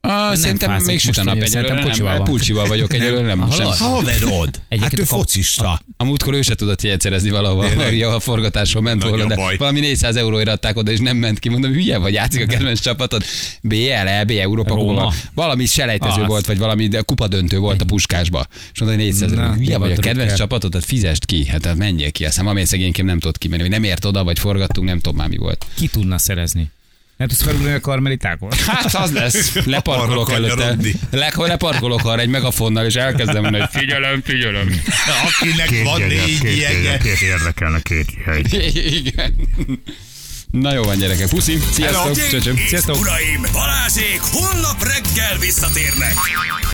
Ah, 0.08 0.36
szerintem 0.36 0.82
még 0.84 0.98
süt 0.98 1.16
a 1.16 1.22
most, 1.24 1.24
nap 1.24 1.34
vagy 1.34 1.44
egyelőre, 1.44 1.68
szerintem 1.68 1.84
pulcsival 1.84 2.10
nem, 2.10 2.18
van. 2.18 2.28
pulcsival 2.28 2.66
vagyok 2.66 2.92
egyelőre, 2.94 3.34
nem, 3.34 3.50
sem. 3.50 3.66
Hallod? 3.66 3.76
Haverod! 3.76 4.60
Hát 4.80 4.98
ő 4.98 5.02
a 5.02 5.06
focista. 5.06 5.80
A 5.96 6.04
múltkor 6.04 6.34
ő 6.34 6.42
se 6.42 6.54
tudott 6.54 6.82
ilyet 6.82 7.00
szerezni 7.00 7.30
valahol, 7.30 7.66
a 8.14 8.20
forgatásról 8.20 8.82
ment 8.82 9.02
volna, 9.02 9.24
a 9.24 9.26
de 9.26 9.56
valami 9.58 9.80
400 9.80 10.16
euróért 10.16 10.48
adták 10.48 10.76
oda, 10.76 10.90
és 10.90 10.98
nem 10.98 11.16
ment 11.16 11.38
ki. 11.38 11.48
Mondom, 11.48 11.72
hülye 11.72 11.98
vagy, 11.98 12.12
játszik 12.12 12.42
a 12.42 12.46
kedvenc 12.46 12.80
csapatod. 12.80 13.22
BL, 13.62 13.92
EB, 13.92 14.30
Európa. 14.30 14.74
Kupa. 14.74 15.12
Valami 15.34 15.66
selejtező 15.66 16.24
volt, 16.24 16.46
vagy 16.46 16.58
valami 16.58 16.88
de 16.88 17.00
kupadöntő 17.00 17.58
volt 17.58 17.80
a 17.80 17.84
puskásba. 17.84 18.46
És 18.72 18.80
mondta, 18.80 18.98
hogy 18.98 19.06
400 19.06 19.32
euró. 19.32 19.52
Hülye 19.52 19.78
vagy, 19.78 19.92
a 19.92 19.96
kedvenc 19.96 20.34
csapatod, 20.34 20.70
tehát 20.70 20.86
fizest 20.86 21.24
ki. 21.24 21.46
Hát 21.46 21.60
tehát 21.60 21.78
menjél 21.78 22.10
ki, 22.10 22.24
aztán 22.24 22.44
valami 22.44 22.64
szegényként 22.64 23.08
nem 23.08 23.18
tudott 23.18 23.38
kimenni, 23.38 23.62
hogy 23.62 23.70
nem 23.70 23.84
ért 23.84 24.04
oda, 24.04 24.24
vagy 24.24 24.38
forgattunk, 24.38 24.88
nem 24.88 24.98
tudom 24.98 25.16
már 25.18 25.28
mi 25.28 25.36
volt. 25.36 25.66
Ki 25.76 25.86
tudna 25.86 26.18
szerezni? 26.18 26.70
Nem 27.16 27.28
tudsz 27.28 27.42
felülni 27.42 27.72
a 27.72 27.80
karmelitákon? 27.80 28.50
Hát 28.66 28.94
az 28.94 29.12
lesz, 29.12 29.54
leparkolok 29.64 30.32
előtte, 30.32 30.76
le, 31.10 31.32
leparkolok 31.36 32.04
arra 32.04 32.20
egy 32.20 32.28
megafonnal, 32.28 32.84
és 32.86 32.94
elkezdem 32.94 33.42
mondani, 33.42 33.58
hogy 33.58 33.80
figyelem, 33.80 34.22
figyelem. 34.24 34.82
Akinek 35.26 35.82
van 35.84 36.00
négy 36.00 36.58
jegye. 36.58 36.98
érdekelne 37.22 37.80
két 37.80 38.06
hegy. 38.24 38.54
Igen. 39.04 39.34
Na 40.50 40.72
jó 40.72 40.82
van 40.82 40.98
gyerekek, 40.98 41.28
puszi, 41.28 41.58
sziasztok, 41.72 42.28
csöcsöm. 42.28 42.56
Uraim, 42.86 43.46
Balázsék 43.52 44.20
holnap 44.20 44.82
reggel 44.82 45.38
visszatérnek. 45.38 46.14